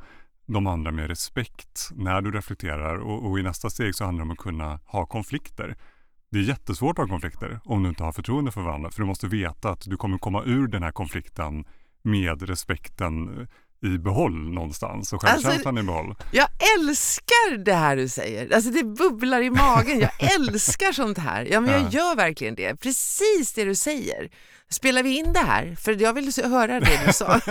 de 0.48 0.68
andra 0.68 0.92
med 0.92 1.08
respekt 1.08 1.90
när 1.96 2.22
du 2.22 2.32
reflekterar 2.32 2.96
och, 2.96 3.30
och 3.30 3.40
i 3.40 3.44
nästa 3.44 3.70
steg 3.70 3.96
så 3.96 4.06
handlar 4.06 4.26
det 4.26 4.28
om 4.28 4.32
att 4.32 4.38
kunna 4.38 4.80
ha 4.86 5.06
konflikter. 5.06 5.76
Det 6.36 6.40
är 6.42 6.44
jättesvårt 6.44 7.00
att 7.00 7.04
ha 7.06 7.10
konflikter 7.14 7.60
om 7.66 7.84
du 7.84 7.90
inte 7.90 8.04
har 8.04 8.12
förtroende 8.12 8.52
för 8.52 8.62
varandra 8.62 8.92
för 8.92 9.00
du 9.02 9.06
måste 9.08 9.28
veta 9.28 9.70
att 9.70 9.82
du 9.86 9.98
kommer 9.98 10.18
komma 10.18 10.44
ur 10.46 10.68
den 10.68 10.84
här 10.84 10.92
konflikten 10.92 11.66
med 12.04 12.42
respekten 12.50 13.48
i 13.84 13.98
behåll 13.98 14.54
någonstans 14.54 15.14
och 15.14 15.24
Alltså, 15.26 15.48
självkänslan 15.48 15.78
i 15.78 15.84
behåll. 15.84 16.16
Jag 16.32 16.48
älskar 16.78 17.58
det 17.58 17.74
här 17.74 17.96
du 17.96 18.08
säger. 18.10 18.56
Alltså 18.56 18.72
det 18.72 18.84
bubblar 18.84 19.42
i 19.42 19.50
magen. 19.50 20.00
Jag 20.00 20.12
älskar 20.36 20.92
sånt 20.92 21.18
här. 21.18 21.48
Ja, 21.52 21.62
men 21.62 21.72
jag 21.72 21.82
Ja. 21.82 21.90
gör 21.90 22.16
verkligen 22.16 22.56
det. 22.56 22.76
Precis 22.76 23.54
det 23.56 23.64
du 23.64 23.76
säger. 23.76 24.30
Spelar 24.70 25.04
vi 25.04 25.18
in 25.18 25.34
det 25.34 25.40
här? 25.40 25.76
För 25.76 26.02
jag 26.02 26.14
vill 26.14 26.32
höra 26.44 26.80
det 26.80 27.00
du 27.08 27.14
sa. 27.14 27.40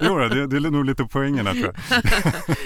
Jo, 0.00 0.18
det, 0.18 0.46
det 0.46 0.56
är 0.56 0.70
nog 0.70 0.84
lite 0.84 1.04
poängen 1.04 1.46
här 1.46 1.54
tror 1.54 1.74
jag. 1.90 2.02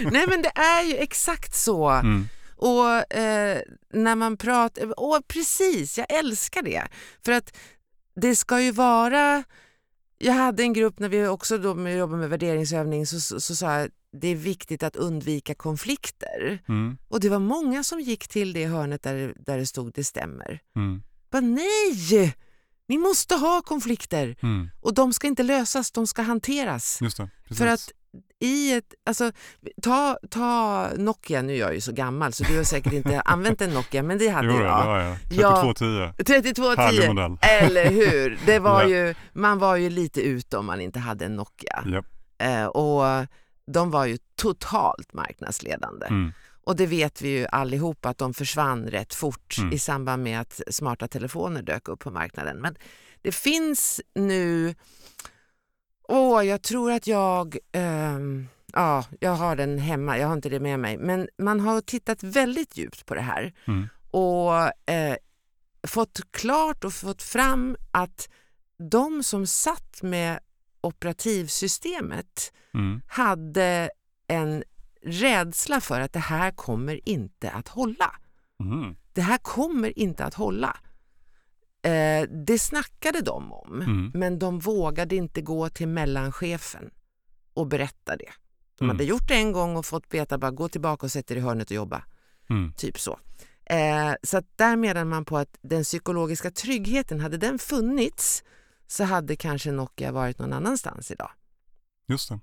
Nej 0.12 0.24
men 0.28 0.42
det 0.42 0.52
är 0.54 0.82
ju 0.82 0.96
exakt 0.96 1.54
så. 1.54 1.88
Mm. 1.90 2.28
Och 2.56 3.14
eh, 3.16 3.60
när 3.92 4.14
man 4.14 4.36
pratar, 4.36 4.94
åh 4.96 5.18
precis, 5.28 5.98
jag 5.98 6.06
älskar 6.12 6.62
det. 6.62 6.82
För 7.24 7.32
att 7.32 7.56
det 8.20 8.36
ska 8.36 8.60
ju 8.60 8.70
vara, 8.70 9.44
jag 10.18 10.32
hade 10.32 10.62
en 10.62 10.72
grupp 10.72 10.98
när 10.98 11.08
vi 11.08 11.26
också 11.26 11.58
då 11.58 11.88
jobbade 11.88 12.20
med 12.20 12.30
värderingsövning 12.30 13.06
så, 13.06 13.20
så, 13.20 13.40
så 13.40 13.54
sa 13.56 13.78
jag 13.78 13.90
det 14.12 14.28
är 14.28 14.34
viktigt 14.36 14.82
att 14.82 14.96
undvika 14.96 15.54
konflikter. 15.54 16.62
Mm. 16.68 16.98
Och 17.08 17.20
det 17.20 17.28
var 17.28 17.38
många 17.38 17.84
som 17.84 18.00
gick 18.00 18.28
till 18.28 18.52
det 18.52 18.66
hörnet 18.66 19.02
där, 19.02 19.34
där 19.36 19.58
det 19.58 19.66
stod 19.66 19.92
det 19.94 20.04
stämmer. 20.04 20.60
Mm. 20.76 21.02
Bara 21.30 21.40
nej! 21.40 22.34
Ni 22.88 22.98
måste 22.98 23.34
ha 23.34 23.62
konflikter 23.62 24.36
Mm. 24.42 24.70
och 24.80 24.94
de 24.94 25.12
ska 25.12 25.26
inte 25.26 25.42
lösas, 25.42 25.92
de 25.92 26.06
ska 26.06 26.22
hanteras. 26.22 26.98
Det. 27.48 27.54
För 27.54 27.66
att 27.66 27.92
i 28.40 28.72
ett, 28.72 28.94
alltså, 29.06 29.32
ta, 29.82 30.18
ta 30.30 30.88
Nokia, 30.96 31.42
nu 31.42 31.52
är 31.52 31.56
jag 31.58 31.74
ju 31.74 31.80
så 31.80 31.92
gammal 31.92 32.32
så 32.32 32.44
du 32.44 32.56
har 32.56 32.64
säkert 32.64 32.92
inte 32.92 33.20
använt 33.24 33.60
en 33.62 33.70
Nokia 33.70 34.02
men 34.02 34.18
det 34.18 34.28
hade 34.28 34.48
jo, 34.48 34.62
jag. 34.62 34.70
har 34.72 34.98
jag. 34.98 35.16
Ja. 35.30 35.62
3210. 35.74 35.84
Härlig 36.32 36.56
3210, 36.56 37.08
modell. 37.08 37.38
eller 37.42 37.90
hur? 37.90 38.38
Det 38.46 38.58
var 38.68 38.82
Ja. 38.82 38.88
ju, 38.88 39.14
man 39.32 39.58
var 39.58 39.76
ju 39.76 39.90
lite 39.90 40.20
ute 40.20 40.58
om 40.58 40.66
man 40.66 40.80
inte 40.80 40.98
hade 40.98 41.24
en 41.24 41.36
Nokia. 41.36 41.84
Japp. 41.86 42.06
Eh, 42.38 42.64
och 42.66 43.26
de 43.72 43.90
var 43.90 44.06
ju 44.06 44.18
totalt 44.36 45.12
marknadsledande. 45.12 46.06
Mm. 46.06 46.32
Och 46.64 46.76
det 46.76 46.86
vet 46.86 47.22
vi 47.22 47.28
ju 47.28 47.46
allihopa 47.46 48.08
att 48.08 48.18
de 48.18 48.34
försvann 48.34 48.86
rätt 48.86 49.14
fort 49.14 49.56
Mm. 49.58 49.72
i 49.72 49.78
samband 49.78 50.22
med 50.22 50.40
att 50.40 50.60
smarta 50.70 51.08
telefoner 51.08 51.62
dök 51.62 51.88
upp 51.88 52.00
på 52.00 52.10
marknaden. 52.10 52.56
Men 52.56 52.76
det 53.22 53.32
finns 53.32 54.00
nu, 54.14 54.74
åh 56.08 56.46
jag 56.46 56.62
tror 56.62 56.92
att 56.92 57.06
jag, 57.06 57.56
ehm, 57.72 58.48
ja 58.72 59.04
jag 59.20 59.30
har 59.34 59.56
den 59.56 59.78
hemma, 59.78 60.18
jag 60.18 60.26
har 60.26 60.34
inte 60.34 60.48
det 60.48 60.60
med 60.60 60.80
mig, 60.80 60.98
men 60.98 61.28
man 61.38 61.60
har 61.60 61.80
tittat 61.80 62.22
väldigt 62.22 62.76
djupt 62.76 63.06
på 63.06 63.14
det 63.14 63.20
här 63.20 63.52
Mm. 63.66 63.88
och 64.10 64.90
eh, 64.90 65.16
fått 65.86 66.20
klart 66.30 66.84
och 66.84 66.92
fått 66.92 67.22
fram 67.22 67.76
att 67.90 68.28
de 68.90 69.22
som 69.22 69.46
satt 69.46 70.02
med 70.02 70.38
operativsystemet 70.80 72.52
Mm. 72.74 73.00
hade 73.08 73.90
en 74.26 74.64
rädsla 75.02 75.80
för 75.80 76.00
att 76.00 76.12
det 76.12 76.18
här 76.18 76.50
kommer 76.50 77.08
inte 77.08 77.50
att 77.50 77.68
hålla. 77.68 78.12
Mm. 78.60 78.96
Det 79.12 79.20
här 79.22 79.38
kommer 79.38 79.98
inte 79.98 80.24
att 80.24 80.34
hålla. 80.34 80.76
Eh, 81.90 82.28
det 82.46 82.58
snackade 82.58 83.20
de 83.20 83.52
om, 83.52 83.82
Mm. 83.82 84.10
men 84.14 84.38
de 84.38 84.58
vågade 84.58 85.16
inte 85.16 85.40
gå 85.42 85.68
till 85.68 85.88
mellanchefen 85.88 86.90
och 87.54 87.66
berätta 87.66 88.16
det. 88.16 88.30
De 88.78 88.84
Mm. 88.84 88.96
hade 88.96 89.04
gjort 89.04 89.28
det 89.28 89.34
en 89.34 89.52
gång 89.52 89.76
och 89.76 89.86
fått 89.86 90.14
veta 90.14 90.38
bara 90.38 90.50
gå 90.50 90.68
tillbaka 90.68 91.06
och 91.06 91.12
sätt 91.12 91.30
er 91.30 91.36
i 91.36 91.40
hörnet 91.40 91.70
och 91.70 91.76
jobba. 91.76 92.02
Mm. 92.50 92.72
Typ 92.72 93.00
så. 93.00 93.18
Eh, 93.64 94.12
så 94.22 94.36
att 94.38 94.44
där 94.56 94.76
menar 94.76 95.04
man 95.04 95.24
på 95.24 95.38
att 95.38 95.58
den 95.62 95.82
psykologiska 95.84 96.50
tryggheten, 96.50 97.20
hade 97.20 97.36
den 97.36 97.58
funnits 97.58 98.42
så 98.86 99.04
hade 99.04 99.36
kanske 99.36 99.72
Nokia 99.72 100.12
varit 100.12 100.38
någon 100.38 100.52
annanstans 100.52 101.10
idag. 101.10 101.30
Just 102.08 102.28
det. 102.28 102.40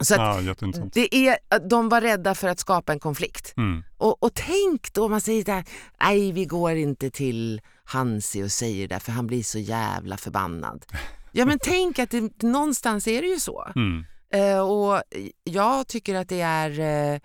Så 0.00 0.14
att 0.14 0.44
Ja, 0.44 0.54
det 0.92 1.14
är, 1.14 1.38
de 1.68 1.88
var 1.88 2.00
rädda 2.00 2.34
för 2.34 2.48
att 2.48 2.58
skapa 2.60 2.92
en 2.92 3.00
konflikt. 3.00 3.54
Mm. 3.56 3.82
Och, 3.96 4.22
och 4.22 4.34
tänk 4.34 4.92
då 4.92 5.04
om 5.04 5.10
man 5.10 5.20
säger 5.20 5.44
där, 5.44 5.64
nej 6.00 6.32
vi 6.32 6.44
går 6.44 6.72
inte 6.72 7.10
till 7.10 7.60
Hansi 7.90 8.42
och 8.42 8.52
säger 8.52 8.88
det 8.88 9.00
för 9.00 9.12
han 9.12 9.26
blir 9.26 9.42
så 9.42 9.58
jävla 9.58 10.16
förbannad. 10.16 10.86
Ja 11.32 11.46
men 11.46 11.58
tänk 11.62 11.98
att 11.98 12.10
det, 12.10 12.42
någonstans 12.42 13.06
är 13.08 13.22
det 13.22 13.28
ju 13.28 13.40
så. 13.40 13.72
Mm. 13.76 14.04
Eh, 14.32 14.60
och 14.60 15.02
jag 15.44 15.86
tycker 15.86 16.14
att 16.14 16.28
det 16.28 16.40
är 16.40 16.80
eh, 17.14 17.20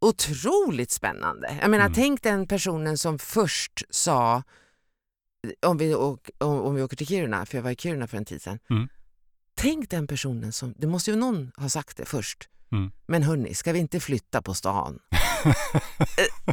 otroligt 0.00 0.90
spännande. 0.90 1.58
Jag 1.60 1.70
menar 1.70 1.84
Mm. 1.84 1.94
tänk 1.94 2.22
den 2.22 2.46
personen 2.46 2.98
som 2.98 3.18
först 3.18 3.82
sa 3.90 4.42
om 5.66 5.78
vi, 5.78 5.94
åk, 5.94 6.30
om, 6.38 6.60
om 6.60 6.74
vi 6.74 6.82
åker 6.82 6.96
till 6.96 7.06
Kiruna, 7.06 7.46
för 7.46 7.58
jag 7.58 7.62
var 7.62 7.70
i 7.70 7.76
Kiruna 7.76 8.06
för 8.06 8.16
en 8.16 8.24
tid 8.24 8.42
sedan. 8.42 8.58
Mm. 8.70 8.88
Tänk 9.54 9.90
den 9.90 10.06
personen 10.06 10.52
som, 10.52 10.74
det 10.78 10.86
måste 10.86 11.10
ju 11.10 11.16
någon 11.16 11.52
ha 11.56 11.68
sagt 11.68 11.96
det 11.96 12.04
först. 12.04 12.48
Mm. 12.72 12.90
Men 13.08 13.22
hörni, 13.22 13.54
ska 13.54 13.72
vi 13.72 13.78
inte 13.78 14.00
flytta 14.00 14.42
på 14.42 14.54
stan? 14.54 14.98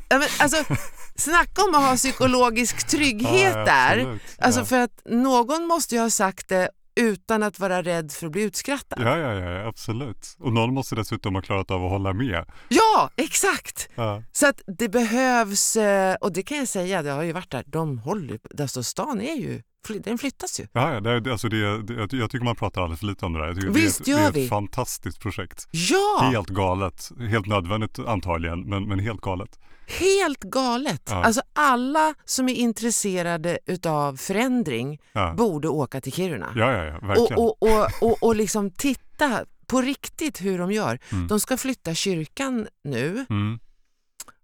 Eh, 0.10 0.22
alltså, 0.40 0.76
snacka 1.16 1.62
om 1.62 1.76
att 1.76 1.82
ha 1.82 1.96
psykologisk 1.96 2.88
trygghet 2.88 3.56
Ja, 3.56 3.66
där. 3.66 4.20
Alltså 4.40 4.62
ja. 4.62 4.66
för 4.66 4.80
att 4.80 5.02
någon 5.06 5.68
måste 5.68 5.96
ju 5.96 6.02
ha 6.02 6.10
sagt 6.10 6.48
det 6.48 6.70
utan 6.96 7.44
att 7.44 7.60
vara 7.60 7.82
rädd 7.82 8.12
för 8.12 8.26
att 8.26 8.32
bli 8.32 8.42
utskrattad. 8.42 9.00
Ja, 9.02 9.18
ja, 9.18 9.34
ja, 9.34 9.68
absolut. 9.68 10.36
Och 10.40 10.54
någon 10.54 10.74
måste 10.74 10.96
dessutom 10.96 11.36
ha 11.36 11.42
klarat 11.42 11.72
av 11.72 11.86
att 11.86 11.92
hålla 11.92 12.14
med. 12.14 12.46
Ja, 12.70 13.10
exakt! 13.16 13.90
Ja. 13.96 14.24
Så 14.32 14.48
att 14.48 14.62
det 14.68 14.90
behövs, 14.90 15.76
eh, 15.76 16.16
och 16.16 16.32
det 16.32 16.44
kan 16.44 16.58
jag 16.58 16.68
säga, 16.68 17.02
det 17.02 17.12
har 17.12 17.24
ju 17.24 17.32
varit 17.32 17.52
där, 17.52 17.64
de 17.68 17.98
håller 18.00 18.40
alltså 18.62 18.84
stan 18.84 19.22
är 19.22 19.36
ju, 19.36 19.62
den 19.94 20.18
flyttas 20.18 20.60
ju. 20.60 20.68
Ja, 20.72 21.00
det, 21.00 21.32
alltså 21.32 21.50
det, 21.50 21.84
det, 21.84 22.18
jag- 22.18 22.30
tycker 22.32 22.46
man 22.46 22.56
pratar 22.56 22.82
alldeles 22.82 23.00
för 23.00 23.08
lite 23.08 23.26
om 23.26 23.34
det 23.34 23.40
där. 23.40 23.48
Jag 23.48 23.56
tycker 23.56 23.70
Visst 23.70 24.06
det, 24.06 24.12
är 24.12 24.16
ett- 24.16 24.22
gör 24.22 24.32
det 24.32 24.38
är 24.38 24.40
vi. 24.40 24.44
ett 24.44 24.50
fantastiskt 24.50 25.20
projekt. 25.20 25.68
Ja, 25.72 26.30
Helt 26.32 26.50
galet. 26.50 27.12
Helt 27.30 27.46
nödvändigt 27.48 28.00
antagligen, 28.00 28.62
men, 28.70 28.88
men 28.88 29.00
helt 29.00 29.22
galet. 29.22 29.60
helt 30.00 30.40
galet. 30.40 31.02
Ja. 31.10 31.24
Alltså 31.24 31.42
alla 31.54 32.14
som 32.26 32.50
är 32.50 32.54
intresserade 32.54 33.60
utav 33.66 34.18
förändring 34.18 35.02
Ja, 35.14 35.34
borde 35.38 35.68
åka 35.68 36.02
till 36.02 36.14
Kiruna. 36.14 36.54
ja, 36.56 36.72
ja, 36.72 36.84
ja 36.84 37.00
verkligen. 37.08 37.38
och, 37.38 37.64
och, 37.64 37.82
och, 37.82 37.90
och, 38.02 38.24
och 38.24 38.36
liksom 38.36 38.72
titta 38.72 39.46
på 39.68 39.82
riktigt 39.82 40.42
hur 40.42 40.58
de 40.60 40.72
gör. 40.72 41.00
Mm. 41.12 41.28
De 41.28 41.40
ska 41.40 41.58
flytta 41.58 41.94
kyrkan 41.94 42.68
nu 42.84 43.26
Mm, 43.30 43.60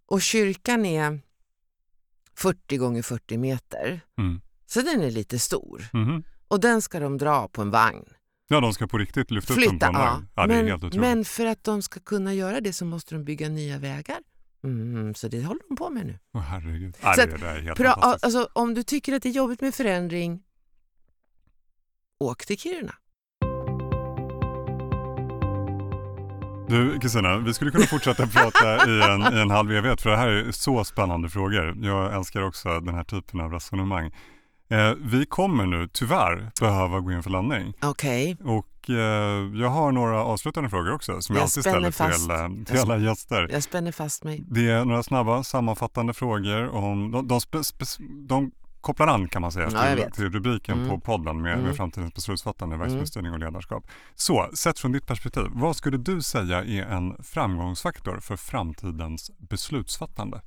och 0.05 0.21
kyrkan 0.21 0.85
är 0.85 1.19
40 2.35 2.77
gånger 2.77 3.01
40 3.01 3.37
meter. 3.37 4.01
mm, 4.17 4.41
Så 4.73 4.81
den 4.81 5.01
är 5.01 5.11
lite 5.11 5.39
stor. 5.39 5.83
mhm. 5.93 6.23
Och 6.47 6.59
den 6.59 6.81
ska 6.81 6.99
de 6.99 7.17
dra 7.17 7.47
på 7.47 7.61
en 7.61 7.71
vagn. 7.71 8.05
Ja, 8.47 8.59
de 8.61 8.73
ska 8.73 8.87
på 8.87 8.97
riktigt 8.97 9.31
lyfta 9.31 9.53
upp 9.53 9.59
den 9.59 9.65
på 9.65 9.71
Flytta, 9.71 9.87
en 9.87 9.93
ja. 9.93 9.99
vagn. 9.99 10.27
Ja, 10.67 10.77
men, 10.79 10.99
men 10.99 11.25
för 11.25 11.45
att 11.45 11.63
de 11.63 11.81
ska 11.81 11.99
kunna 11.99 12.33
göra 12.33 12.61
det 12.61 12.73
så 12.73 12.85
måste 12.85 13.15
de 13.15 13.23
bygga 13.23 13.49
nya 13.49 13.77
vägar. 13.77 14.17
Mm, 14.63 15.13
så 15.13 15.27
det 15.27 15.43
håller 15.43 15.61
de 15.69 15.75
på 15.75 15.89
med 15.89 16.05
nu. 16.05 16.19
Åh, 16.33 16.41
herregud. 16.41 16.95
Så 16.95 17.01
det, 17.15 17.25
det 17.25 17.47
är 17.47 17.61
helt 17.61 17.77
Pra, 17.77 17.91
alltså, 17.91 18.49
om 18.53 18.73
du 18.73 18.83
tycker 18.83 19.13
att 19.13 19.23
det 19.23 19.29
är 19.29 19.33
jobbigt 19.33 19.61
med 19.61 19.75
förändring, 19.75 20.41
åk 22.19 22.45
till 22.45 22.57
Kiruna. 22.57 22.93
Du 26.69 26.99
Kristina, 26.99 27.37
vi 27.37 27.53
skulle 27.53 27.71
kunna 27.71 27.85
fortsätta 27.85 28.27
prata 28.33 28.89
i 28.89 29.01
en, 29.01 29.37
i 29.37 29.41
en 29.41 29.51
halv 29.51 29.71
evighet 29.71 30.01
för 30.01 30.09
det 30.09 30.17
här 30.17 30.27
är 30.27 30.51
så 30.51 30.83
spännande 30.83 31.29
frågor. 31.29 31.85
Jag 31.85 32.15
älskar 32.15 32.41
också 32.41 32.79
den 32.79 32.95
här 32.95 33.03
typen 33.03 33.41
av 33.41 33.51
resonemang. 33.51 34.11
Eh, 34.71 34.93
vi 35.01 35.25
kommer 35.25 35.65
nu 35.65 35.87
tyvärr 35.93 36.51
behöva 36.59 36.99
gå 36.99 37.11
in 37.11 37.23
för 37.23 37.29
landning 37.29 37.73
Okej, 37.81 38.37
och 38.43 38.89
eh, 38.89 38.95
jag 39.61 39.69
har 39.69 39.91
några 39.91 40.23
avslutande 40.23 40.69
frågor 40.69 40.93
också 40.93 41.21
som 41.21 41.35
jag, 41.35 41.41
Jag 41.41 41.43
alltid 41.45 41.63
ställer 41.63 41.91
fast. 41.91 42.19
till, 42.21 42.31
eh, 42.31 42.49
till 42.65 42.79
alla 42.79 42.97
gäster. 42.97 43.47
jag 43.51 43.63
spänner 43.63 43.91
fast 43.91 44.23
mig. 44.23 44.43
Det 44.49 44.69
är 44.69 44.85
några 44.85 45.03
snabba 45.03 45.43
sammanfattande 45.43 46.13
frågor 46.13 46.69
om, 46.69 47.11
de, 47.11 47.27
de, 47.27 47.41
spe, 47.41 47.63
spe, 47.63 47.85
de 48.27 48.51
kopplar 48.81 49.07
an 49.07 49.27
kan 49.27 49.41
man 49.41 49.51
säga 49.51 49.69
Ja, 49.73 49.95
till, 49.95 50.11
till 50.11 50.29
rubriken 50.31 50.77
Mm. 50.77 50.89
på 50.89 50.99
podden 50.99 51.41
med, 51.41 51.53
Mm. 51.53 51.65
med 51.65 51.75
framtidens 51.75 52.13
beslutsfattande, 52.13 52.77
verksamhetsstyrning 52.77 53.33
och 53.33 53.39
ledarskap. 53.39 53.83
Så, 54.15 54.49
sett 54.53 54.79
från 54.79 54.91
ditt 54.91 55.07
perspektiv, 55.07 55.43
vad 55.51 55.75
skulle 55.75 55.97
du 55.97 56.21
säga 56.21 56.57
är 56.63 56.83
en 56.83 57.23
framgångsfaktor 57.23 58.19
för 58.19 58.35
framtidens 58.35 59.31
beslutsfattande? 59.49 60.41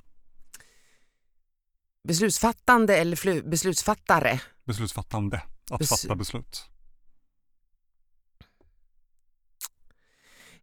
Beslutsfattande 2.05 2.97
eller 2.97 3.41
beslutsfattare? 3.41 4.39
Beslutsfattande, 4.65 5.41
att 5.71 5.81
Bes- 5.81 5.87
fatta 5.87 6.15
beslut. 6.15 6.65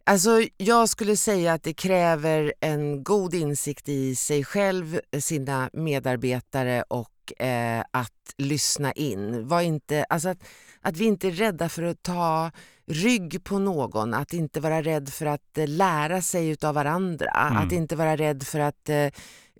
Alltså, 0.04 0.42
jag 0.56 0.88
skulle 0.88 1.16
säga 1.16 1.52
att 1.52 1.62
det 1.62 1.74
kräver 1.74 2.54
en 2.60 3.04
god 3.04 3.34
insikt 3.34 3.88
i 3.88 4.16
sig 4.16 4.44
själv, 4.44 5.00
sina 5.20 5.70
medarbetare 5.72 6.84
och 6.88 7.42
eh, 7.42 7.84
att 7.90 8.34
lyssna 8.36 8.92
in. 8.92 9.48
Var 9.48 9.60
inte, 9.60 10.04
alltså 10.04 10.28
att, 10.28 10.44
att 10.82 10.96
vi 10.96 11.04
inte 11.04 11.28
är 11.28 11.32
rädda 11.32 11.68
för 11.68 11.82
att 11.82 12.02
ta 12.02 12.50
rygg 12.86 13.44
på 13.44 13.58
någon, 13.58 14.14
att 14.14 14.32
inte 14.32 14.60
vara 14.60 14.82
rädd 14.82 15.08
för 15.08 15.26
att 15.26 15.58
eh, 15.58 15.68
lära 15.68 16.22
sig 16.22 16.56
av 16.62 16.74
varandra, 16.74 17.48
mm. 17.50 17.56
att 17.56 17.72
inte 17.72 17.96
vara 17.96 18.16
rädd 18.16 18.42
för 18.42 18.60
att 18.60 18.88
eh, 18.88 19.08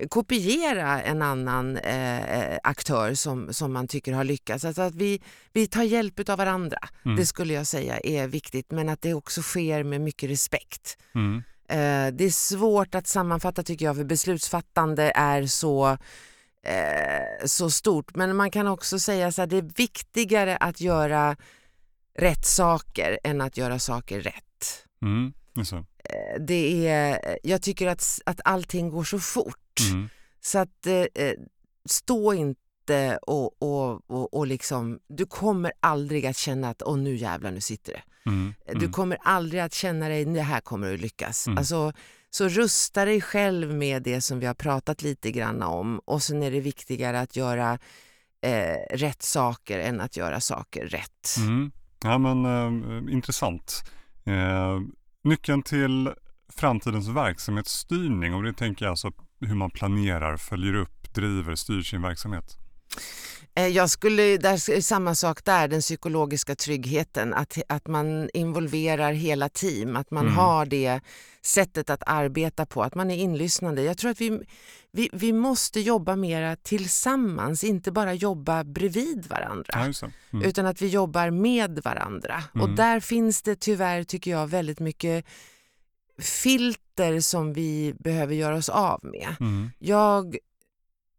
kopiera 0.09 1.03
en 1.03 1.23
annan 1.23 1.77
eh, 1.77 2.59
aktör 2.63 3.15
som, 3.15 3.53
som 3.53 3.73
man 3.73 3.89
tycker 3.89 4.13
har 4.13 4.25
lyckats. 4.25 4.65
Alltså 4.65 4.83
att 4.83 4.95
vi, 4.95 5.23
vi 5.53 5.67
tar 5.67 5.83
hjälp 5.83 6.29
av 6.29 6.39
varandra, 6.39 6.79
mm. 7.05 7.17
det 7.17 7.27
skulle 7.27 7.55
jag 7.55 7.67
säga 7.67 7.99
är 8.01 8.27
viktigt, 8.27 8.71
men 8.71 8.89
att 8.89 9.03
det 9.03 9.15
också 9.15 9.43
sker 9.43 9.85
med 9.85 10.01
mycket 10.01 10.31
respekt. 10.31 10.99
Mm. 11.15 11.43
Eh, 11.69 12.15
det 12.15 12.25
är 12.25 12.31
svårt 12.31 12.95
att 12.95 13.07
sammanfatta 13.07 13.63
tycker 13.63 13.85
jag, 13.85 13.97
för 13.97 14.05
beslutsfattande 14.05 15.13
är 15.15 15.47
så 15.47 15.99
eh, 16.67 17.47
så 17.47 17.71
stort. 17.71 18.17
Men 18.17 18.37
man 18.37 18.51
kan 18.51 18.67
också 18.67 18.99
säga 18.99 19.27
att 19.27 19.51
det 19.51 19.57
är 19.57 19.77
viktigare 19.77 20.57
att 20.57 20.81
göra 20.81 21.37
rätt 22.19 22.47
saker 22.47 23.19
än 23.25 23.41
att 23.41 23.57
göra 23.57 23.79
saker 23.79 24.21
rätt. 24.21 24.87
Mm, 25.03 25.33
det 26.47 26.89
är, 26.89 27.39
jag 27.43 27.63
tycker 27.63 27.87
att, 27.87 28.19
att 28.27 28.41
allting 28.45 28.91
går 28.91 29.05
så 29.05 29.19
fort. 29.19 29.81
Mm. 29.93 30.09
Så 30.41 30.59
att 30.59 30.87
eh, 30.87 31.33
stå 31.85 32.35
inte 32.35 33.19
och, 33.23 33.63
och, 33.63 34.11
och, 34.11 34.35
och 34.35 34.47
liksom, 34.47 34.99
du 35.09 35.27
kommer 35.27 35.73
aldrig 35.81 36.27
att 36.27 36.37
känna 36.37 36.69
att 36.69 36.83
åh 36.83 36.99
nu 36.99 37.17
jävlar 37.17 37.51
nu 37.51 37.61
sitter 37.61 37.93
det. 37.93 38.31
Mm. 38.31 38.55
Du 38.67 38.73
mm. 38.73 38.93
kommer 38.93 39.19
aldrig 39.23 39.61
att 39.61 39.75
känna 39.75 40.09
dig, 40.09 40.25
det 40.25 40.43
här 40.43 40.61
kommer 40.61 40.95
att 40.95 41.01
lyckas. 41.01 41.47
Mm. 41.47 41.59
Alltså, 41.59 41.93
så 42.35 42.49
rusta 42.49 43.05
dig 43.05 43.21
själv 43.21 43.75
med 43.75 44.03
det 44.03 44.21
som 44.21 44.41
vi 44.41 44.47
har 44.47 44.55
pratat 44.55 45.03
lite 45.03 45.33
grann 45.33 45.63
om 45.63 45.99
och 45.99 46.23
sen 46.23 46.43
är 46.43 46.51
det 46.51 46.61
viktigare 46.61 47.21
att 47.21 47.37
göra 47.37 47.79
eh, 48.43 48.97
rätt 48.97 49.23
saker 49.23 49.79
än 49.79 50.01
att 50.01 50.17
göra 50.17 50.41
saker 50.41 50.87
rätt. 50.87 51.37
Mm. 51.39 51.73
Ja 52.03 52.19
men 52.19 52.45
eh, 52.45 53.15
intressant. 53.15 53.85
Eh, 54.25 54.81
nyckeln 55.25 55.63
till 55.63 56.11
framtidens 56.49 57.09
verksamhetsstyrning 57.09 58.35
och 58.35 58.43
det 58.43 58.53
tänker 58.53 58.85
jag 58.85 58.91
alltså 58.91 59.13
hur 59.41 59.55
man 59.55 59.71
planerar, 59.71 60.37
följer 60.37 60.75
upp, 60.75 61.15
driver, 61.15 61.55
styr 61.55 61.83
sin 61.83 62.03
verksamhet. 62.03 62.59
Eh, 63.55 63.67
jag 63.67 63.91
skulle, 63.91 64.37
där, 64.37 64.81
samma 64.81 65.15
sak 65.15 65.45
där, 65.45 65.69
den 65.69 65.81
psykologiska 65.81 66.55
tryggheten. 66.55 67.35
Att, 67.35 67.59
att 67.69 67.87
man 67.87 68.31
involverar 68.35 69.13
hela 69.13 69.49
team, 69.49 69.97
att 69.97 70.11
man 70.11 70.27
mm. 70.27 70.37
har 70.37 70.67
det 70.67 71.01
sättet 71.43 71.91
att 71.91 72.03
arbeta 72.07 72.67
på, 72.67 72.83
att 72.83 72.95
man 72.95 73.11
är 73.11 73.17
inlyssnande. 73.17 73.83
Jag 73.83 73.99
tror 73.99 74.11
att 74.11 74.21
vi, 74.21 74.41
vi, 74.93 75.11
vi 75.13 75.33
måste 75.33 75.81
jobba 75.81 76.17
mera 76.17 76.57
tillsammans, 76.57 77.65
inte 77.65 77.93
bara 77.93 78.15
jobba 78.15 78.65
bredvid 78.65 79.27
varandra. 79.27 79.93
Ja, 80.01 80.09
mm. 80.33 80.45
Utan 80.49 80.67
att 80.67 80.83
vi 80.83 80.89
jobbar 80.89 81.31
med 81.31 81.81
varandra. 81.85 82.45
Mm. 82.55 82.65
Och 82.65 82.77
där 82.77 83.01
finns 83.01 83.43
det 83.43 83.61
tyvärr, 83.61 84.05
tycker 84.05 84.31
jag, 84.31 84.47
väldigt 84.47 84.81
mycket 84.81 85.25
filter 86.19 87.21
som 87.21 87.53
vi 87.53 87.95
behöver 87.99 88.35
göra 88.35 88.57
oss 88.57 88.69
av 88.69 89.01
med. 89.03 89.37
Mm. 89.41 89.71
Jag 89.79 90.37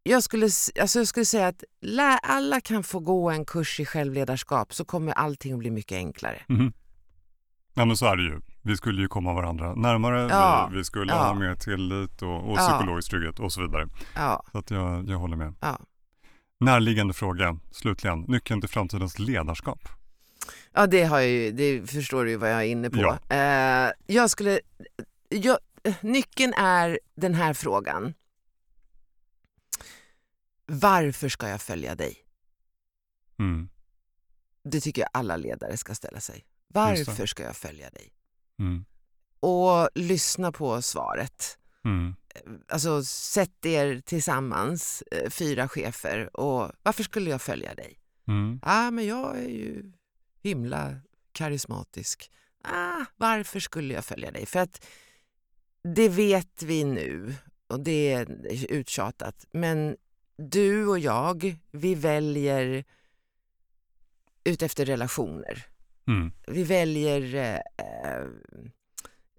jag 0.03 0.23
skulle, 0.23 0.45
alltså 0.45 0.99
jag 0.99 1.07
skulle 1.07 1.25
säga 1.25 1.47
att 1.47 1.63
lä, 1.81 2.17
alla 2.17 2.61
kan 2.61 2.83
få 2.83 2.99
gå 2.99 3.29
en 3.29 3.45
kurs 3.45 3.79
i 3.79 3.85
självledarskap 3.85 4.73
så 4.73 4.85
kommer 4.85 5.13
allting 5.13 5.53
att 5.53 5.59
bli 5.59 5.71
mycket 5.71 5.95
enklare. 5.95 6.41
Mm. 6.49 6.73
Ja 7.73 7.85
men 7.85 7.97
så 7.97 8.05
är 8.05 8.15
det 8.15 8.23
ju. 8.23 8.41
Vi 8.61 8.77
skulle 8.77 9.01
ju 9.01 9.07
komma 9.07 9.33
varandra 9.33 9.75
närmare, 9.75 10.27
ja. 10.29 10.69
vi, 10.71 10.77
vi, 10.77 10.83
skulle 10.83 11.11
ja. 11.11 11.23
ha 11.23 11.33
mer 11.33 11.55
tillit 11.55 12.21
och, 12.21 12.51
och 12.51 12.57
psykologisk 12.57 13.09
trygghet 13.09 13.39
och 13.39 13.53
så 13.53 13.61
vidare. 13.61 13.87
Ja. 14.15 14.43
Så 14.51 14.57
att 14.57 14.71
jag, 14.71 15.09
jag 15.09 15.17
håller 15.17 15.37
med. 15.37 15.53
Ja. 15.59 15.79
Närliggande 16.59 17.13
fråga, 17.13 17.57
slutligen, 17.71 18.21
nyckeln 18.21 18.61
till 18.61 18.69
framtidens 18.69 19.19
ledarskap? 19.19 19.79
Ja 20.73 20.87
det, 20.87 21.03
har 21.03 21.19
jag 21.19 21.55
det 21.55 21.89
förstår 21.89 22.23
du 22.23 22.31
ju 22.31 22.37
vad 22.37 22.51
jag 22.51 22.59
är 22.59 22.65
inne 22.65 22.89
på. 22.89 23.17
Ja. 23.29 23.87
Uh, 23.87 23.91
jag 24.05 24.29
skulle, 24.29 24.59
jag, 25.29 25.57
nyckeln 26.01 26.53
är 26.53 26.99
den 27.15 27.33
här 27.33 27.53
frågan. 27.53 28.13
Varför 30.65 31.29
ska 31.29 31.49
jag 31.49 31.61
följa 31.61 31.95
dig? 31.95 32.17
Mm. 33.39 33.69
Det 34.63 34.81
tycker 34.81 35.01
jag 35.01 35.09
alla 35.13 35.37
ledare 35.37 35.77
ska 35.77 35.95
ställa 35.95 36.19
sig. 36.19 36.45
Varför 36.67 37.25
ska 37.25 37.43
jag 37.43 37.55
följa 37.55 37.89
dig? 37.89 38.13
Mm. 38.59 38.85
Och 39.39 39.89
lyssna 39.95 40.51
på 40.51 40.81
svaret. 40.81 41.57
Mm. 41.85 42.15
Alltså 42.67 43.03
sätt 43.03 43.65
er 43.65 44.01
tillsammans, 44.05 45.03
eh, 45.11 45.29
fyra 45.29 45.67
chefer 45.67 46.37
och 46.37 46.71
varför 46.83 47.03
skulle 47.03 47.29
jag 47.29 47.41
följa 47.41 47.75
dig? 47.75 47.99
Mm. 48.27 48.59
Ah, 48.63 48.91
men 48.91 49.05
jag 49.05 49.37
är 49.37 49.49
ju 49.49 49.91
himla 50.43 50.95
karismatisk. 51.31 52.31
Ah, 52.63 53.05
varför 53.17 53.59
skulle 53.59 53.93
jag 53.93 54.05
följa 54.05 54.31
dig? 54.31 54.45
För 54.45 54.59
att 54.59 54.85
det 55.83 56.09
vet 56.09 56.63
vi 56.63 56.83
nu 56.83 57.35
och 57.67 57.79
det 57.79 58.13
är 58.13 58.27
uttjatat, 58.69 59.45
men 59.51 59.97
du 60.37 60.87
och 60.87 60.99
jag, 60.99 61.55
vi 61.71 61.95
väljer 61.95 62.83
utefter 64.43 64.85
relationer. 64.85 65.65
Mm. 66.07 66.31
Vi 66.47 66.63
väljer 66.63 67.35
eh, 67.77 68.27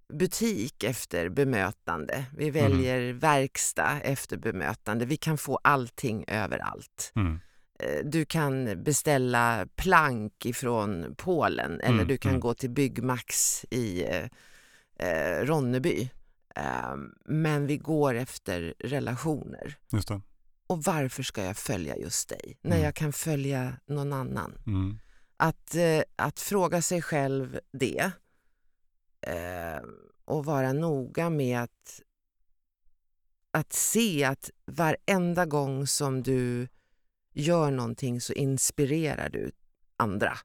butik 0.09 0.85
efter 0.85 1.29
bemötande. 1.29 2.25
Vi 2.37 2.49
mm. 2.49 2.63
väljer 2.63 3.01
mm. 3.01 3.19
verkstad 3.19 4.01
efter 4.01 4.37
bemötande. 4.37 5.07
Vi 5.07 5.17
kan 5.17 5.39
få 5.39 5.59
allting 5.63 6.25
överallt. 6.29 7.13
Mm. 7.17 7.41
Eh, 7.79 8.05
du 8.05 8.25
kan 8.25 8.83
beställa 8.83 9.67
plank 9.77 10.47
ifrån 10.47 11.15
Polen 11.19 11.81
eller 11.81 11.95
mm, 11.95 12.09
du 12.09 12.17
kan 12.17 12.31
mm. 12.31 12.41
gå 12.41 12.55
till 12.55 12.71
Byggmax 12.71 13.65
i 13.71 14.05
eh, 14.05 14.29
eh 15.09 15.45
Ronneby. 15.45 16.11
Eh, 16.57 16.95
men 17.25 17.67
vi 17.67 17.77
går 17.77 18.15
efter 18.15 18.75
relationer. 18.79 19.77
Just 19.93 20.09
det. 20.09 20.21
Och 20.67 20.85
varför 20.85 21.23
ska 21.23 21.45
jag 21.45 21.57
följa 21.57 21.97
just 21.97 22.29
dig 22.29 22.59
när 22.63 22.71
mm. 22.71 22.85
jag 22.85 22.95
kan 22.95 23.13
följa 23.13 23.77
någon 23.87 24.13
annan? 24.13 24.59
Mm. 24.67 24.99
Att, 25.37 25.75
eh, 25.75 26.03
att 26.17 26.41
fråga 26.41 26.83
sig 26.83 27.03
själv 27.03 27.61
det 27.73 28.11
eh, 29.21 29.83
och 30.25 30.45
vara 30.45 30.73
noga 30.73 31.31
med 31.31 31.63
att, 31.63 32.01
att 33.51 33.73
se 33.73 34.25
att 34.25 34.51
varenda 34.67 35.47
gång 35.47 35.87
som 35.87 36.23
du 36.23 36.69
gör 37.33 37.71
någonting 37.71 38.21
så 38.21 38.33
inspirerar 38.33 39.29
du 39.29 39.53
andra. 39.97 40.39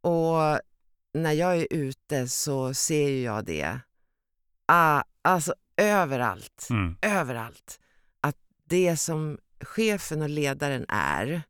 Och 0.00 0.60
när 1.14 1.32
jag 1.32 1.56
är 1.56 1.66
ute 1.70 2.28
så 2.28 2.74
ser 2.74 3.24
jag 3.24 3.44
det 3.44 3.80
ah, 4.66 5.02
alltså 5.22 5.54
överallt. 5.76 6.66
Mm. 6.70 6.96
Överallt 7.02 7.80
det 8.72 8.96
som 8.96 9.38
chefen 9.60 10.22
och 10.22 10.28
ledaren 10.28 10.86
är, 10.88 11.42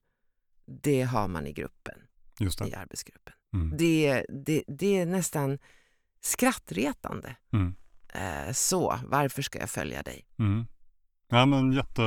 det 0.66 1.02
har 1.02 1.28
man 1.28 1.46
i 1.46 1.52
gruppen, 1.52 1.98
i 2.40 2.74
arbetsgruppen. 2.74 3.34
Mm. 3.54 3.76
Det, 3.76 4.26
det, 4.28 4.62
det 4.66 4.98
är 4.98 5.06
nästan 5.06 5.58
skrattretande. 6.20 7.36
Mm. 7.52 7.74
Eh, 8.14 8.52
så, 8.52 8.98
varför 9.06 9.42
ska 9.42 9.58
jag 9.58 9.70
följa 9.70 10.02
dig? 10.02 10.26
Mm. 10.38 10.66
Ja, 11.28 11.46
men 11.46 11.72
jätte, 11.72 12.02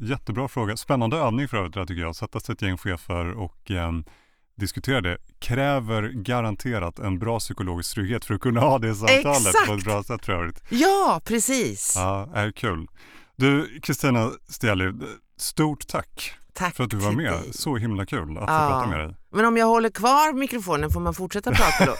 jättebra 0.00 0.48
fråga. 0.48 0.76
Spännande 0.76 1.16
övning 1.16 1.48
för 1.48 1.56
övrigt, 1.56 1.88
tycker 1.88 2.02
jag. 2.02 2.16
Sätta 2.16 2.40
sig 2.40 2.52
ett 2.52 2.62
gäng 2.62 2.78
chefer 2.78 3.32
och 3.32 3.70
eh, 3.70 3.92
diskutera 4.54 5.00
det. 5.00 5.18
Kräver 5.38 6.08
garanterat 6.08 6.98
en 6.98 7.18
bra 7.18 7.38
psykologisk 7.38 7.94
trygghet 7.94 8.24
för 8.24 8.34
att 8.34 8.40
kunna 8.40 8.60
ha 8.60 8.78
det 8.78 8.94
samtalet 8.94 9.46
Exakt. 9.46 9.66
på 9.66 9.74
ett 9.74 9.84
bra 9.84 10.02
sätt 10.02 10.24
för 10.24 10.32
övrigt. 10.32 10.62
Ja, 10.70 11.20
precis. 11.24 11.92
Ja, 11.96 12.30
är 12.34 12.52
kul. 12.52 12.86
Du, 13.36 13.80
Kristina 13.80 14.30
Steli, 14.48 14.92
stort 15.36 15.86
tack. 15.86 16.34
Tack 16.52 16.76
för 16.76 16.84
att 16.84 16.90
du 16.90 16.96
var 16.96 17.12
med. 17.12 17.32
Dig. 17.32 17.52
Så 17.52 17.76
himla 17.76 18.06
kul 18.06 18.38
att 18.38 18.40
få 18.40 18.46
prata 18.46 18.86
med 18.86 18.98
dig. 18.98 19.16
Men 19.32 19.44
om 19.44 19.56
jag 19.56 19.66
håller 19.66 19.90
kvar 19.90 20.32
mikrofonen 20.32 20.90
får 20.90 21.00
man 21.00 21.14
fortsätta 21.14 21.50
prata 21.50 21.86
då? 21.86 21.94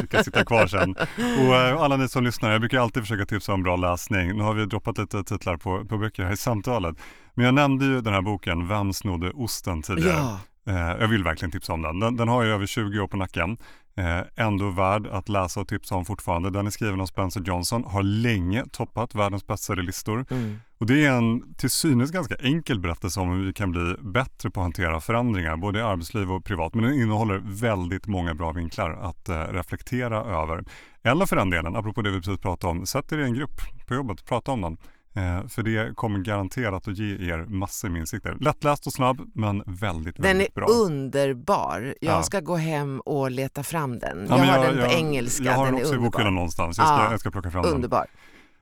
du 0.00 0.06
kan 0.06 0.24
sitta 0.24 0.44
kvar 0.44 0.66
sen. 0.66 0.96
Och 1.38 1.54
äh, 1.54 1.80
alla 1.80 1.96
ni 1.96 2.08
som 2.08 2.24
lyssnar, 2.24 2.52
jag 2.52 2.60
brukar 2.60 2.80
alltid 2.80 3.02
försöka 3.02 3.26
tipsa 3.26 3.52
om 3.52 3.62
bra 3.62 3.76
läsning. 3.76 4.36
Nu 4.36 4.42
har 4.42 4.54
vi 4.54 4.66
droppat 4.66 4.98
lite 4.98 5.24
titlar 5.24 5.56
på, 5.56 5.84
på 5.84 5.98
böcker 5.98 6.24
här 6.24 6.32
i 6.32 6.36
samtalet. 6.36 6.96
Men 7.34 7.44
jag 7.44 7.54
nämnde 7.54 7.84
ju 7.84 8.00
den 8.00 8.14
här 8.14 8.22
boken, 8.22 8.68
Vem 8.68 8.92
snodde 8.92 9.30
osten 9.30 9.82
tidigare. 9.82 10.16
Ja. 10.16 10.38
Eh, 10.72 11.00
jag 11.00 11.08
vill 11.08 11.24
verkligen 11.24 11.52
tipsa 11.52 11.72
om 11.72 11.82
den. 11.82 12.00
Den, 12.00 12.16
den 12.16 12.28
har 12.28 12.42
ju 12.42 12.50
över 12.50 12.66
20 12.66 13.00
år 13.00 13.06
på 13.06 13.16
nacken. 13.16 13.56
Eh, 13.96 14.20
ändå 14.36 14.70
värd 14.70 15.06
att 15.06 15.28
läsa 15.28 15.60
och 15.60 15.68
tipsa 15.68 15.94
om 15.94 16.04
fortfarande. 16.04 16.50
Den 16.50 16.66
är 16.66 16.70
skriven 16.70 17.00
av 17.00 17.06
Spencer 17.06 17.40
Johnson, 17.40 17.84
har 17.84 18.02
länge 18.02 18.64
toppat 18.72 19.14
världens 19.14 19.46
bästsellerlistor. 19.46 20.26
Mm. 20.30 20.60
Och 20.78 20.86
det 20.86 21.04
är 21.04 21.10
en 21.10 21.54
till 21.54 21.70
synes 21.70 22.10
ganska 22.10 22.34
enkel 22.34 22.80
berättelse 22.80 23.20
om 23.20 23.30
hur 23.30 23.46
vi 23.46 23.52
kan 23.52 23.70
bli 23.70 23.94
bättre 24.00 24.50
på 24.50 24.60
att 24.60 24.64
hantera 24.64 25.00
förändringar, 25.00 25.56
både 25.56 25.78
i 25.78 25.82
arbetsliv 25.82 26.32
och 26.32 26.44
privat. 26.44 26.74
Men 26.74 26.84
den 26.84 26.94
innehåller 26.94 27.42
väldigt 27.44 28.06
många 28.06 28.34
bra 28.34 28.52
vinklar 28.52 28.90
att 28.90 29.28
eh, 29.28 29.40
reflektera 29.40 30.24
över. 30.24 30.64
Eller 31.02 31.26
för 31.26 31.36
den 31.36 31.50
delen, 31.50 31.76
apropå 31.76 32.02
det 32.02 32.10
vi 32.10 32.20
precis 32.20 32.38
pratade 32.38 32.70
om, 32.70 32.86
sätt 32.86 33.12
er 33.12 33.18
i 33.18 33.24
en 33.24 33.34
grupp 33.34 33.60
på 33.86 33.94
jobbet, 33.94 34.24
prata 34.24 34.52
om 34.52 34.60
den. 34.60 34.76
Eh, 35.16 35.46
för 35.48 35.62
det 35.62 35.96
kommer 35.96 36.18
garanterat 36.18 36.88
att 36.88 36.98
ge 36.98 37.30
er 37.32 37.46
massor 37.48 37.88
med 37.88 38.00
insikter. 38.00 38.36
Lättläst 38.40 38.86
och 38.86 38.92
snabb, 38.92 39.20
men 39.34 39.62
väldigt, 39.66 40.16
den 40.16 40.22
väldigt 40.22 40.54
bra. 40.54 40.66
Den 40.66 40.76
är 40.76 40.84
underbar. 40.86 41.94
Jag 42.00 42.12
Ja. 42.18 42.22
ska 42.22 42.40
gå 42.40 42.56
hem 42.56 43.00
och 43.00 43.30
leta 43.30 43.62
fram 43.62 43.98
den. 43.98 44.26
Ja, 44.30 44.38
jag 44.38 44.52
har 44.58 44.72
den 44.74 44.84
på 44.86 44.92
engelska. 44.92 45.44
Jag 45.44 45.52
har 45.52 45.64
den 45.64 45.74
den 45.74 45.80
är 45.82 45.84
också 45.84 45.94
i 45.94 45.98
bokhyllan 45.98 46.34
någonstans. 46.34 46.78
Jag 46.78 46.86
ska, 46.86 46.96
Ja. 46.96 47.10
jag 47.10 47.20
ska 47.20 47.30
plocka 47.30 47.50
fram 47.50 47.62
den. 47.62 47.72
Underbar. 47.74 48.06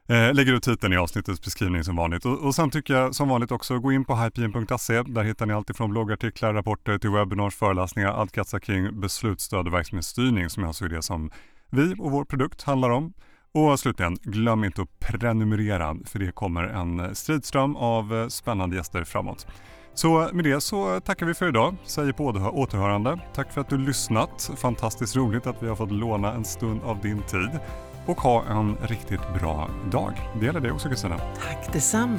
Eh, 0.08 0.34
lägger 0.34 0.52
ut 0.52 0.62
titeln 0.62 0.92
i 0.92 0.96
avsnittets 0.96 1.44
beskrivning 1.44 1.84
som 1.84 1.96
vanligt. 1.96 2.24
Och, 2.26 2.38
och 2.46 2.54
sen 2.54 2.70
tycker 2.70 2.94
jag 2.94 3.14
som 3.14 3.28
vanligt 3.28 3.50
också 3.52 3.78
gå 3.78 3.92
in 3.92 4.04
på 4.04 4.16
hypeen.se. 4.16 5.02
Där 5.02 5.22
hittar 5.22 5.46
ni 5.46 5.52
alltid 5.54 5.76
från 5.76 5.90
bloggartiklar, 5.90 6.54
rapporter 6.54 6.98
till 6.98 7.10
webinars, 7.10 7.54
föreläsningar, 7.56 8.08
allt 8.08 8.32
kretsar 8.32 8.58
kring 8.58 9.00
beslutsstöd 9.00 9.66
och 9.66 9.72
verksamhetsstyrning 9.74 10.50
som 10.50 10.64
alltså 10.64 10.84
är 10.84 10.88
det 10.88 11.02
som 11.02 11.30
vi 11.70 11.94
och 11.98 12.10
vår 12.10 12.24
produkt 12.24 12.62
handlar 12.62 12.90
om. 12.90 13.12
Och 13.54 13.80
slutligen, 13.80 14.16
glöm 14.22 14.64
inte 14.64 14.82
att 14.82 14.98
prenumerera 14.98 15.96
för 16.04 16.18
det 16.18 16.32
kommer 16.32 16.62
en 16.62 17.14
stridström 17.14 17.76
av 17.76 18.14
eh, 18.14 18.28
spännande 18.28 18.76
gäster 18.76 19.04
framåt. 19.04 19.46
Så 19.94 20.30
med 20.32 20.44
det 20.44 20.60
så 20.60 21.00
tackar 21.00 21.26
vi 21.26 21.34
för 21.34 21.48
idag, 21.48 21.76
säger 21.84 22.12
på 22.12 22.24
återhörande. 22.24 23.18
Tack 23.34 23.52
för 23.52 23.60
att 23.60 23.68
du 23.68 23.78
lyssnat. 23.78 24.50
Fantastiskt 24.56 25.16
roligt 25.16 25.46
att 25.46 25.62
vi 25.62 25.68
har 25.68 25.76
fått 25.76 25.92
låna 25.92 26.32
en 26.32 26.44
stund 26.44 26.82
av 26.82 27.00
din 27.00 27.22
tid. 27.22 27.50
Och 28.06 28.20
ha 28.20 28.44
en 28.44 28.76
riktigt 28.76 29.34
bra 29.40 29.70
dag. 29.90 30.12
Det 30.40 30.46
gäller 30.46 30.60
dig 30.60 30.70
också 30.70 30.88
Kristina. 30.88 31.18
Tack 31.18 31.72
detsamma. 31.72 32.18